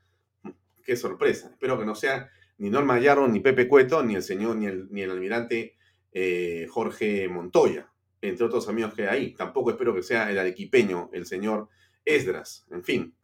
Qué 0.84 0.96
sorpresa. 0.96 1.48
Espero 1.50 1.78
que 1.78 1.84
no 1.84 1.94
sea 1.94 2.30
ni 2.56 2.70
Norma 2.70 2.98
Yarro, 2.98 3.28
ni 3.28 3.40
Pepe 3.40 3.68
Cueto, 3.68 4.02
ni 4.02 4.14
el 4.14 4.22
señor, 4.22 4.56
ni 4.56 5.02
el, 5.02 5.10
almirante 5.10 5.76
eh, 6.12 6.66
Jorge 6.70 7.28
Montoya, 7.28 7.92
entre 8.22 8.46
otros 8.46 8.68
amigos 8.68 8.94
que 8.94 9.08
hay. 9.08 9.34
Tampoco 9.34 9.70
espero 9.70 9.94
que 9.94 10.02
sea 10.02 10.30
el 10.30 10.38
arequipeño, 10.38 11.10
el 11.12 11.26
señor 11.26 11.68
Esdras. 12.04 12.66
En 12.70 12.82
fin. 12.82 13.14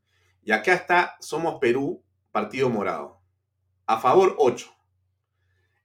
Y 0.43 0.53
acá 0.53 0.75
está 0.75 1.17
Somos 1.21 1.59
Perú, 1.61 2.04
Partido 2.35 2.69
Morado. 2.69 3.21
A 3.87 4.01
favor 4.01 4.35
8. 4.39 4.69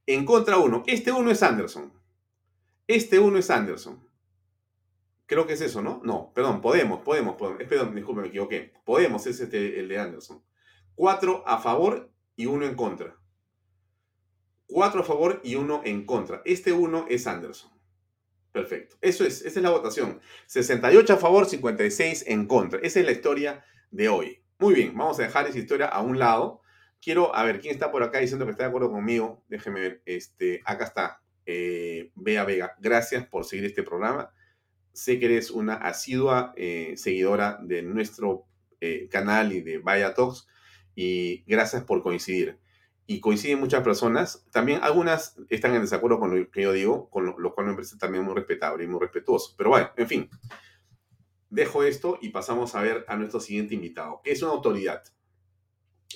En 0.08 0.26
contra 0.26 0.58
1. 0.58 0.84
Este 0.88 1.12
uno 1.12 1.30
es 1.30 1.44
Anderson. 1.44 1.94
Este 2.88 3.20
uno 3.20 3.38
es 3.38 3.52
Anderson. 3.52 4.04
Creo 5.28 5.46
que 5.46 5.54
es 5.54 5.62
eso, 5.62 5.84
¿no? 5.84 6.02
No, 6.04 6.34
perdón, 6.34 6.60
Podemos, 6.60 7.02
Podemos, 7.02 7.36
Podemos. 7.36 7.62
Perdón, 7.66 7.94
disculpe, 7.94 8.22
me 8.24 8.30
equivoqué. 8.30 8.74
Podemos 8.84 9.28
es 9.28 9.40
este, 9.40 9.80
el 9.80 9.88
de 9.90 10.00
Anderson. 10.00 10.44
4 10.96 11.44
a 11.46 11.60
favor 11.60 12.12
y 12.36 12.48
1 12.48 12.66
en 12.66 12.74
contra. 12.74 13.16
4 14.70 15.02
a 15.02 15.04
favor 15.04 15.42
y 15.44 15.54
1 15.54 15.82
en 15.86 16.04
contra. 16.08 16.42
Este 16.46 16.72
1 16.72 17.06
es 17.10 17.28
Anderson. 17.28 17.70
Perfecto. 18.52 18.96
Eso 19.02 19.24
es, 19.24 19.44
esa 19.44 19.60
es 19.60 19.64
la 19.64 19.70
votación. 19.70 20.20
68 20.48 21.14
a 21.14 21.18
favor, 21.18 21.46
56 21.46 22.26
en 22.26 22.48
contra. 22.48 22.80
Esa 22.80 23.02
es 23.02 23.06
la 23.06 23.12
historia 23.12 23.64
de 23.92 24.10
hoy. 24.10 24.39
Muy 24.62 24.74
bien, 24.74 24.94
vamos 24.94 25.18
a 25.20 25.24
dejar 25.24 25.48
esa 25.48 25.58
historia 25.58 25.86
a 25.86 26.02
un 26.02 26.20
lado. 26.20 26.62
Quiero, 27.02 27.34
a 27.34 27.46
ver, 27.46 27.62
¿quién 27.62 27.74
está 27.74 27.92
por 27.92 28.04
acá 28.04 28.20
diciendo 28.20 28.44
que 28.44 28.52
está 28.52 28.64
de 28.64 28.68
acuerdo 28.68 28.92
conmigo? 28.92 29.42
Déjeme 29.48 29.80
ver. 29.80 30.02
Este, 30.06 30.62
acá 30.66 30.84
está. 30.84 31.22
Eh, 31.46 32.12
Bea 32.16 32.44
Vega. 32.44 32.76
Gracias 32.78 33.26
por 33.26 33.46
seguir 33.46 33.64
este 33.64 33.84
programa. 33.84 34.34
Sé 34.92 35.18
que 35.18 35.28
eres 35.28 35.50
una 35.50 35.76
asidua 35.76 36.54
eh, 36.58 36.96
seguidora 36.98 37.58
de 37.62 37.84
nuestro 37.84 38.48
eh, 38.82 39.08
canal 39.10 39.54
y 39.54 39.62
de 39.62 39.78
Vaya 39.78 40.14
Talks. 40.14 40.46
Y 40.94 41.46
gracias 41.48 41.86
por 41.86 42.04
coincidir. 42.04 42.60
Y 43.08 43.22
coinciden 43.22 43.62
muchas 43.62 43.82
personas. 43.82 44.46
También 44.52 44.82
algunas 44.84 45.38
están 45.50 45.74
en 45.74 45.84
desacuerdo 45.84 46.20
con 46.20 46.38
lo 46.38 46.52
que 46.52 46.64
yo 46.64 46.74
digo, 46.74 47.10
con 47.10 47.26
lo, 47.26 47.56
cual 47.56 47.68
me 47.68 47.74
parece 47.76 47.98
también 47.98 48.26
muy 48.26 48.36
respetable 48.36 48.84
y 48.84 48.88
muy 48.88 49.00
respetuoso. 49.00 49.56
Pero 49.58 49.70
bueno, 49.70 49.90
en 49.96 50.08
fin. 50.08 50.30
Dejo 51.50 51.84
esto 51.84 52.20
y 52.22 52.30
pasamos 52.30 52.76
a 52.76 52.82
ver 52.82 53.06
a 53.08 53.16
nuestro 53.16 53.40
siguiente 53.40 53.74
invitado, 53.74 54.22
que 54.24 54.32
es 54.32 54.42
una 54.42 54.52
autoridad. 54.52 55.04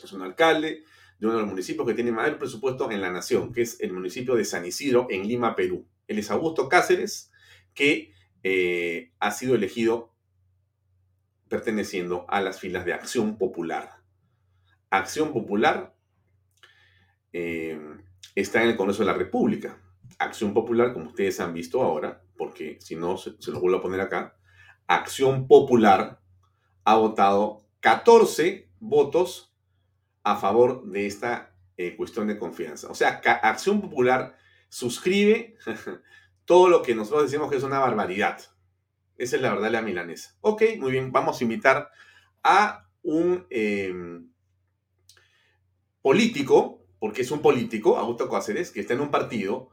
Es 0.04 0.12
un 0.14 0.22
alcalde 0.22 0.84
de 1.20 1.28
uno 1.28 1.36
de 1.36 1.42
los 1.42 1.50
municipios 1.50 1.88
que 1.88 1.94
tiene 1.94 2.12
mayor 2.12 2.38
presupuesto 2.38 2.92
en 2.92 3.02
la 3.02 3.12
nación, 3.12 3.52
que 3.52 3.62
es 3.62 3.80
el 3.80 3.94
municipio 3.94 4.36
de 4.36 4.46
San 4.46 4.66
Isidro, 4.66 5.08
en 5.10 5.28
Lima, 5.28 5.56
Perú. 5.56 5.88
Él 6.08 6.20
es 6.20 6.30
Augusto 6.30 6.70
Cáceres, 6.70 7.32
que 7.74 8.14
eh, 8.44 9.12
ha 9.20 9.32
sido 9.32 9.56
elegido 9.56 10.14
perteneciendo 11.48 12.26
a 12.30 12.42
las 12.42 12.60
filas 12.60 12.86
de 12.86 12.94
Acción 12.94 13.38
Popular. 13.38 14.02
Acción 14.90 15.34
Popular 15.34 15.96
eh, 17.32 17.80
está 18.36 18.62
en 18.64 18.70
el 18.70 18.76
Congreso 18.76 19.04
de 19.04 19.12
la 19.12 19.18
República. 19.18 19.80
Acción 20.20 20.54
Popular, 20.54 20.94
como 20.94 21.08
ustedes 21.08 21.40
han 21.40 21.54
visto 21.54 21.82
ahora, 21.82 22.22
porque 22.38 22.78
si 22.82 22.96
no, 22.96 23.18
se, 23.18 23.36
se 23.40 23.52
lo 23.52 23.60
vuelvo 23.60 23.78
a 23.78 23.82
poner 23.82 24.02
acá, 24.02 24.36
Acción 24.88 25.48
Popular 25.48 26.20
ha 26.84 26.96
votado 26.96 27.66
14 27.80 28.70
votos 28.80 29.54
a 30.24 30.36
favor 30.38 30.86
de 30.86 31.06
esta 31.06 31.56
eh, 31.78 31.96
cuestión 31.96 32.28
de 32.28 32.38
confianza. 32.38 32.90
O 32.90 32.96
sea, 32.96 33.22
Acción 33.44 33.82
Popular 33.82 34.38
suscribe 34.70 35.58
todo 36.46 36.70
lo 36.70 36.82
que 36.82 36.96
nosotros 36.96 37.24
decimos 37.24 37.50
que 37.50 37.58
es 37.58 37.64
una 37.64 37.80
barbaridad. 37.80 38.40
Esa 39.18 39.36
es 39.36 39.42
la 39.42 39.50
verdad 39.50 39.66
de 39.66 39.72
la 39.72 39.82
milanesa. 39.82 40.36
Ok, 40.42 40.64
muy 40.80 40.92
bien, 40.92 41.12
vamos 41.12 41.40
a 41.40 41.44
invitar 41.44 41.90
a 42.44 42.90
un 43.04 43.46
em, 43.50 44.30
político, 46.02 46.86
porque 47.00 47.22
es 47.22 47.32
un 47.32 47.42
político, 47.42 47.98
Augusto 47.98 48.30
Cáceres, 48.30 48.72
que 48.72 48.82
está 48.82 48.94
en 48.94 49.02
un 49.02 49.12
partido 49.12 49.70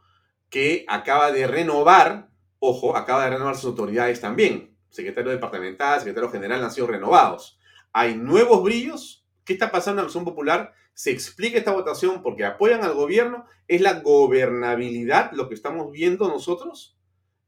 que 0.48 0.84
acaba 0.88 1.32
de 1.32 1.46
renovar, 1.46 2.30
ojo, 2.58 2.96
acaba 2.96 3.24
de 3.24 3.30
renovar 3.30 3.56
sus 3.56 3.66
autoridades 3.66 4.20
también 4.20 4.69
secretario 4.90 5.30
departamental, 5.30 5.98
secretario 5.98 6.30
general 6.30 6.62
han 6.62 6.70
sido 6.70 6.88
renovados. 6.88 7.58
Hay 7.92 8.16
nuevos 8.16 8.62
brillos. 8.62 9.24
¿Qué 9.44 9.54
está 9.54 9.70
pasando 9.70 10.00
en 10.00 10.04
la 10.04 10.06
Acción 10.08 10.24
Popular? 10.24 10.72
Se 10.92 11.10
explica 11.10 11.58
esta 11.58 11.72
votación 11.72 12.22
porque 12.22 12.44
apoyan 12.44 12.84
al 12.84 12.94
gobierno. 12.94 13.46
¿Es 13.68 13.80
la 13.80 14.00
gobernabilidad 14.00 15.32
lo 15.32 15.48
que 15.48 15.54
estamos 15.54 15.90
viendo 15.90 16.28
nosotros? 16.28 16.96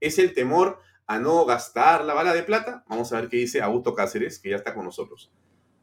¿Es 0.01 0.19
el 0.19 0.33
temor 0.33 0.79
a 1.07 1.19
no 1.19 1.45
gastar 1.45 2.05
la 2.05 2.15
bala 2.15 2.33
de 2.33 2.43
plata? 2.43 2.85
Vamos 2.89 3.13
a 3.13 3.21
ver 3.21 3.29
qué 3.29 3.37
dice 3.37 3.61
Augusto 3.61 3.95
Cáceres, 3.95 4.39
que 4.39 4.51
ya 4.51 4.57
está 4.57 4.75
con 4.75 4.85
nosotros. 4.85 5.31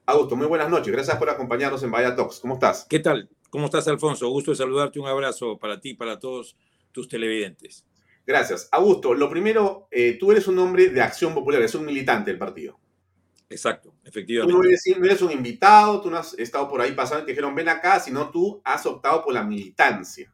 Augusto, 0.05 0.36
muy 0.36 0.47
buenas 0.47 0.70
noches. 0.70 0.91
Gracias 0.91 1.18
por 1.18 1.30
acompañarnos 1.30 1.84
en 1.84 1.91
Vaya 1.91 2.16
Talks. 2.16 2.39
¿Cómo 2.39 2.55
estás? 2.55 2.88
¿Qué 2.89 2.99
tal? 2.99 3.30
¿Cómo 3.49 3.66
estás, 3.66 3.88
Alfonso? 3.88 4.28
Gusto 4.30 4.51
de 4.51 4.57
saludarte. 4.57 4.99
Un 4.99 5.07
abrazo 5.07 5.57
para 5.60 5.80
ti 5.80 5.89
y 5.89 5.93
para 5.93 6.18
todos 6.18 6.55
tus 6.91 7.07
televidentes. 7.07 7.86
Gracias. 8.30 8.70
Augusto, 8.72 9.16
lo 9.16 9.28
primero, 9.28 9.88
eh, 9.90 10.16
tú 10.20 10.32
eres 10.32 10.48
un 10.48 10.60
hombre 10.60 10.90
de 10.90 11.02
acción 11.02 11.34
popular, 11.34 11.62
eres 11.62 11.74
un 11.74 11.84
militante 11.84 12.30
del 12.30 12.38
partido. 12.38 12.80
Exacto, 13.50 13.96
efectivamente. 14.04 14.54
Tú 14.54 14.62
no 14.62 15.04
eres, 15.08 15.22
un 15.24 15.32
invitado, 15.32 16.00
tú 16.00 16.12
no 16.12 16.18
has 16.18 16.38
estado 16.38 16.70
por 16.70 16.80
ahí 16.80 16.92
pasando 16.92 17.24
y 17.24 17.26
te 17.26 17.32
dijeron 17.32 17.56
ven 17.56 17.70
acá, 17.70 18.00
sino 18.00 18.30
tú 18.30 18.62
has 18.64 18.86
optado 18.86 19.24
por 19.24 19.34
la 19.34 19.44
militancia. 19.44 20.32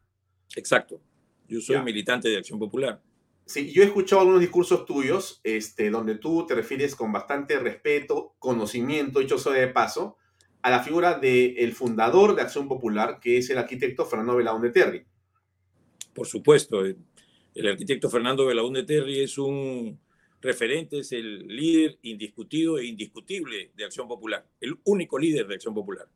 Exacto. 0.54 1.00
Yo 1.48 1.58
soy 1.58 1.80
militante 1.82 2.28
de 2.28 2.36
Acción 2.36 2.58
Popular. 2.58 3.00
Sí, 3.46 3.72
yo 3.72 3.82
he 3.82 3.86
escuchado 3.86 4.20
algunos 4.20 4.42
discursos 4.42 4.84
tuyos 4.84 5.40
este, 5.42 5.88
donde 5.88 6.16
tú 6.16 6.44
te 6.46 6.54
refieres 6.54 6.94
con 6.94 7.10
bastante 7.10 7.58
respeto, 7.58 8.34
conocimiento, 8.38 9.20
dicho 9.20 9.38
sea 9.38 9.54
de 9.54 9.68
paso, 9.68 10.18
a 10.60 10.68
la 10.68 10.82
figura 10.82 11.18
del 11.18 11.72
fundador 11.72 12.36
de 12.36 12.42
Acción 12.42 12.68
Popular, 12.68 13.20
que 13.22 13.38
es 13.38 13.48
el 13.48 13.56
arquitecto 13.56 14.04
Fernando 14.04 14.36
Belaúnde 14.36 14.68
Terry. 14.68 15.06
Por 16.12 16.26
supuesto, 16.26 16.84
eh, 16.84 16.96
el 17.56 17.68
arquitecto 17.68 18.10
Fernando 18.10 18.44
Belaúnde 18.44 18.84
Terry 18.84 19.20
es 19.20 19.38
un 19.38 19.98
referente, 20.42 20.98
es 20.98 21.12
el 21.12 21.46
líder 21.48 21.98
indiscutido 22.02 22.78
e 22.78 22.84
indiscutible 22.84 23.72
de 23.74 23.84
Acción 23.84 24.06
Popular, 24.06 24.46
el 24.60 24.76
único 24.84 25.18
líder 25.18 25.46
de 25.46 25.54
Acción 25.54 25.74
Popular. 25.74 26.06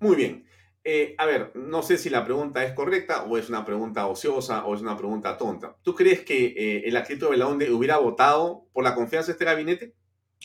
Muy 0.00 0.14
bien. 0.14 0.44
Eh, 0.84 1.14
a 1.18 1.26
ver, 1.26 1.52
no 1.54 1.82
sé 1.82 1.98
si 1.98 2.08
la 2.08 2.24
pregunta 2.24 2.64
es 2.64 2.72
correcta 2.72 3.24
o 3.24 3.36
es 3.36 3.48
una 3.48 3.64
pregunta 3.64 4.06
ociosa 4.06 4.64
o 4.64 4.74
es 4.74 4.80
una 4.80 4.96
pregunta 4.96 5.36
tonta. 5.36 5.76
¿Tú 5.82 5.94
crees 5.94 6.20
que 6.20 6.46
eh, 6.46 6.82
el 6.86 6.96
arquitecto 6.96 7.30
Belaúnde 7.30 7.70
hubiera 7.70 7.98
votado 7.98 8.66
por 8.72 8.84
la 8.84 8.94
confianza 8.94 9.28
de 9.28 9.32
este 9.32 9.44
gabinete? 9.44 9.94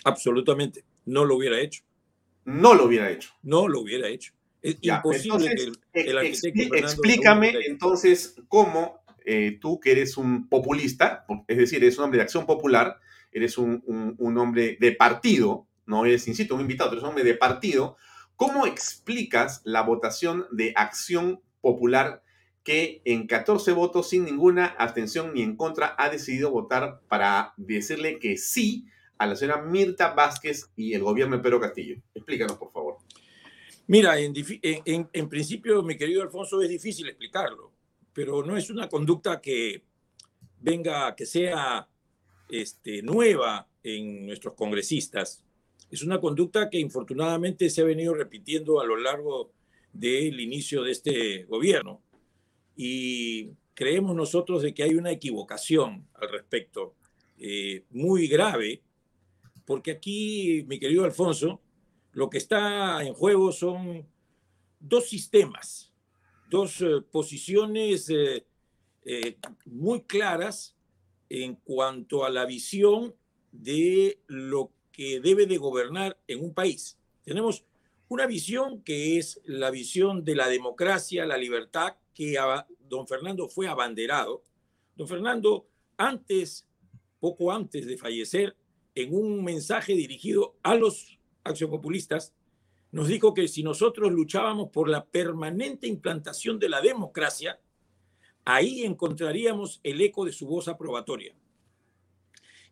Absolutamente. 0.03 0.83
No 1.05 1.23
lo 1.23 1.35
hubiera 1.35 1.59
hecho. 1.59 1.83
No 2.45 2.73
lo 2.73 2.85
hubiera 2.85 3.09
hecho. 3.11 3.31
No 3.41 3.67
lo 3.67 3.81
hubiera 3.81 4.07
hecho. 4.07 4.33
Es 4.61 4.77
imposible 4.81 5.53
que 5.93 6.01
el, 6.01 6.17
arquitecto 6.17 6.75
Explícame 6.75 7.53
entonces 7.65 8.35
cómo 8.47 9.02
eh, 9.25 9.57
tú 9.59 9.79
que 9.79 9.91
eres 9.91 10.17
un 10.17 10.49
populista, 10.49 11.25
es 11.47 11.57
decir, 11.57 11.83
eres 11.83 11.97
un 11.97 12.05
hombre 12.05 12.17
de 12.17 12.23
acción 12.23 12.45
popular, 12.45 12.99
eres 13.31 13.57
un, 13.57 13.83
hombre 14.37 14.77
de 14.79 14.91
partido, 14.91 15.67
no 15.85 16.05
eres, 16.05 16.27
insisto, 16.27 16.55
un 16.55 16.61
invitado, 16.61 16.91
eres 16.91 17.03
un 17.03 17.09
hombre 17.09 17.23
de 17.23 17.35
partido, 17.35 17.97
¿cómo 18.35 18.65
explicas 18.65 19.61
la 19.63 19.81
votación 19.81 20.45
de 20.51 20.73
acción 20.75 21.41
popular 21.61 22.23
que 22.63 23.01
en 23.05 23.27
14 23.27 23.73
votos 23.73 24.09
sin 24.09 24.23
ninguna 24.23 24.65
abstención 24.65 25.33
ni 25.33 25.41
en 25.41 25.57
contra 25.57 25.95
ha 25.97 26.09
decidido 26.09 26.51
votar 26.51 27.01
para 27.09 27.53
decirle 27.57 28.19
que 28.19 28.37
sí 28.37 28.85
a 29.17 29.27
la 29.27 29.35
señora 29.35 29.61
Mirta 29.61 30.13
Vázquez 30.13 30.71
y 30.75 30.93
el 30.93 31.03
gobierno 31.03 31.37
de 31.37 31.43
Pedro 31.43 31.59
Castillo? 31.59 31.97
Explícanos, 32.13 32.57
por 32.57 32.71
favor. 32.71 32.97
Mira, 33.87 34.17
en 34.17 35.29
principio, 35.29 35.83
mi 35.83 35.97
querido 35.97 36.21
Alfonso, 36.21 36.61
es 36.61 36.69
difícil 36.69 37.09
explicarlo 37.09 37.72
pero 38.13 38.43
no 38.43 38.55
es 38.55 38.69
una 38.69 38.87
conducta 38.87 39.41
que 39.41 39.83
venga, 40.61 41.15
que 41.15 41.25
sea 41.25 41.87
este, 42.49 43.01
nueva 43.01 43.67
en 43.83 44.27
nuestros 44.27 44.53
congresistas. 44.53 45.43
Es 45.89 46.03
una 46.03 46.19
conducta 46.19 46.69
que 46.69 46.79
infortunadamente 46.79 47.69
se 47.69 47.81
ha 47.81 47.85
venido 47.85 48.13
repitiendo 48.13 48.79
a 48.79 48.85
lo 48.85 48.97
largo 48.97 49.51
del 49.91 50.39
inicio 50.39 50.83
de 50.83 50.91
este 50.91 51.43
gobierno. 51.43 52.01
Y 52.75 53.49
creemos 53.73 54.15
nosotros 54.15 54.61
de 54.61 54.73
que 54.73 54.83
hay 54.83 54.95
una 54.95 55.11
equivocación 55.11 56.07
al 56.15 56.29
respecto, 56.29 56.95
eh, 57.37 57.83
muy 57.89 58.27
grave, 58.27 58.81
porque 59.65 59.91
aquí, 59.91 60.63
mi 60.67 60.79
querido 60.79 61.03
Alfonso, 61.03 61.61
lo 62.11 62.29
que 62.29 62.37
está 62.37 63.03
en 63.03 63.13
juego 63.13 63.51
son 63.51 64.07
dos 64.79 65.09
sistemas 65.09 65.92
dos 66.53 66.81
eh, 66.81 67.01
posiciones 67.11 68.07
eh, 68.11 68.45
eh, 69.05 69.37
muy 69.65 70.03
claras 70.03 70.75
en 71.27 71.55
cuanto 71.55 72.25
a 72.25 72.29
la 72.29 72.45
visión 72.45 73.15
de 73.51 74.19
lo 74.27 74.71
que 74.91 75.19
debe 75.19 75.47
de 75.47 75.57
gobernar 75.57 76.15
en 76.27 76.43
un 76.43 76.53
país. 76.53 76.99
Tenemos 77.23 77.65
una 78.07 78.27
visión 78.27 78.83
que 78.83 79.17
es 79.17 79.41
la 79.45 79.71
visión 79.71 80.23
de 80.23 80.35
la 80.35 80.47
democracia, 80.47 81.25
la 81.25 81.37
libertad, 81.37 81.95
que 82.13 82.37
don 82.87 83.07
Fernando 83.07 83.49
fue 83.49 83.67
abanderado 83.67 84.43
Don 84.95 85.07
Fernando, 85.07 85.65
antes, 85.97 86.67
poco 87.19 87.51
antes 87.51 87.87
de 87.87 87.97
fallecer, 87.97 88.55
en 88.93 89.15
un 89.15 89.43
mensaje 89.43 89.93
dirigido 89.93 90.55
a 90.61 90.75
los 90.75 91.17
accionpopulistas, 91.43 92.31
nos 92.93 93.07
dijo 93.07 93.33
que 93.33 93.47
si 93.47 93.63
nosotros 93.63 94.11
luchábamos 94.11 94.69
por 94.69 94.87
la 94.87 95.03
permanente 95.03 95.87
implantación 95.87 96.59
de 96.59 96.69
la 96.69 96.79
democracia, 96.79 97.59
ahí 98.45 98.83
encontraríamos 98.83 99.79
el 99.81 99.99
eco 99.99 100.23
de 100.25 100.31
su 100.31 100.45
voz 100.45 100.67
aprobatoria. 100.67 101.33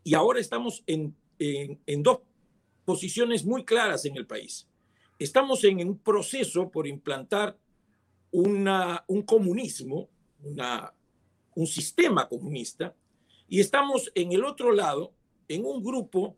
Y 0.04 0.14
ahora 0.14 0.40
estamos 0.40 0.84
en, 0.86 1.16
en, 1.40 2.04
dos 2.04 2.20
posiciones 2.86 3.44
muy 3.44 3.66
claras 3.66 4.06
en 4.06 4.16
el 4.16 4.28
país. 4.28 4.68
Estamos 5.18 5.64
en 5.64 5.88
un 5.88 5.98
proceso 5.98 6.70
por 6.70 6.86
implantar 6.86 7.58
una, 8.30 9.04
un 9.08 9.24
comunismo, 9.24 10.08
una, 10.44 10.94
un 11.56 11.66
sistema 11.66 12.30
comunista, 12.30 12.96
y 13.50 13.60
estamos 13.60 14.12
en 14.14 14.34
el 14.34 14.46
otro 14.46 14.72
lado, 14.72 15.16
en 15.48 15.66
un 15.66 15.84
grupo 15.84 16.38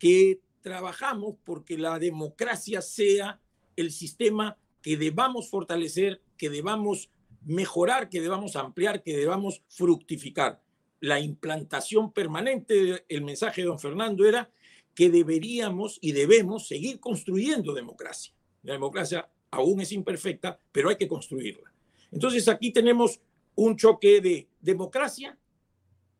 que 0.00 0.40
trabajamos 0.60 1.36
porque 1.44 1.78
la 1.78 1.98
democracia 1.98 2.82
sea 2.82 3.40
el 3.76 3.92
sistema 3.92 4.58
que 4.82 4.96
debamos 4.96 5.48
fortalecer, 5.48 6.22
que 6.36 6.50
debamos 6.50 7.10
mejorar, 7.44 8.08
que 8.08 8.20
debamos 8.20 8.56
ampliar, 8.56 9.02
que 9.02 9.16
debamos 9.16 9.62
fructificar. 9.68 10.62
La 11.00 11.20
implantación 11.20 12.12
permanente, 12.12 13.04
el 13.08 13.22
mensaje 13.22 13.62
de 13.62 13.68
don 13.68 13.78
Fernando 13.78 14.26
era 14.26 14.50
que 14.94 15.08
deberíamos 15.08 15.98
y 16.00 16.12
debemos 16.12 16.66
seguir 16.66 17.00
construyendo 17.00 17.72
democracia. 17.72 18.34
La 18.62 18.74
democracia 18.74 19.28
aún 19.50 19.80
es 19.80 19.92
imperfecta, 19.92 20.58
pero 20.72 20.90
hay 20.90 20.96
que 20.96 21.08
construirla. 21.08 21.72
Entonces 22.10 22.48
aquí 22.48 22.70
tenemos 22.70 23.20
un 23.54 23.76
choque 23.76 24.20
de 24.20 24.48
democracia 24.60 25.38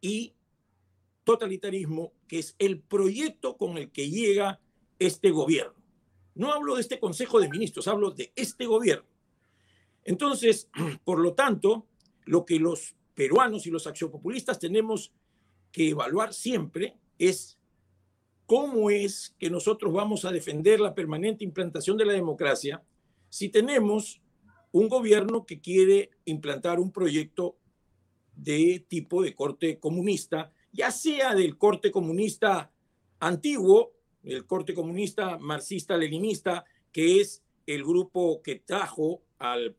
y 0.01 0.33
totalitarismo, 1.25 2.13
que 2.31 2.39
es 2.39 2.55
el 2.61 2.79
proyecto 2.79 3.57
con 3.57 3.77
el 3.77 3.91
que 3.91 4.09
llega 4.09 4.61
este 5.01 5.33
gobierno. 5.33 5.75
No 6.37 6.53
hablo 6.53 6.77
de 6.77 6.83
este 6.83 7.01
Consejo 7.01 7.41
de 7.41 7.49
Ministros, 7.49 7.89
hablo 7.89 8.13
de 8.13 8.33
este 8.37 8.67
gobierno. 8.67 9.09
Entonces, 10.05 10.71
por 11.05 11.19
lo 11.19 11.35
tanto, 11.35 11.89
lo 12.27 12.47
que 12.47 12.61
los 12.61 12.95
peruanos 13.17 13.67
y 13.67 13.71
los 13.73 13.89
accionpopulistas 13.89 14.61
tenemos 14.61 15.13
que 15.73 15.89
evaluar 15.89 16.33
siempre 16.33 16.97
es 17.19 17.59
cómo 18.47 18.91
es 18.91 19.35
que 19.37 19.51
nosotros 19.51 19.93
vamos 19.93 20.25
a 20.25 20.31
defender 20.31 20.79
la 20.79 20.95
permanente 20.95 21.43
implantación 21.43 21.97
de 21.97 22.05
la 22.05 22.13
democracia 22.13 22.81
si 23.29 23.49
tenemos 23.49 24.23
un 24.71 24.89
gobierno 24.89 25.47
que 25.47 25.61
quiere 25.61 26.11
implantar 26.27 26.79
un 26.79 26.93
proyecto 26.93 27.57
de 28.37 28.87
tipo 28.89 29.21
de 29.21 29.35
corte 29.35 29.81
comunista 29.81 30.53
ya 30.73 30.91
sea 30.91 31.35
del 31.35 31.57
corte 31.57 31.91
comunista 31.91 32.71
antiguo, 33.19 33.93
el 34.25 34.47
corte 34.47 34.75
comunista 34.75 35.39
marxista-leninista, 35.39 36.65
que 36.93 37.21
es 37.21 37.43
el 37.67 37.85
grupo 37.85 38.43
que 38.43 38.57
trajo 38.57 39.23
al, 39.39 39.77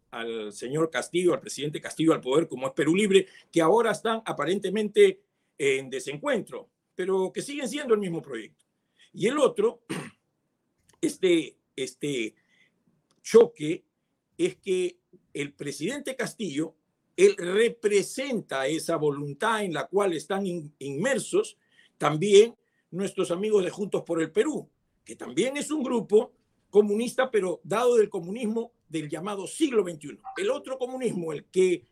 señor 0.51 0.89
Castillo, 0.89 1.33
al 1.33 1.39
presidente 1.39 1.81
Castillo 1.81 2.13
al 2.13 2.21
poder, 2.21 2.47
como 2.47 2.67
es 2.67 2.73
Perú 2.73 2.95
Libre, 2.95 3.27
que 3.51 3.61
ahora 3.61 3.91
están 3.91 4.21
aparentemente 4.25 5.21
en 5.57 5.89
desencuentro, 5.89 6.69
pero 6.95 7.31
que 7.31 7.41
siguen 7.41 7.69
siendo 7.69 7.93
el 7.93 7.99
mismo 7.99 8.21
proyecto. 8.21 8.65
Y 9.13 9.27
el 9.27 9.37
otro, 9.37 9.81
este, 11.01 11.57
este 11.75 12.35
choque, 13.21 13.85
es 14.37 14.55
que 14.55 14.97
el 15.33 15.53
presidente 15.53 16.15
Castillo 16.15 16.75
él 17.25 17.35
representa 17.37 18.65
esa 18.67 18.95
voluntad 18.95 19.63
en 19.63 19.73
la 19.73 19.87
cual 19.87 20.13
están 20.13 20.43
inmersos 20.79 21.57
también 21.97 22.55
nuestros 22.89 23.29
amigos 23.29 23.63
de 23.63 23.69
Juntos 23.69 24.03
por 24.03 24.21
el 24.21 24.31
Perú, 24.31 24.67
que 25.05 25.15
también 25.15 25.55
es 25.55 25.69
un 25.69 25.83
grupo 25.83 26.33
comunista, 26.71 27.29
pero 27.29 27.61
dado 27.63 27.97
del 27.97 28.09
comunismo 28.09 28.71
del 28.89 29.07
llamado 29.07 29.45
siglo 29.45 29.83
XXI. 29.83 30.19
El 30.37 30.49
otro 30.49 30.79
comunismo, 30.79 31.31
el 31.31 31.45
que 31.45 31.85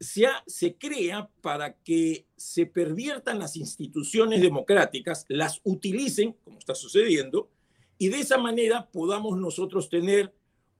se, 0.00 0.26
se 0.46 0.76
crea 0.76 1.30
para 1.40 1.74
que 1.74 2.26
se 2.36 2.66
perviertan 2.66 3.38
las 3.38 3.56
instituciones 3.56 4.42
democráticas, 4.42 5.24
las 5.28 5.60
utilicen, 5.62 6.32
como 6.42 6.58
está 6.58 6.74
sucediendo, 6.74 7.48
y 7.96 8.08
de 8.08 8.20
esa 8.20 8.38
manera 8.38 8.90
podamos 8.90 9.38
nosotros 9.38 9.88
tener 9.88 10.34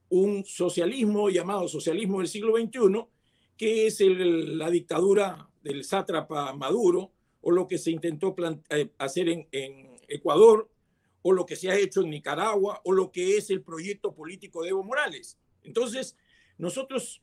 un 0.09 0.43
socialismo 0.45 1.29
llamado 1.29 1.67
socialismo 1.67 2.19
del 2.19 2.27
siglo 2.27 2.55
XXI, 2.57 3.07
qué 3.57 3.87
es 3.87 3.99
la 3.99 4.69
dictadura 4.69 5.49
del 5.63 5.83
sátrapa 5.83 6.53
Maduro 6.53 7.11
o 7.41 7.51
lo 7.51 7.67
que 7.67 7.77
se 7.77 7.91
intentó 7.91 8.35
eh, 8.69 8.91
hacer 8.97 9.29
en, 9.29 9.47
en, 9.51 9.97
Ecuador 10.09 10.69
o 11.21 11.33
lo 11.33 11.45
que 11.45 11.57
se 11.57 11.69
ha 11.69 11.75
hecho 11.75 12.01
en 12.01 12.11
Nicaragua 12.11 12.79
o 12.85 12.93
lo 12.93 13.11
que 13.11 13.35
es 13.35 13.49
el 13.49 13.61
proyecto 13.61 14.13
político 14.13 14.63
de 14.63 14.69
Evo 14.69 14.83
Morales. 14.83 15.37
Entonces, 15.63 16.15
nosotros 16.57 17.21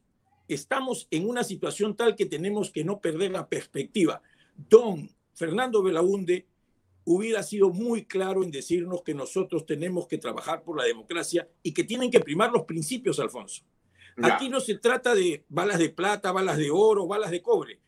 estamos 0.48 1.08
en 1.10 1.26
una 1.26 1.44
situación 1.44 1.96
tal 1.96 2.14
que 2.14 2.26
tenemos 2.26 2.70
que 2.70 2.84
no 2.84 3.00
perder 3.00 3.30
la 3.30 3.48
perspectiva. 3.48 4.20
Don 4.68 5.10
Fernando 5.32 5.82
Belaunde 5.82 6.46
hubiera 7.04 7.42
sido 7.42 7.70
muy 7.70 8.04
claro 8.04 8.42
en 8.42 8.50
decirnos 8.50 9.02
que 9.02 9.14
nosotros 9.14 9.66
tenemos 9.66 10.06
que 10.06 10.18
trabajar 10.18 10.62
por 10.62 10.76
la 10.76 10.84
democracia 10.84 11.48
y 11.62 11.72
que 11.72 11.84
tienen 11.84 12.10
que 12.10 12.20
primar 12.20 12.50
los 12.52 12.64
principios, 12.64 13.18
Alfonso. 13.18 13.62
Aquí 14.22 14.48
no 14.48 14.60
se 14.60 14.76
trata 14.76 15.14
de 15.14 15.44
balas 15.48 15.78
de 15.78 15.90
plata, 15.90 16.32
balas 16.32 16.56
de 16.56 16.70
oro, 16.70 17.06
balas 17.06 17.30
de 17.30 17.42
cobre. 17.42 17.80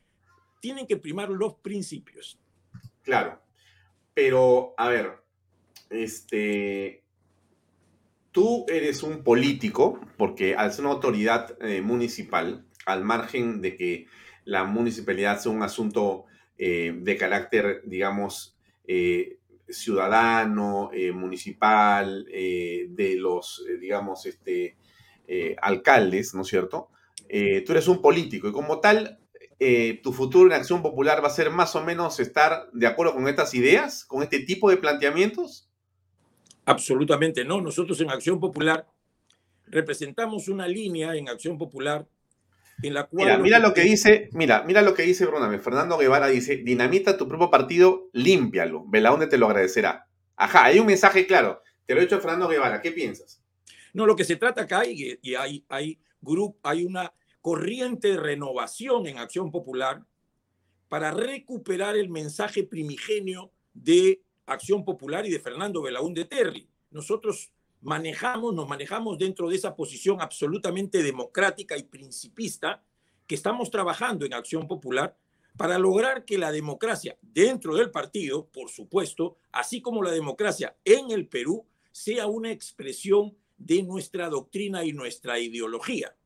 Tienen 0.61 0.87
que 0.87 0.97
primar 0.97 1.31
los 1.31 1.55
principios. 1.55 2.39
Claro. 3.03 3.41
Pero, 4.15 4.75
a 4.77 4.89
ver, 4.89 5.23
este, 5.91 7.05
tú 8.33 8.65
eres 8.69 9.03
un 9.03 9.23
político, 9.23 10.01
porque 10.17 10.57
al 10.57 10.73
ser 10.73 10.85
una 10.85 10.95
autoridad 10.95 11.57
eh, 11.63 11.81
municipal, 11.81 12.67
al 12.85 13.05
margen 13.05 13.61
de 13.61 13.77
que 13.77 14.07
la 14.45 14.65
municipalidad 14.65 15.39
sea 15.39 15.53
un 15.53 15.63
asunto 15.63 16.25
eh, 16.59 16.95
de 16.99 17.17
carácter, 17.17 17.83
digamos, 17.85 18.57
eh, 18.87 19.39
ciudadano, 19.69 20.91
municipal, 21.13 22.25
de 22.25 23.17
los, 23.19 23.65
digamos, 23.81 24.25
este, 24.27 24.77
eh, 25.27 25.57
alcaldes, 25.61 26.35
¿no 26.35 26.43
es 26.43 26.49
cierto? 26.49 26.89
Eh, 27.29 27.63
tú 27.63 27.73
eres 27.73 27.89
un 27.89 28.01
político 28.01 28.49
y 28.49 28.53
como 28.53 28.81
tal, 28.81 29.19
eh, 29.59 30.01
tu 30.03 30.13
futuro 30.13 30.47
en 30.47 30.53
Acción 30.53 30.83
Popular 30.83 31.23
va 31.23 31.29
a 31.29 31.31
ser 31.31 31.51
más 31.51 31.75
o 31.75 31.83
menos 31.83 32.21
estar 32.21 32.69
de 32.73 32.87
acuerdo 32.87 33.15
con 33.15 33.27
estas 33.27 33.55
ideas, 33.55 34.05
con 34.05 34.23
este 34.23 34.41
tipo 34.41 34.71
de 34.71 34.77
planteamientos. 34.77 35.69
Absolutamente 36.67 37.45
no. 37.45 37.61
Nosotros 37.61 38.01
en 38.01 38.11
Acción 38.11 38.39
Popular 38.39 38.87
representamos 39.67 40.49
una 40.49 40.69
línea 40.69 41.15
en 41.17 41.29
Acción 41.29 41.59
Popular 41.59 42.07
en 42.83 42.95
la 42.95 43.05
cual... 43.05 43.25
Mira, 43.25 43.39
mira 43.39 43.59
lo 43.59 43.73
que 43.73 43.83
dice, 43.83 44.29
mira, 44.33 44.63
mira 44.65 44.83
lo 44.83 44.95
que 44.95 45.03
dice 45.03 45.27
Bruname. 45.27 45.59
Fernando 45.59 45.97
Guevara 45.97 46.29
dice, 46.29 46.59
dinamita 46.59 47.17
tu 47.17 47.27
propio 47.27 47.51
partido, 47.51 48.11
límpialo. 48.13 48.85
Velaunde 48.87 49.27
te 49.27 49.39
lo 49.39 49.47
agradecerá. 49.47 50.07
Ajá, 50.37 50.65
hay 50.65 50.79
un 50.79 50.87
mensaje 50.87 51.27
claro. 51.27 51.63
Te 51.87 51.95
lo 51.95 52.01
he 52.01 52.05
dicho 52.05 52.17
a 52.17 52.21
Fernando 52.21 52.49
Guevara. 52.49 52.83
¿Qué 52.83 52.93
piensas? 52.93 53.43
No, 53.97 54.05
lo 54.05 54.15
que 54.15 54.25
se 54.25 54.37
trata 54.37 54.61
acá, 54.61 54.85
y, 54.85 55.19
hay, 55.37 55.65
hay, 55.71 55.99
grupo, 56.21 56.59
hay 56.63 56.85
una 56.85 57.15
corriente 57.41 58.09
de 58.09 58.19
renovación 58.19 59.07
en 59.07 59.17
Acción 59.17 59.51
Popular 59.51 60.05
para 60.91 61.13
recuperar 61.13 61.97
el 61.97 62.11
mensaje 62.11 62.63
primigenio 62.63 63.53
de 63.73 64.21
Acción 64.45 64.85
Popular 64.85 65.25
y 65.25 65.31
de 65.31 65.41
Fernando 65.41 65.81
Belaúnde 65.81 66.27
Terry. 66.27 66.69
Nosotros 66.91 67.51
manejamos, 67.81 68.55
nos 68.55 68.69
manejamos 68.69 69.17
dentro 69.17 69.49
de 69.49 69.57
esa 69.57 69.75
posición 69.75 70.21
absolutamente 70.21 71.03
democrática 71.03 71.79
y 71.79 71.85
principista 71.85 72.85
que 73.27 73.35
estamos 73.35 73.71
trabajando 73.71 74.27
en 74.27 74.35
Acción 74.35 74.69
Popular 74.69 75.17
para 75.57 75.79
lograr 75.79 76.27
que 76.27 76.37
la 76.37 76.53
democracia 76.53 77.17
dentro 77.23 77.75
del 77.75 77.91
partido, 77.91 78.47
por 78.49 78.69
supuesto, 78.69 79.39
así 79.53 79.81
como 79.81 80.03
la 80.03 80.11
democracia 80.11 80.77
en 80.85 81.11
el 81.13 81.29
Perú, 81.29 81.65
sea 81.93 82.27
una 82.27 82.51
expresión 82.51 83.35
de 83.57 83.83
nuestra 83.83 84.29
doctrina 84.29 84.85
y 84.85 84.93
nuestra 84.93 85.39
ideología. 85.39 86.17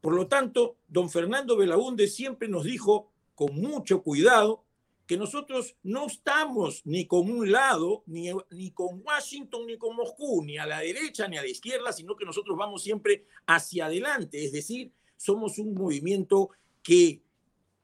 Por 0.00 0.14
lo 0.14 0.28
tanto, 0.28 0.78
don 0.86 1.10
Fernando 1.10 1.56
Belaúnde 1.56 2.06
siempre 2.06 2.48
nos 2.48 2.64
dijo 2.64 3.10
con 3.34 3.54
mucho 3.56 4.02
cuidado 4.02 4.64
que 5.06 5.16
nosotros 5.16 5.76
no 5.82 6.06
estamos 6.06 6.82
ni 6.84 7.06
con 7.06 7.30
un 7.30 7.50
lado, 7.50 8.02
ni, 8.06 8.30
ni 8.50 8.72
con 8.72 9.02
Washington, 9.04 9.66
ni 9.66 9.78
con 9.78 9.94
Moscú, 9.94 10.42
ni 10.44 10.58
a 10.58 10.66
la 10.66 10.80
derecha, 10.80 11.28
ni 11.28 11.36
a 11.36 11.42
la 11.42 11.48
izquierda, 11.48 11.92
sino 11.92 12.16
que 12.16 12.24
nosotros 12.24 12.56
vamos 12.56 12.82
siempre 12.82 13.24
hacia 13.46 13.86
adelante. 13.86 14.44
Es 14.44 14.52
decir, 14.52 14.92
somos 15.16 15.58
un 15.58 15.74
movimiento 15.74 16.50
que 16.82 17.22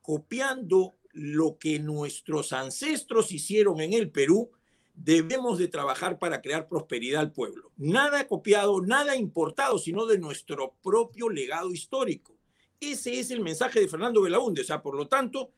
copiando 0.01 0.97
lo 1.13 1.59
que 1.59 1.79
nuestros 1.79 2.53
ancestros 2.53 3.31
hicieron 3.31 3.81
en 3.81 3.93
el 3.93 4.11
Perú, 4.11 4.51
debemos 4.95 5.59
de 5.59 5.69
trabajar 5.69 6.19
para 6.19 6.41
crear 6.41 6.69
prosperidad 6.69 7.21
al 7.21 7.33
pueblo. 7.33 7.73
Nada 7.77 8.27
copiado, 8.27 8.81
nada 8.81 9.17
importado, 9.17 9.79
sino 9.79 10.07
de 10.07 10.19
nuestro 10.19 10.75
propio 10.83 11.29
legado 11.29 11.73
histórico. 11.73 12.37
Ese 12.81 13.19
es 13.19 13.31
el 13.31 13.41
mensaje 13.41 13.81
de 13.81 13.89
Fernando 13.89 14.23
Belaúnde. 14.23 14.63
O 14.63 14.65
sea, 14.65 14.83
por 14.83 14.97
lo 14.97 15.07
tanto, 15.07 15.53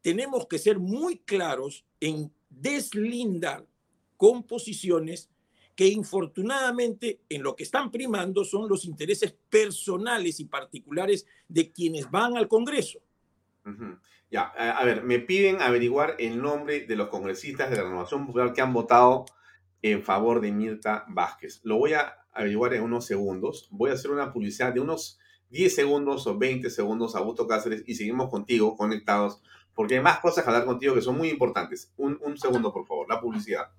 tenemos 0.00 0.46
que 0.46 0.58
ser 0.58 0.78
muy 0.78 1.18
claros 1.18 1.84
en 2.00 2.32
deslindar 2.48 3.66
composiciones 4.16 5.30
que 5.74 5.86
infortunadamente 5.86 7.20
en 7.28 7.42
lo 7.42 7.54
que 7.54 7.62
están 7.62 7.90
primando 7.90 8.44
son 8.44 8.68
los 8.68 8.84
intereses 8.84 9.36
personales 9.48 10.40
y 10.40 10.44
particulares 10.44 11.24
de 11.46 11.70
quienes 11.70 12.10
van 12.10 12.36
al 12.36 12.48
Congreso. 12.48 12.98
Ya, 14.30 14.42
a, 14.42 14.84
ver, 14.84 15.04
me 15.04 15.20
piden 15.20 15.62
averiguar 15.62 16.16
el 16.18 16.40
nombre 16.40 16.80
de 16.80 16.96
los 16.96 17.08
congresistas 17.08 17.70
de 17.70 17.76
la 17.76 17.84
Renovación 17.84 18.26
Popular 18.26 18.52
que 18.52 18.60
han 18.60 18.74
votado 18.74 19.24
en 19.80 20.02
favor 20.02 20.40
de 20.40 20.52
Mirta 20.52 21.04
Vázquez. 21.08 21.60
Lo 21.64 21.78
voy 21.78 21.94
a 21.94 22.14
averiguar 22.32 22.74
en 22.74 22.82
unos 22.82 23.06
segundos. 23.06 23.68
Voy 23.70 23.90
a 23.90 23.94
hacer 23.94 24.10
una 24.10 24.32
publicidad 24.32 24.74
de 24.74 24.80
unos 24.80 25.18
10 25.50 25.74
segundos 25.74 26.26
o 26.26 26.36
20 26.36 26.68
segundos 26.68 27.14
Augusto 27.14 27.46
Cáceres 27.46 27.82
y 27.86 27.94
seguimos 27.94 28.28
contigo 28.28 28.76
conectados 28.76 29.40
porque 29.74 29.94
hay 29.94 30.02
más 30.02 30.18
cosas 30.18 30.44
que 30.44 30.50
hablar 30.50 30.66
contigo 30.66 30.94
que 30.94 31.02
son 31.02 31.16
muy 31.16 31.28
importantes. 31.28 31.92
Un, 31.96 32.18
un 32.22 32.36
segundo, 32.36 32.72
por 32.72 32.86
favor, 32.86 33.08
la 33.08 33.20
publicidad. 33.20 33.70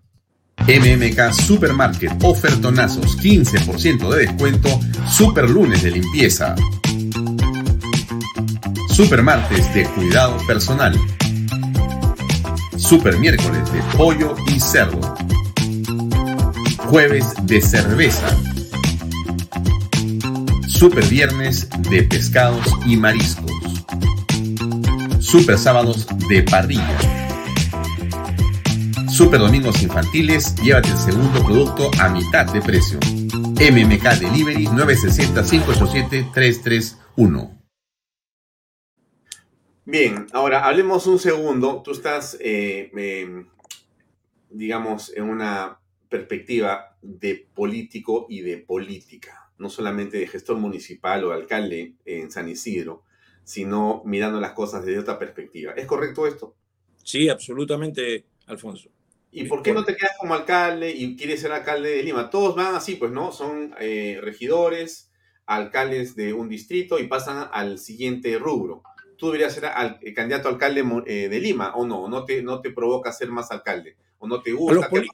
MMK 0.66 1.34
Supermarket, 1.34 2.24
ofertonazos, 2.24 3.18
15% 3.18 4.10
de 4.10 4.20
descuento, 4.28 4.70
super 5.12 5.50
lunes 5.50 5.84
de 5.84 5.92
limpieza. 5.92 6.56
Super 9.00 9.24
martes 9.24 9.74
de 9.74 9.86
cuidado 9.86 10.36
personal. 10.46 10.94
Super 12.76 13.18
miércoles 13.18 13.72
de 13.72 13.82
pollo 13.96 14.36
y 14.54 14.60
cerdo. 14.60 15.16
Jueves 16.80 17.34
de 17.44 17.62
cerveza. 17.62 18.28
Super 20.68 21.06
viernes 21.06 21.70
de 21.90 22.04
pescados 22.04 22.66
y 22.86 22.98
mariscos. 22.98 23.54
Super 25.22 25.58
sábados 25.58 26.06
de 26.28 26.44
parrilla 26.44 26.98
Super 29.10 29.40
Domingos 29.40 29.82
Infantiles, 29.82 30.56
llévate 30.56 30.90
el 30.90 30.98
segundo 30.98 31.42
producto 31.46 31.90
a 32.02 32.10
mitad 32.10 32.52
de 32.52 32.62
precio. 32.62 33.00
MMK 33.00 34.20
Delivery 34.20 34.66
960-587-331. 34.66 37.59
Bien, 39.92 40.28
ahora 40.34 40.68
hablemos 40.68 41.08
un 41.08 41.18
segundo. 41.18 41.82
Tú 41.82 41.90
estás, 41.90 42.38
eh, 42.40 42.92
em, 42.96 43.48
digamos, 44.52 45.12
en 45.18 45.24
una 45.24 45.80
perspectiva 46.08 46.96
de 47.02 47.48
político 47.56 48.28
y 48.30 48.42
de 48.42 48.60
política, 48.60 49.52
no 49.58 49.68
solamente 49.68 50.20
de 50.20 50.28
gestor 50.28 50.58
municipal 50.58 51.24
o 51.24 51.32
alcalde 51.32 51.96
en 52.06 52.30
San 52.30 52.48
Isidro, 52.48 53.02
sino 53.44 54.04
mirando 54.06 54.40
las 54.40 54.52
cosas 54.52 54.86
desde 54.86 55.00
otra 55.00 55.18
perspectiva. 55.18 55.74
¿Es 55.74 55.88
correcto 55.88 56.28
esto? 56.28 56.56
Sí, 57.04 57.28
absolutamente, 57.28 58.26
Alfonso. 58.46 58.92
¿Y 59.32 59.46
por 59.46 59.64
qué 59.64 59.74
no 59.74 59.86
te 59.86 59.96
quedas 59.96 60.18
como 60.20 60.36
alcalde 60.36 60.92
y 60.92 61.16
quieres 61.16 61.42
ser 61.42 61.52
alcalde 61.52 61.96
de 61.96 62.04
Lima? 62.04 62.30
Todos 62.30 62.56
van 62.56 62.76
así, 62.76 62.94
pues, 62.94 63.12
¿no? 63.12 63.32
Son 63.32 63.74
eh, 63.80 64.20
regidores, 64.22 65.12
alcaldes 65.48 66.16
de 66.16 66.34
un 66.34 66.48
distrito 66.48 67.00
y 67.00 67.08
pasan 67.08 67.50
al 67.52 67.80
siguiente 67.80 68.38
rubro. 68.38 68.84
Tú 69.20 69.28
deberías 69.28 69.54
ser 69.54 69.66
al, 69.66 70.00
eh, 70.02 70.14
candidato 70.14 70.48
a 70.48 70.52
alcalde 70.52 70.84
eh, 71.06 71.30
de 71.30 71.40
Lima, 71.40 71.76
¿o 71.76 71.86
no? 71.86 72.08
¿No 72.08 72.26
te, 72.26 72.42
¿No 72.42 72.62
te 72.62 72.72
provoca 72.72 73.12
ser 73.12 73.30
más 73.30 73.52
alcalde? 73.52 73.98
¿O 74.18 74.28
no 74.28 74.42
te 74.42 74.54
gusta? 74.54 74.90
¿Qué 74.90 75.06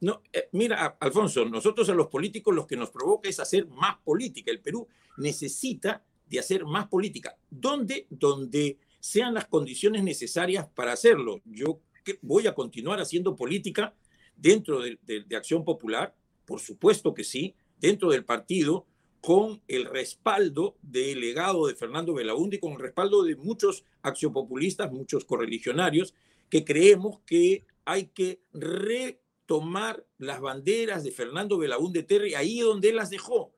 No, 0.00 0.20
mira, 0.52 0.96
Alfonso, 1.00 1.44
nosotros 1.44 1.88
a 1.88 1.94
los 1.94 2.08
políticos 2.08 2.54
lo 2.54 2.66
que 2.66 2.76
nos 2.76 2.90
provoca 2.90 3.28
es 3.28 3.40
hacer 3.40 3.66
más 3.68 3.96
política. 4.04 4.50
El 4.50 4.60
Perú 4.60 4.88
necesita 5.16 6.02
de 6.26 6.38
hacer 6.38 6.64
más 6.64 6.88
política. 6.88 7.36
¿Dónde? 7.48 8.06
Donde 8.10 8.78
sean 8.98 9.34
las 9.34 9.46
condiciones 9.46 10.02
necesarias 10.02 10.68
para 10.74 10.92
hacerlo. 10.92 11.40
Yo 11.44 11.80
voy 12.22 12.46
a 12.46 12.54
continuar 12.54 13.00
haciendo 13.00 13.36
política 13.36 13.94
dentro 14.36 14.80
de, 14.80 15.26
Acción 15.36 15.64
Popular, 15.64 16.14
por 16.44 16.60
supuesto 16.60 17.14
que 17.14 17.24
sí, 17.24 17.54
dentro 17.78 18.10
del 18.10 18.24
partido, 18.24 18.86
con 19.20 19.60
el 19.68 19.84
respaldo 19.84 20.76
del 20.82 21.20
legado 21.20 21.66
de 21.66 21.74
Fernando 21.74 22.14
Belaúnde 22.14 22.56
y 22.56 22.60
con 22.60 22.72
el 22.72 22.78
respaldo 22.78 23.22
de 23.22 23.36
muchos 23.36 23.84
accionpopulistas, 24.02 24.90
muchos 24.90 25.24
correligionarios, 25.24 26.14
que 26.48 26.64
creemos 26.64 27.20
que 27.26 27.64
hay 27.84 28.06
que 28.06 28.40
retomar 28.52 30.04
las 30.18 30.40
banderas 30.40 31.04
de 31.04 31.12
Fernando 31.12 31.58
Belaúnde 31.58 32.02
Terry 32.02 32.34
ahí 32.34 32.60
donde 32.60 32.90
él 32.90 32.96
las 32.96 33.10
dejó. 33.10 33.52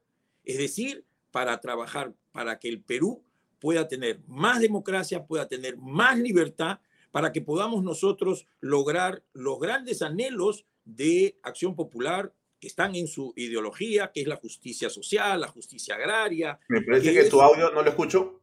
Es 0.45 0.59
decir, 0.59 1.05
para 1.31 1.61
trabajar 1.61 2.13
para 2.33 2.59
que 2.59 2.69
el 2.69 2.83
Perú 2.83 3.23
pueda 3.61 3.87
tener 3.87 4.21
más 4.27 4.61
democracia, 4.61 5.27
pueda 5.27 5.47
tener 5.47 5.77
más 5.77 6.19
libertad 6.19 6.81
para 7.13 7.31
que 7.31 7.43
podamos 7.43 7.85
nosotros 7.85 8.47
lograr 8.61 9.23
los 9.33 9.61
grandes 9.61 10.03
anhelos 10.03 10.65
de 10.85 11.39
acción 11.43 11.77
popular 11.77 12.33
que 12.63 12.69
están 12.69 12.95
en 12.95 13.09
su 13.09 13.33
ideología, 13.35 14.13
que 14.13 14.21
es 14.21 14.29
la 14.29 14.37
justicia 14.37 14.89
social, 14.89 15.41
la 15.41 15.49
justicia 15.49 15.97
agraria. 15.97 16.61
Me 16.69 16.81
parece 16.81 17.13
que, 17.13 17.25
tu 17.25 17.43
audio 17.43 17.73
no 17.73 17.83
lo 17.83 17.91
escucho. 17.91 18.41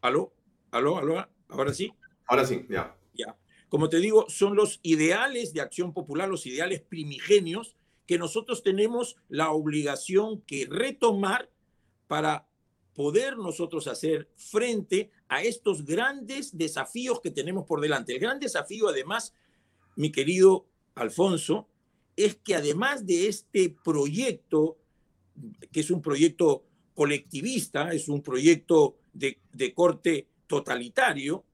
¿Aló? 0.00 0.32
¿Aló? 0.70 0.96
¿Aló? 0.96 1.28
¿Ahora 1.50 1.74
sí? 1.74 1.92
Ahora 2.26 2.46
sí, 2.46 2.64
ya. 2.70 2.96
Ya. 3.12 3.36
Como 3.68 3.90
te 3.90 3.98
digo, 3.98 4.24
son 4.30 4.56
los 4.56 4.80
ideales 4.82 5.52
de 5.52 5.60
acción 5.60 5.92
popular, 5.92 6.26
los 6.26 6.46
ideales 6.46 6.80
primigenios 6.80 7.76
que 8.06 8.16
nosotros 8.16 8.62
tenemos 8.62 9.16
la 9.28 9.50
obligación 9.50 10.40
que 10.40 10.66
retomar 10.66 11.50
para 12.06 12.46
poder 12.94 13.36
nosotros 13.36 13.88
hacer 13.88 14.30
frente 14.36 15.10
a 15.28 15.42
estos 15.42 15.84
grandes 15.84 16.56
desafíos 16.56 17.20
que 17.20 17.30
tenemos 17.30 17.66
por 17.66 17.82
delante. 17.82 18.14
El 18.14 18.20
gran 18.20 18.40
desafío, 18.40 18.88
además, 18.88 19.34
mi 19.96 20.10
querido 20.10 20.64
Alfonso, 20.94 21.68
es 22.18 22.34
que 22.34 22.56
además 22.56 23.06
de 23.06 23.28
este 23.28 23.70
proyecto, 23.84 24.76
que 25.70 25.80
es 25.80 25.90
un 25.92 26.02
proyecto 26.02 26.64
colectivista, 26.94 27.92
es 27.92 28.08
un 28.08 28.22
proyecto 28.22 28.96
de, 29.12 29.38
corte 29.72 30.26
totalitario, 30.48 31.44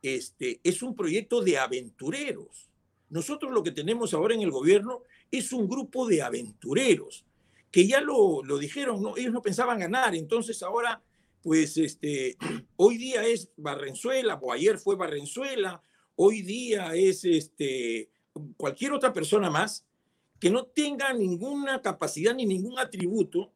este, 0.00 0.60
es 0.64 0.82
un 0.82 0.96
proyecto 0.96 1.42
de 1.42 1.58
aventureros. 1.58 2.70
Nosotros 3.10 3.52
lo 3.52 3.62
que 3.62 3.70
tenemos 3.70 4.14
ahora 4.14 4.34
en 4.34 4.40
el 4.40 4.50
gobierno 4.50 5.02
es 5.30 5.52
un 5.52 5.68
grupo 5.68 6.06
de 6.06 6.22
aventureros 6.22 7.26
que 7.70 7.86
ya 7.86 8.00
lo, 8.00 8.42
lo 8.42 8.56
dijeron, 8.56 9.02
¿no? 9.02 9.16
ellos 9.18 9.32
no 9.32 9.42
pensaban 9.42 9.80
ganar, 9.80 10.14
entonces 10.14 10.62
ahora, 10.62 11.02
pues 11.42 11.76
este, 11.76 12.38
hoy 12.76 12.96
día 12.96 13.26
es 13.26 13.50
Barrenzuela, 13.56 14.36
o 14.40 14.52
ayer 14.52 14.78
fue 14.78 14.96
Barrenzuela, 14.96 15.82
hoy 16.16 16.40
día 16.42 16.94
es 16.94 17.24
este, 17.24 18.08
cualquier 18.56 18.92
otra 18.92 19.12
persona 19.12 19.50
más 19.50 19.84
que 20.38 20.50
no 20.50 20.64
tenga 20.64 21.12
ninguna 21.12 21.80
capacidad 21.80 22.34
ni 22.34 22.46
ningún 22.46 22.78
atributo, 22.78 23.52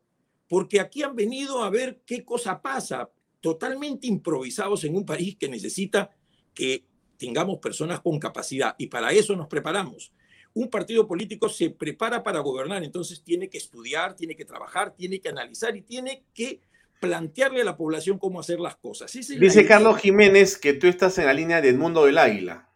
porque 0.49 0.81
aquí 0.81 1.03
han 1.03 1.15
venido 1.15 1.63
a 1.63 1.71
ver 1.71 2.01
qué 2.07 2.25
cosa 2.25 2.63
pasa, 2.63 3.11
totalmente 3.41 4.07
improvisados 4.07 4.85
en 4.85 4.97
un 4.97 5.05
país 5.05 5.37
que 5.37 5.49
necesita 5.49 6.11
que 6.55 6.85
tengamos 7.17 7.59
personas 7.59 8.01
con 8.01 8.19
capacidad 8.19 8.75
y 8.79 8.87
para 8.87 9.13
eso 9.13 9.37
nos 9.37 9.49
preparamos 9.49 10.13
un 10.55 10.69
partido 10.69 11.07
político 11.07 11.49
se 11.49 11.71
prepara 11.71 12.23
para 12.23 12.41
gobernar, 12.41 12.83
entonces 12.83 13.23
tiene 13.23 13.49
que 13.49 13.59
estudiar, 13.59 14.15
tiene 14.15 14.35
que 14.35 14.45
trabajar, 14.45 14.95
tiene 14.95 15.21
que 15.21 15.29
analizar 15.29 15.77
y 15.77 15.83
tiene 15.83 16.25
que 16.35 16.61
plantearle 17.01 17.63
a 17.63 17.65
la 17.65 17.77
población 17.77 18.19
cómo 18.19 18.41
hacer 18.41 18.59
las 18.59 18.77
cosas. 18.77 19.13
Dice 19.13 19.67
Carlos 19.67 19.99
Jiménez 20.01 20.59
que 20.59 20.73
tú 20.73 20.89
estás 20.89 21.17
en 21.19 21.27
la 21.27 21.33
línea 21.33 21.61
de 21.61 21.69
Edmundo 21.69 22.05
del 22.05 22.19
Águila. 22.19 22.68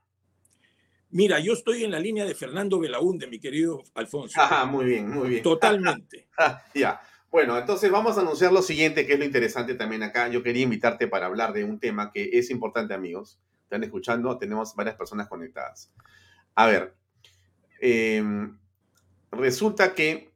Mira, 1.13 1.39
yo 1.39 1.53
estoy 1.53 1.85
en 1.85 1.93
la 1.93 2.01
línea 2.01 2.25
de 2.25 2.35
Fernando 2.35 2.79
Belaúnde, 2.79 3.27
mi 3.27 3.39
querido 3.39 3.83
Alfonso. 3.95 4.41
Ah, 4.41 4.65
muy 4.65 4.85
bien, 4.85 5.09
muy 5.09 5.29
bien. 5.29 5.43
Totalmente. 5.43 6.29
ya. 6.75 7.01
Bueno, 7.31 7.57
entonces 7.57 7.91
vamos 7.91 8.19
a 8.19 8.21
anunciar 8.21 8.53
lo 8.53 8.61
siguiente, 8.61 9.07
que 9.07 9.15
es 9.15 9.19
lo 9.19 9.25
interesante 9.25 9.75
también 9.75 10.03
acá. 10.03 10.29
Yo 10.29 10.43
quería 10.43 10.65
invitarte 10.65 11.09
para 11.09 11.27
hablar 11.27 11.53
de 11.53 11.65
un 11.65 11.79
tema 11.79 12.11
que 12.13 12.31
es 12.33 12.51
importante, 12.51 12.93
amigos. 12.93 13.39
Están 13.63 13.85
escuchando, 13.85 14.37
tenemos 14.37 14.75
varias 14.75 14.97
personas 14.97 15.29
conectadas. 15.29 15.91
A 16.55 16.67
ver, 16.67 16.95
Em, 17.85 18.57
resulta 19.33 19.97
que 19.97 20.31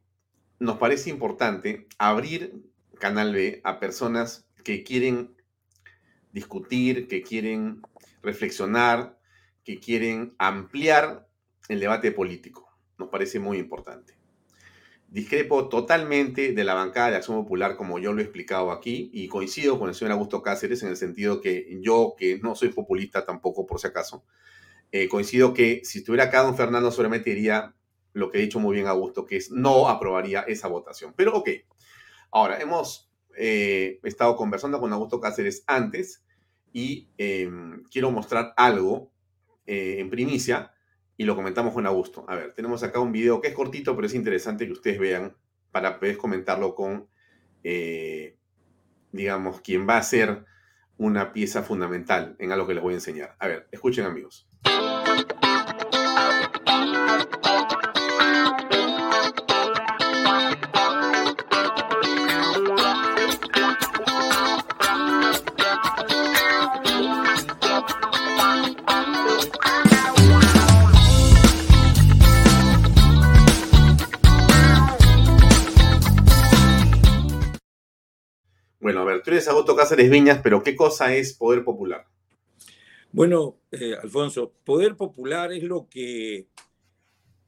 nos 0.59 0.77
parece 0.79 1.09
importante 1.09 1.87
abrir 1.97 2.61
Canal 2.99 3.31
B 3.31 3.61
a 3.63 3.79
personas 3.79 4.45
que 4.65 4.83
quieren 4.83 5.33
discutir, 6.33 7.07
que 7.07 7.21
quieren 7.21 7.81
reflexionar, 8.21 9.16
que 9.67 9.81
quieren 9.81 10.33
ampliar 10.37 11.27
el 11.67 11.81
debate 11.81 12.13
político. 12.13 12.69
Nos 12.97 13.09
parece 13.09 13.37
muy 13.37 13.57
importante. 13.57 14.13
Discrepo 15.09 15.67
totalmente 15.67 16.53
de 16.53 16.63
la 16.63 16.73
bancada 16.73 17.09
de 17.09 17.17
Acción 17.17 17.43
Popular 17.43 17.75
como 17.75 17.99
yo 17.99 18.13
lo 18.13 18.21
he 18.21 18.23
explicado 18.23 18.71
aquí 18.71 19.09
y 19.11 19.27
coincido 19.27 19.77
con 19.77 19.89
el 19.89 19.95
señor 19.95 20.13
Augusto 20.13 20.41
Cáceres 20.41 20.83
en 20.83 20.89
el 20.89 20.95
sentido 20.95 21.41
que 21.41 21.77
yo, 21.81 22.15
que 22.17 22.39
no 22.39 22.55
soy 22.55 22.69
populista 22.69 23.25
tampoco 23.25 23.65
por 23.65 23.81
si 23.81 23.87
acaso, 23.87 24.23
eh, 24.93 25.09
coincido 25.09 25.53
que 25.53 25.81
si 25.83 25.97
estuviera 25.97 26.25
acá 26.25 26.43
don 26.43 26.55
Fernando 26.55 26.89
solamente 26.89 27.31
diría 27.31 27.75
lo 28.13 28.31
que 28.31 28.37
he 28.37 28.41
dicho 28.43 28.61
muy 28.61 28.73
bien 28.73 28.87
Augusto, 28.87 29.25
que 29.25 29.35
es 29.35 29.51
no 29.51 29.89
aprobaría 29.89 30.43
esa 30.43 30.69
votación. 30.69 31.13
Pero 31.13 31.35
ok, 31.35 31.49
ahora 32.31 32.57
hemos 32.61 33.11
eh, 33.35 33.99
estado 34.03 34.37
conversando 34.37 34.79
con 34.79 34.93
Augusto 34.93 35.19
Cáceres 35.19 35.65
antes 35.67 36.23
y 36.71 37.09
em, 37.17 37.83
quiero 37.91 38.11
mostrar 38.11 38.53
algo 38.55 39.11
eh, 39.67 39.97
en 39.99 40.09
primicia 40.09 40.71
y 41.17 41.25
lo 41.25 41.35
comentamos 41.35 41.73
con 41.73 41.85
Augusto. 41.85 42.25
A 42.27 42.35
ver, 42.35 42.53
tenemos 42.53 42.83
acá 42.83 42.99
un 42.99 43.11
video 43.11 43.41
que 43.41 43.49
es 43.49 43.53
cortito, 43.53 43.95
pero 43.95 44.07
es 44.07 44.13
interesante 44.13 44.65
que 44.65 44.71
ustedes 44.71 44.99
vean 44.99 45.35
para 45.71 45.99
poder 45.99 46.17
comentarlo 46.17 46.73
con, 46.73 47.07
eh, 47.63 48.37
digamos, 49.11 49.61
quien 49.61 49.87
va 49.87 49.97
a 49.97 50.03
ser 50.03 50.45
una 50.97 51.33
pieza 51.33 51.63
fundamental 51.63 52.35
en 52.39 52.51
algo 52.51 52.65
que 52.65 52.73
les 52.75 52.83
voy 52.83 52.93
a 52.93 52.97
enseñar. 52.97 53.35
A 53.39 53.47
ver, 53.47 53.67
escuchen 53.71 54.05
amigos. 54.05 54.47
Tú 79.27 79.31
eres 79.31 79.47
Augusto 79.49 79.75
Cáceres 79.75 80.09
Viñas, 80.09 80.39
pero 80.41 80.63
¿qué 80.63 80.73
cosa 80.73 81.13
es 81.13 81.33
poder 81.33 81.65
popular? 81.65 82.07
Bueno, 83.11 83.59
eh, 83.73 83.93
Alfonso, 84.01 84.53
poder 84.63 84.95
popular 84.95 85.51
es 85.51 85.63
lo 85.63 85.89
que 85.89 86.47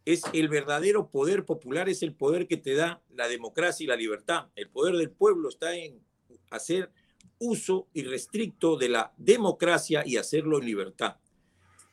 es 0.04 0.24
el 0.34 0.50
verdadero 0.50 1.10
poder 1.10 1.46
popular, 1.46 1.88
es 1.88 2.04
el 2.04 2.14
poder 2.14 2.48
que 2.50 2.58
te 2.58 2.74
da 2.74 3.02
la 3.16 3.30
democracia 3.30 3.86
y 3.86 3.88
la 3.88 3.96
libertad. 3.96 4.48
El 4.58 4.70
poder 4.70 4.98
del 4.98 5.10
pueblo 5.10 5.48
está 5.48 5.74
en 5.74 6.02
hacer 6.50 6.92
uso 7.38 7.88
irrestricto 7.94 8.76
de 8.76 8.90
la 8.90 9.14
democracia 9.16 10.04
y 10.06 10.18
hacerlo 10.18 10.58
en 10.58 10.66
libertad. 10.66 11.16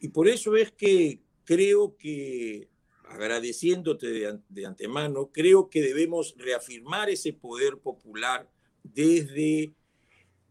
Y 0.00 0.08
por 0.08 0.26
eso 0.26 0.56
es 0.56 0.72
que 0.72 1.20
creo 1.44 1.96
que, 1.96 2.70
agradeciéndote 3.04 4.08
de, 4.08 4.40
de 4.48 4.66
antemano, 4.66 5.30
creo 5.32 5.70
que 5.70 5.80
debemos 5.80 6.34
reafirmar 6.36 7.08
ese 7.08 7.32
poder 7.32 7.78
popular 7.78 8.50
desde 8.94 9.72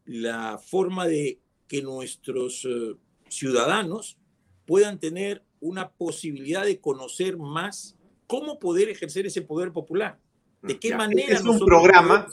la 0.05 0.57
forma 0.57 1.07
de 1.07 1.39
que 1.67 1.81
nuestros 1.81 2.65
eh, 2.65 2.95
ciudadanos 3.29 4.17
puedan 4.65 4.99
tener 4.99 5.43
una 5.59 5.89
posibilidad 5.91 6.63
de 6.63 6.79
conocer 6.79 7.37
más 7.37 7.95
cómo 8.27 8.59
poder 8.59 8.89
ejercer 8.89 9.25
ese 9.25 9.41
poder 9.41 9.71
popular. 9.71 10.19
¿De 10.61 10.79
qué 10.79 10.95
manera? 10.95 11.21
Este 11.21 11.35
es 11.35 11.45
un 11.45 11.59
programa. 11.59 12.27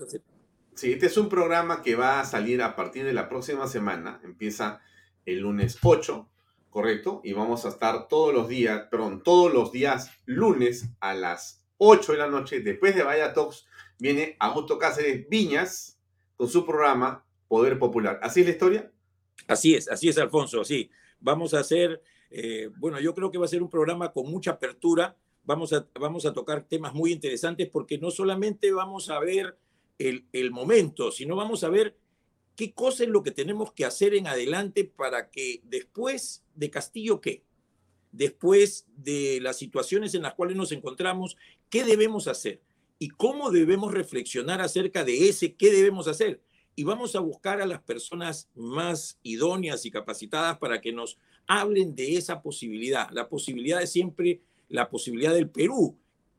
Sí, 0.74 0.92
este 0.92 1.06
es 1.06 1.16
un 1.18 1.28
programa 1.28 1.82
que 1.82 1.94
va 1.94 2.20
a 2.20 2.24
salir 2.24 2.62
a 2.62 2.74
partir 2.74 3.04
de 3.04 3.12
la 3.12 3.28
próxima 3.28 3.66
semana. 3.66 4.20
Empieza 4.24 4.80
el 5.26 5.40
lunes 5.40 5.78
8, 5.82 6.28
¿correcto? 6.70 7.20
Y 7.24 7.34
vamos 7.34 7.66
a 7.66 7.68
estar 7.68 8.08
todos 8.08 8.32
los 8.32 8.48
días, 8.48 8.86
perdón, 8.90 9.22
todos 9.22 9.52
los 9.52 9.70
días 9.70 10.10
lunes 10.24 10.88
a 11.00 11.14
las 11.14 11.62
8 11.76 12.12
de 12.12 12.18
la 12.18 12.28
noche. 12.28 12.60
Después 12.60 12.94
de 12.94 13.02
Vaya 13.02 13.34
Talks 13.34 13.66
viene 13.98 14.36
Augusto 14.40 14.78
Cáceres 14.78 15.28
Viñas, 15.28 15.91
con 16.42 16.48
su 16.48 16.66
programa 16.66 17.24
Poder 17.46 17.78
Popular. 17.78 18.18
¿Así 18.20 18.40
es 18.40 18.46
la 18.46 18.52
historia? 18.52 18.90
Así 19.46 19.76
es, 19.76 19.88
así 19.88 20.08
es, 20.08 20.18
Alfonso, 20.18 20.64
sí. 20.64 20.90
Vamos 21.20 21.54
a 21.54 21.60
hacer, 21.60 22.02
eh, 22.32 22.68
bueno, 22.78 22.98
yo 22.98 23.14
creo 23.14 23.30
que 23.30 23.38
va 23.38 23.44
a 23.44 23.48
ser 23.48 23.62
un 23.62 23.70
programa 23.70 24.10
con 24.10 24.28
mucha 24.28 24.50
apertura. 24.50 25.16
Vamos 25.44 25.72
a, 25.72 25.86
vamos 26.00 26.26
a 26.26 26.32
tocar 26.32 26.64
temas 26.64 26.94
muy 26.94 27.12
interesantes 27.12 27.68
porque 27.68 27.96
no 27.96 28.10
solamente 28.10 28.72
vamos 28.72 29.08
a 29.08 29.20
ver 29.20 29.56
el, 29.98 30.26
el 30.32 30.50
momento, 30.50 31.12
sino 31.12 31.36
vamos 31.36 31.62
a 31.62 31.68
ver 31.68 31.96
qué 32.56 32.72
cosa 32.72 33.04
es 33.04 33.08
lo 33.08 33.22
que 33.22 33.30
tenemos 33.30 33.72
que 33.72 33.84
hacer 33.84 34.12
en 34.12 34.26
adelante 34.26 34.82
para 34.82 35.30
que 35.30 35.60
después 35.62 36.42
de 36.56 36.70
Castillo, 36.70 37.20
¿qué? 37.20 37.44
Después 38.10 38.88
de 38.96 39.38
las 39.40 39.58
situaciones 39.58 40.12
en 40.16 40.22
las 40.22 40.34
cuales 40.34 40.56
nos 40.56 40.72
encontramos, 40.72 41.36
¿qué 41.70 41.84
debemos 41.84 42.26
hacer? 42.26 42.60
Y 43.02 43.08
cómo 43.08 43.50
debemos 43.50 43.92
reflexionar 43.92 44.60
acerca 44.60 45.02
de 45.02 45.28
ese 45.28 45.54
qué 45.56 45.72
debemos 45.72 46.06
hacer. 46.06 46.40
Y 46.76 46.84
vamos 46.84 47.16
a 47.16 47.18
buscar 47.20 47.60
a 47.60 47.66
las 47.66 47.82
personas 47.82 48.48
más 48.54 49.18
idóneas 49.24 49.84
y 49.84 49.90
capacitadas 49.90 50.56
para 50.58 50.80
que 50.80 50.92
nos 50.92 51.18
hablen 51.48 51.96
de 51.96 52.16
esa 52.16 52.40
posibilidad. 52.40 53.10
La 53.10 53.28
posibilidad 53.28 53.80
de 53.80 53.88
siempre, 53.88 54.40
la 54.68 54.88
posibilidad 54.88 55.34
del 55.34 55.50
Perú. 55.50 55.98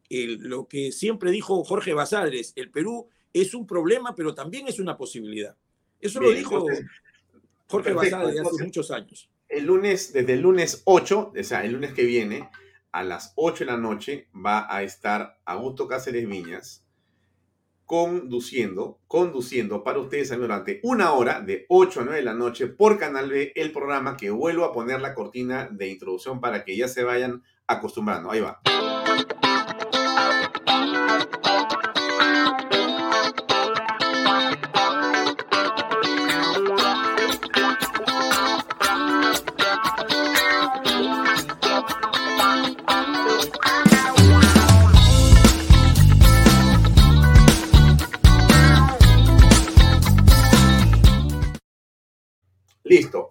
lo 0.09 0.65
que 0.69 0.93
siempre 0.93 1.31
dijo 1.31 1.65
Jorge 1.65 1.93
Basadres, 1.93 2.53
el 2.55 2.71
Perú 2.71 3.09
es 3.33 3.53
un 3.53 3.67
problema, 3.67 4.15
pero 4.15 4.33
también 4.33 4.65
es 4.69 4.79
una 4.79 4.95
posibilidad. 4.95 5.57
Eso 5.99 6.21
lo 6.21 6.31
dijo 6.31 6.65
Jorge 7.67 7.91
Basadres 7.91 8.39
hace 8.39 8.63
muchos 8.63 8.89
años. 8.89 9.29
El 9.49 9.65
lunes, 9.65 10.13
desde 10.13 10.31
el 10.35 10.39
lunes 10.39 10.81
8, 10.85 11.33
o 11.37 11.43
sea, 11.43 11.65
el 11.65 11.73
lunes 11.73 11.91
que 11.91 12.03
viene, 12.03 12.49
a 12.93 13.03
las 13.03 13.33
8 13.35 13.65
de 13.65 13.71
la 13.71 13.77
noche 13.77 14.29
va 14.33 14.73
a 14.73 14.83
estar 14.83 15.39
Augusto 15.45 15.87
Cáceres 15.87 16.27
Viñas 16.27 16.83
conduciendo, 17.85 18.99
conduciendo 19.07 19.83
para 19.83 19.99
ustedes 19.99 20.29
durante 20.29 20.79
una 20.83 21.11
hora 21.11 21.41
de 21.41 21.65
8 21.69 21.99
a 21.99 22.03
9 22.05 22.19
de 22.19 22.25
la 22.25 22.33
noche 22.33 22.67
por 22.67 22.97
Canal 22.97 23.29
B 23.29 23.51
el 23.55 23.71
programa 23.71 24.15
que 24.15 24.29
vuelvo 24.29 24.63
a 24.63 24.73
poner 24.73 25.01
la 25.01 25.13
cortina 25.13 25.67
de 25.69 25.89
introducción 25.89 26.39
para 26.39 26.63
que 26.63 26.77
ya 26.77 26.87
se 26.87 27.03
vayan 27.03 27.43
acostumbrando. 27.67 28.31
Ahí 28.31 28.39
va. 28.39 28.61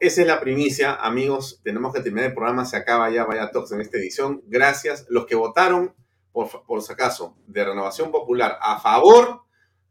Esa 0.03 0.23
es 0.23 0.27
la 0.27 0.41
primicia, 0.41 0.97
amigos. 0.97 1.61
Tenemos 1.63 1.95
que 1.95 2.01
terminar 2.01 2.31
el 2.31 2.35
programa, 2.35 2.65
se 2.65 2.77
acaba 2.77 3.09
ya 3.09 3.25
Vaya 3.25 3.53
Talks 3.53 3.71
en 3.71 3.81
esta 3.81 3.99
edición. 3.99 4.43
Gracias. 4.49 5.07
Los 5.09 5.27
que 5.27 5.37
votaron, 5.37 5.95
por, 6.33 6.65
por 6.67 6.83
si 6.83 6.93
acaso, 6.93 7.37
de 7.47 7.65
Renovación 7.65 8.11
Popular 8.11 8.59
a 8.61 8.81
favor, 8.81 9.43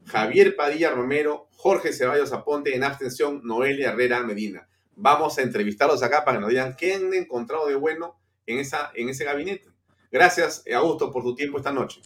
Javier 0.05 0.57
Padilla 0.57 0.91
Romero, 0.91 1.47
Jorge 1.51 1.93
Ceballos 1.93 2.33
Aponte, 2.33 2.75
en 2.75 2.83
abstención, 2.83 3.39
Noelia 3.45 3.91
Herrera 3.91 4.21
Medina. 4.21 4.67
Vamos 4.97 5.37
a 5.37 5.43
entrevistarlos 5.43 6.03
acá 6.03 6.25
para 6.25 6.39
que 6.39 6.41
nos 6.41 6.49
digan 6.49 6.75
qué 6.77 6.95
han 6.95 7.13
encontrado 7.13 7.67
de 7.67 7.75
bueno 7.75 8.19
en, 8.47 8.59
esa, 8.59 8.91
en 8.95 9.07
ese 9.07 9.23
gabinete. 9.23 9.69
Gracias, 10.11 10.65
Augusto, 10.75 11.09
por 11.09 11.23
tu 11.23 11.35
tiempo 11.35 11.57
esta 11.57 11.71
noche. 11.71 12.01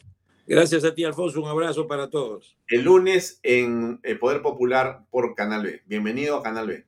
Gracias 0.46 0.84
a 0.84 0.94
ti, 0.94 1.04
Alfonso. 1.04 1.42
Un 1.42 1.50
abrazo 1.50 1.88
para 1.88 2.12
todos. 2.12 2.56
El 2.68 2.84
lunes 2.84 3.40
en 3.42 4.00
el 4.04 4.20
Poder 4.20 4.44
Popular 4.44 5.08
por 5.10 5.34
Canal 5.34 5.64
B. 5.64 5.82
Bienvenido 5.88 6.38
a 6.38 6.44
Canal 6.44 6.68
B. 6.68 6.86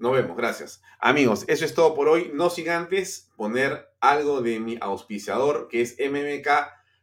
Nos 0.00 0.12
vemos, 0.12 0.34
gracias. 0.34 0.82
Amigos, 0.98 1.44
eso 1.46 1.66
es 1.66 1.74
todo 1.74 1.94
por 1.94 2.08
hoy. 2.08 2.30
No 2.32 2.48
sin 2.48 2.70
antes 2.70 3.30
poner 3.36 3.90
algo 4.00 4.40
de 4.40 4.58
mi 4.58 4.78
auspiciador, 4.80 5.68
que 5.68 5.82
es 5.82 5.96
MMK 6.00 6.48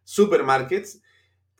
Supermarkets. 0.04 1.04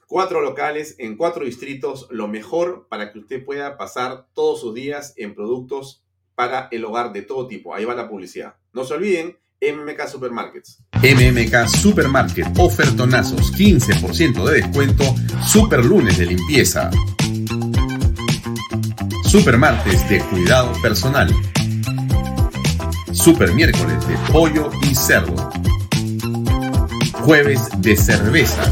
Cuatro 0.08 0.42
locales 0.42 0.96
en 0.98 1.16
cuatro 1.16 1.46
distritos, 1.46 2.08
lo 2.10 2.28
mejor 2.28 2.88
para 2.90 3.12
que 3.12 3.20
usted 3.20 3.46
pueda 3.46 3.78
pasar 3.78 4.26
todos 4.34 4.62
sus 4.62 4.74
días 4.74 5.14
en 5.16 5.36
productos 5.36 6.04
para 6.34 6.70
el 6.72 6.84
hogar 6.84 7.14
de 7.14 7.22
todo 7.22 7.46
tipo. 7.46 7.76
Ahí 7.76 7.86
va 7.86 7.94
la 7.94 8.10
publicidad. 8.10 8.56
No 8.74 8.84
se 8.84 8.96
olviden, 8.96 9.38
MMK 9.62 10.08
Supermarkets. 10.08 10.86
MMK 11.04 11.68
Supermarket, 11.68 12.48
ofertonazos, 12.58 13.54
15% 13.54 14.44
de 14.44 14.62
descuento, 14.62 15.04
super 15.46 15.86
lunes 15.86 16.18
de 16.18 16.26
limpieza. 16.26 16.90
Super 19.28 19.58
martes 19.58 20.08
de 20.08 20.22
cuidado 20.22 20.72
personal. 20.82 21.30
Super 23.12 23.54
miércoles 23.54 24.08
de 24.08 24.16
pollo 24.32 24.72
y 24.90 24.96
cerdo. 24.96 25.52
Jueves 27.12 27.60
de 27.80 27.98
cerveza. 27.98 28.64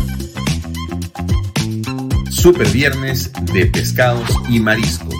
Super 2.31 2.69
viernes 2.69 3.33
de 3.51 3.65
pescados 3.65 4.29
y 4.47 4.61
mariscos. 4.61 5.13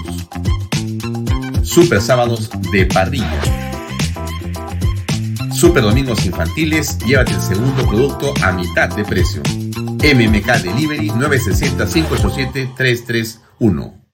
Super 1.63 2.01
sábados 2.01 2.49
de 2.71 2.85
parrilla. 2.85 3.41
Super 5.53 5.83
domingos 5.83 6.25
infantiles, 6.25 6.97
llévate 6.99 7.33
el 7.33 7.41
segundo 7.41 7.85
producto 7.85 8.33
a 8.41 8.53
mitad 8.53 8.87
de 8.95 9.03
precio. 9.03 9.41
MMK 9.43 10.63
Delivery 10.63 11.07
960 11.09 11.85
587 11.87 12.71
331. 12.77 14.04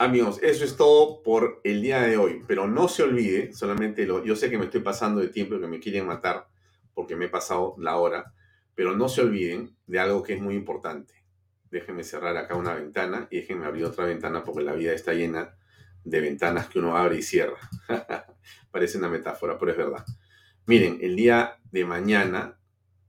Amigos, 0.00 0.38
eso 0.44 0.64
es 0.64 0.76
todo 0.76 1.24
por 1.24 1.60
el 1.64 1.82
día 1.82 2.00
de 2.02 2.16
hoy, 2.16 2.44
pero 2.46 2.68
no 2.68 2.86
se 2.86 3.02
olvide, 3.02 3.52
solamente 3.52 4.06
lo, 4.06 4.24
yo 4.24 4.36
sé 4.36 4.48
que 4.48 4.56
me 4.56 4.66
estoy 4.66 4.80
pasando 4.80 5.20
de 5.20 5.26
tiempo 5.26 5.56
y 5.56 5.60
que 5.60 5.66
me 5.66 5.80
quieren 5.80 6.06
matar 6.06 6.46
porque 6.94 7.16
me 7.16 7.24
he 7.24 7.28
pasado 7.28 7.74
la 7.78 7.96
hora, 7.96 8.32
pero 8.76 8.94
no 8.96 9.08
se 9.08 9.22
olviden 9.22 9.76
de 9.88 9.98
algo 9.98 10.22
que 10.22 10.34
es 10.34 10.40
muy 10.40 10.54
importante. 10.54 11.14
Déjenme 11.72 12.04
cerrar 12.04 12.36
acá 12.36 12.54
una 12.54 12.74
ventana 12.74 13.26
y 13.28 13.38
déjenme 13.38 13.66
abrir 13.66 13.86
otra 13.86 14.04
ventana 14.04 14.44
porque 14.44 14.62
la 14.62 14.74
vida 14.74 14.92
está 14.92 15.14
llena 15.14 15.56
de 16.04 16.20
ventanas 16.20 16.68
que 16.68 16.78
uno 16.78 16.96
abre 16.96 17.16
y 17.16 17.22
cierra. 17.22 17.58
Parece 18.70 18.98
una 18.98 19.08
metáfora, 19.08 19.58
pero 19.58 19.72
es 19.72 19.76
verdad. 19.76 20.06
Miren, 20.66 20.98
el 21.00 21.16
día 21.16 21.58
de 21.72 21.84
mañana 21.84 22.56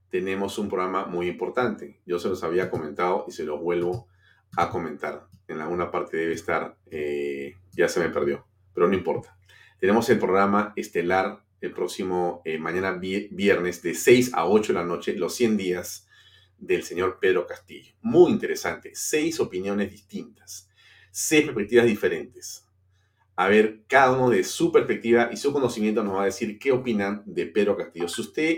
tenemos 0.08 0.58
un 0.58 0.68
programa 0.68 1.06
muy 1.06 1.28
importante. 1.28 2.00
Yo 2.04 2.18
se 2.18 2.28
los 2.28 2.42
había 2.42 2.68
comentado 2.68 3.26
y 3.28 3.30
se 3.30 3.44
los 3.44 3.60
vuelvo 3.60 4.08
a 4.56 4.70
comentar. 4.70 5.29
En 5.50 5.60
alguna 5.60 5.90
parte 5.90 6.16
debe 6.16 6.34
estar, 6.34 6.76
eh, 6.90 7.56
ya 7.72 7.88
se 7.88 8.00
me 8.00 8.08
perdió, 8.08 8.46
pero 8.72 8.88
no 8.88 8.94
importa. 8.94 9.36
Tenemos 9.78 10.08
el 10.10 10.18
programa 10.18 10.72
estelar 10.76 11.42
el 11.60 11.72
próximo 11.72 12.40
eh, 12.44 12.58
mañana 12.58 12.92
viernes 12.92 13.82
de 13.82 13.94
6 13.94 14.32
a 14.34 14.46
8 14.46 14.72
de 14.72 14.78
la 14.78 14.84
noche, 14.84 15.14
los 15.14 15.34
100 15.34 15.56
días 15.56 16.06
del 16.60 16.84
señor 16.84 17.18
Pedro 17.20 17.46
Castillo. 17.46 17.94
Muy 18.02 18.30
interesante, 18.30 18.92
seis 18.94 19.40
opiniones 19.40 19.90
distintas, 19.90 20.70
seis 21.10 21.44
perspectivas 21.44 21.86
diferentes. 21.86 22.66
A 23.36 23.48
ver, 23.48 23.80
cada 23.88 24.12
uno 24.12 24.28
de 24.30 24.44
su 24.44 24.70
perspectiva 24.70 25.30
y 25.32 25.36
su 25.36 25.52
conocimiento 25.52 26.04
nos 26.04 26.16
va 26.16 26.22
a 26.22 26.26
decir 26.26 26.58
qué 26.58 26.72
opinan 26.72 27.22
de 27.24 27.46
Pedro 27.46 27.76
Castillo. 27.76 28.08
Si 28.08 28.20
usted 28.20 28.56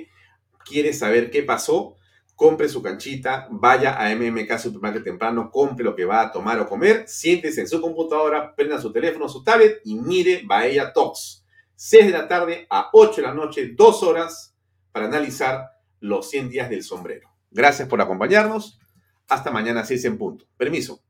quiere 0.65 0.93
saber 0.93 1.31
qué 1.31 1.45
pasó, 1.45 1.97
compre 2.43 2.69
su 2.69 2.83
canchita, 2.83 3.47
vaya 3.53 3.97
a 3.97 4.13
MMK 4.17 4.59
Supermarket 4.59 5.05
temprano, 5.05 5.49
compre 5.49 5.85
lo 5.85 5.95
que 5.95 6.05
va 6.05 6.23
a 6.23 6.33
tomar 6.33 6.59
o 6.59 6.67
comer, 6.67 7.05
siéntese 7.07 7.61
en 7.61 7.69
su 7.69 7.81
computadora, 7.81 8.53
prenda 8.57 8.81
su 8.81 8.91
teléfono, 8.91 9.29
su 9.29 9.45
tablet 9.45 9.81
y 9.85 9.95
mire 9.95 10.43
Bahía 10.45 10.93
Talks. 10.93 11.47
6 11.77 12.07
de 12.07 12.11
la 12.11 12.27
tarde 12.27 12.67
a 12.69 12.91
8 12.93 13.21
de 13.21 13.23
la 13.29 13.33
noche, 13.33 13.71
dos 13.77 14.03
horas 14.03 14.57
para 14.91 15.07
analizar 15.07 15.69
los 16.01 16.29
100 16.31 16.49
días 16.49 16.69
del 16.69 16.83
sombrero. 16.83 17.29
Gracias 17.49 17.87
por 17.87 18.01
acompañarnos. 18.01 18.81
Hasta 19.29 19.53
mañana, 19.53 19.85
6 19.85 20.05
en 20.07 20.19
punto. 20.19 20.45
Permiso. 20.57 21.05